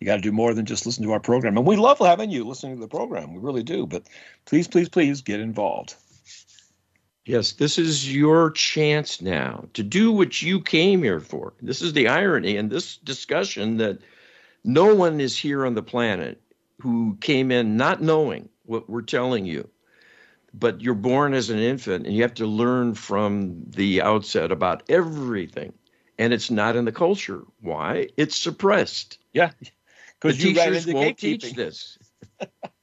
you 0.00 0.06
got 0.06 0.16
to 0.16 0.22
do 0.22 0.32
more 0.32 0.54
than 0.54 0.64
just 0.64 0.86
listen 0.86 1.04
to 1.04 1.12
our 1.12 1.20
program. 1.20 1.56
And 1.58 1.66
we 1.66 1.76
love 1.76 1.98
having 1.98 2.30
you 2.30 2.44
listening 2.44 2.76
to 2.76 2.80
the 2.80 2.88
program. 2.88 3.34
We 3.34 3.40
really 3.40 3.62
do. 3.62 3.86
But 3.86 4.04
please, 4.46 4.66
please, 4.66 4.88
please 4.88 5.20
get 5.20 5.40
involved. 5.40 5.94
Yes, 7.26 7.52
this 7.52 7.78
is 7.78 8.14
your 8.14 8.50
chance 8.50 9.20
now 9.20 9.66
to 9.74 9.82
do 9.82 10.10
what 10.10 10.40
you 10.40 10.60
came 10.60 11.02
here 11.02 11.20
for. 11.20 11.52
This 11.60 11.82
is 11.82 11.92
the 11.92 12.08
irony 12.08 12.56
in 12.56 12.68
this 12.68 12.96
discussion 12.96 13.76
that 13.76 13.98
no 14.64 14.94
one 14.94 15.20
is 15.20 15.36
here 15.36 15.66
on 15.66 15.74
the 15.74 15.82
planet 15.82 16.40
who 16.80 17.16
came 17.20 17.50
in 17.50 17.76
not 17.76 18.02
knowing 18.02 18.48
what 18.64 18.88
we're 18.88 19.02
telling 19.02 19.44
you. 19.44 19.68
But 20.52 20.80
you're 20.80 20.94
born 20.94 21.34
as 21.34 21.50
an 21.50 21.58
infant 21.58 22.06
and 22.06 22.16
you 22.16 22.22
have 22.22 22.34
to 22.34 22.46
learn 22.46 22.94
from 22.94 23.62
the 23.68 24.02
outset 24.02 24.50
about 24.50 24.82
everything. 24.88 25.72
And 26.18 26.32
it's 26.32 26.50
not 26.50 26.74
in 26.74 26.84
the 26.84 26.92
culture. 26.92 27.44
Why? 27.60 28.08
It's 28.16 28.36
suppressed. 28.36 29.18
Yeah. 29.32 29.52
Because 30.20 30.42
you 30.42 30.58
into 30.60 30.92
won't 30.92 31.18
teach 31.18 31.52
this. 31.52 31.98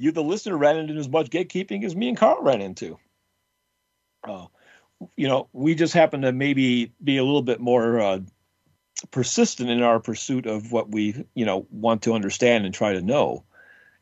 you, 0.00 0.12
the 0.12 0.22
listener, 0.22 0.56
ran 0.56 0.78
into 0.78 0.94
as 0.94 1.08
much 1.08 1.28
gatekeeping 1.28 1.84
as 1.84 1.94
me 1.94 2.08
and 2.08 2.16
Carl 2.16 2.42
ran 2.42 2.62
into. 2.62 2.98
Uh, 4.24 4.46
you 5.14 5.28
know, 5.28 5.46
we 5.52 5.74
just 5.74 5.92
happen 5.92 6.22
to 6.22 6.32
maybe 6.32 6.90
be 7.04 7.18
a 7.18 7.24
little 7.24 7.42
bit 7.42 7.60
more 7.60 8.00
uh, 8.00 8.20
persistent 9.10 9.68
in 9.68 9.82
our 9.82 10.00
pursuit 10.00 10.46
of 10.46 10.72
what 10.72 10.90
we, 10.90 11.26
you 11.34 11.44
know, 11.44 11.66
want 11.70 12.02
to 12.02 12.14
understand 12.14 12.64
and 12.64 12.74
try 12.74 12.94
to 12.94 13.02
know. 13.02 13.44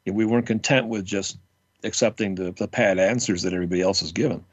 we 0.06 0.24
weren't 0.24 0.46
content 0.46 0.86
with 0.86 1.04
just 1.04 1.36
accepting 1.82 2.36
the, 2.36 2.52
the 2.52 2.68
pad 2.68 3.00
answers 3.00 3.42
that 3.42 3.52
everybody 3.52 3.82
else 3.82 3.98
has 3.98 4.12
given. 4.12 4.44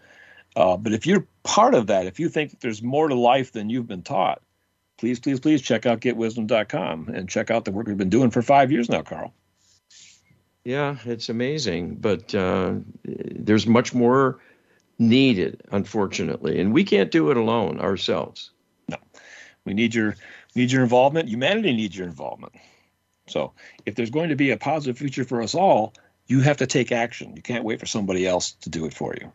Uh, 0.56 0.76
but 0.78 0.94
if 0.94 1.06
you're 1.06 1.28
part 1.44 1.76
of 1.76 1.88
that, 1.88 2.08
if 2.08 2.20
you 2.20 2.28
think 2.28 2.50
that 2.50 2.62
there's 2.62 2.82
more 2.82 3.08
to 3.08 3.16
life 3.16 3.52
than 3.52 3.70
you've 3.70 3.88
been 3.88 4.02
taught, 4.02 4.42
please, 4.98 5.20
please, 5.20 5.40
please 5.40 5.62
check 5.62 5.86
out 5.86 6.00
getwisdom.com 6.00 7.10
and 7.10 7.30
check 7.30 7.52
out 7.52 7.66
the 7.66 7.72
work 7.72 7.86
we've 7.86 7.98
been 7.98 8.10
doing 8.10 8.32
for 8.32 8.42
five 8.42 8.72
years 8.72 8.90
now, 8.90 9.04
Carl. 9.04 9.32
Yeah, 10.66 10.98
it's 11.06 11.30
amazing, 11.30 11.96
but 11.96 12.34
uh, 12.34 12.74
there's 13.04 13.68
much 13.68 13.94
more 13.94 14.40
needed, 14.98 15.62
unfortunately, 15.72 16.60
and 16.60 16.74
we 16.74 16.84
can't 16.84 17.12
do 17.12 17.30
it 17.30 17.38
alone 17.38 17.80
ourselves. 17.80 18.50
No, 18.90 18.98
we 19.64 19.76
need 19.76 19.94
your 19.94 20.16
need 20.56 20.72
your 20.72 20.82
involvement. 20.82 21.30
Humanity 21.30 21.72
needs 21.72 21.96
your 21.96 22.08
involvement. 22.08 22.54
So, 23.28 23.54
if 23.86 23.94
there's 23.94 24.10
going 24.10 24.30
to 24.30 24.36
be 24.36 24.50
a 24.50 24.58
positive 24.58 24.98
future 24.98 25.24
for 25.24 25.42
us 25.44 25.54
all, 25.54 25.94
you 26.26 26.42
have 26.42 26.58
to 26.58 26.68
take 26.68 26.92
action. 26.92 27.36
You 27.36 27.44
can't 27.44 27.64
wait 27.64 27.80
for 27.80 27.86
somebody 27.86 28.26
else 28.26 28.54
to 28.62 28.70
do 28.70 28.86
it 28.86 28.94
for 28.94 29.14
you. 29.20 29.32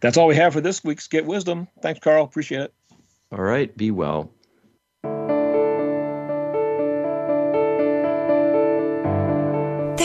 That's 0.00 0.16
all 0.16 0.26
we 0.26 0.36
have 0.36 0.52
for 0.52 0.60
this 0.60 0.82
week's 0.82 1.06
Get 1.06 1.24
Wisdom. 1.24 1.68
Thanks, 1.82 2.00
Carl. 2.00 2.24
Appreciate 2.24 2.62
it. 2.62 2.74
All 3.30 3.42
right. 3.42 3.74
Be 3.76 3.92
well. 3.92 4.30